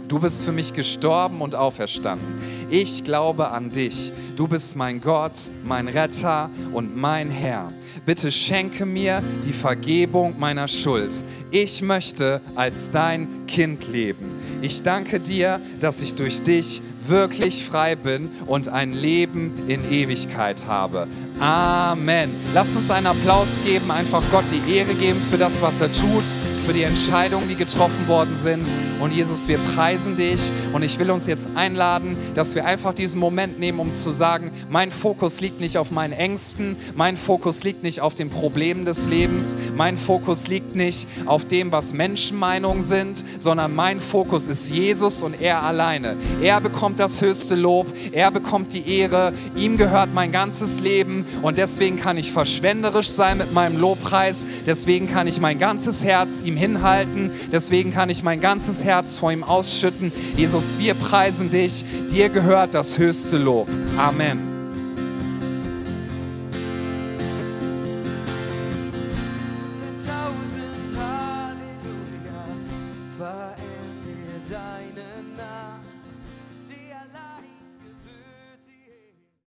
Du 0.08 0.18
bist 0.18 0.44
für 0.44 0.52
mich 0.52 0.74
gestorben 0.74 1.40
und 1.40 1.54
auferstanden. 1.54 2.28
Ich 2.70 3.04
glaube 3.04 3.48
an 3.48 3.70
dich. 3.70 4.12
Du 4.36 4.46
bist 4.46 4.76
mein 4.76 5.00
Gott, 5.00 5.32
mein 5.64 5.88
Retter 5.88 6.50
und 6.72 6.94
mein 6.94 7.30
Herr. 7.30 7.72
Bitte 8.04 8.30
schenke 8.30 8.84
mir 8.84 9.22
die 9.46 9.52
Vergebung 9.52 10.38
meiner 10.38 10.68
Schuld. 10.68 11.14
Ich 11.56 11.82
möchte 11.82 12.40
als 12.56 12.90
dein 12.90 13.46
Kind 13.46 13.86
leben. 13.86 14.26
Ich 14.60 14.82
danke 14.82 15.20
dir, 15.20 15.60
dass 15.80 16.02
ich 16.02 16.16
durch 16.16 16.42
dich 16.42 16.82
wirklich 17.08 17.64
frei 17.64 17.96
bin 17.96 18.30
und 18.46 18.68
ein 18.68 18.92
Leben 18.92 19.52
in 19.68 19.90
Ewigkeit 19.90 20.66
habe. 20.66 21.06
Amen. 21.40 22.30
Lass 22.54 22.76
uns 22.76 22.90
einen 22.90 23.08
Applaus 23.08 23.58
geben, 23.64 23.90
einfach 23.90 24.22
Gott 24.30 24.44
die 24.52 24.72
Ehre 24.72 24.94
geben 24.94 25.20
für 25.30 25.36
das, 25.36 25.60
was 25.60 25.80
er 25.80 25.90
tut, 25.90 26.24
für 26.64 26.72
die 26.72 26.84
Entscheidungen, 26.84 27.48
die 27.48 27.56
getroffen 27.56 28.06
worden 28.06 28.36
sind. 28.40 28.64
Und 29.00 29.12
Jesus, 29.12 29.48
wir 29.48 29.58
preisen 29.74 30.16
dich 30.16 30.40
und 30.72 30.82
ich 30.82 30.98
will 30.98 31.10
uns 31.10 31.26
jetzt 31.26 31.48
einladen, 31.56 32.16
dass 32.34 32.54
wir 32.54 32.64
einfach 32.64 32.94
diesen 32.94 33.18
Moment 33.18 33.58
nehmen, 33.58 33.80
um 33.80 33.92
zu 33.92 34.10
sagen, 34.10 34.52
mein 34.70 34.92
Fokus 34.92 35.40
liegt 35.40 35.60
nicht 35.60 35.76
auf 35.76 35.90
meinen 35.90 36.12
Ängsten, 36.12 36.76
mein 36.94 37.16
Fokus 37.16 37.64
liegt 37.64 37.82
nicht 37.82 38.00
auf 38.00 38.14
den 38.14 38.30
Problemen 38.30 38.84
des 38.84 39.08
Lebens, 39.08 39.56
mein 39.76 39.96
Fokus 39.96 40.46
liegt 40.46 40.76
nicht 40.76 41.08
auf 41.26 41.44
dem, 41.44 41.72
was 41.72 41.92
Menschenmeinungen 41.92 42.82
sind, 42.82 43.24
sondern 43.40 43.74
mein 43.74 44.00
Fokus 44.00 44.46
ist 44.46 44.70
Jesus 44.70 45.22
und 45.22 45.40
er 45.40 45.64
alleine. 45.64 46.16
Er 46.40 46.60
bekommt 46.60 46.93
das 46.98 47.20
höchste 47.20 47.54
Lob, 47.54 47.86
er 48.12 48.30
bekommt 48.30 48.72
die 48.72 48.98
Ehre, 48.98 49.32
ihm 49.56 49.76
gehört 49.76 50.12
mein 50.14 50.32
ganzes 50.32 50.80
Leben 50.80 51.24
und 51.42 51.58
deswegen 51.58 51.96
kann 51.96 52.16
ich 52.16 52.32
verschwenderisch 52.32 53.10
sein 53.10 53.38
mit 53.38 53.52
meinem 53.52 53.78
Lobpreis, 53.78 54.46
deswegen 54.66 55.10
kann 55.10 55.26
ich 55.26 55.40
mein 55.40 55.58
ganzes 55.58 56.04
Herz 56.04 56.40
ihm 56.44 56.56
hinhalten, 56.56 57.30
deswegen 57.52 57.92
kann 57.92 58.10
ich 58.10 58.22
mein 58.22 58.40
ganzes 58.40 58.84
Herz 58.84 59.18
vor 59.18 59.32
ihm 59.32 59.44
ausschütten. 59.44 60.12
Jesus, 60.36 60.78
wir 60.78 60.94
preisen 60.94 61.50
dich, 61.50 61.84
dir 62.10 62.28
gehört 62.28 62.74
das 62.74 62.98
höchste 62.98 63.38
Lob. 63.38 63.68
Amen. 63.96 64.53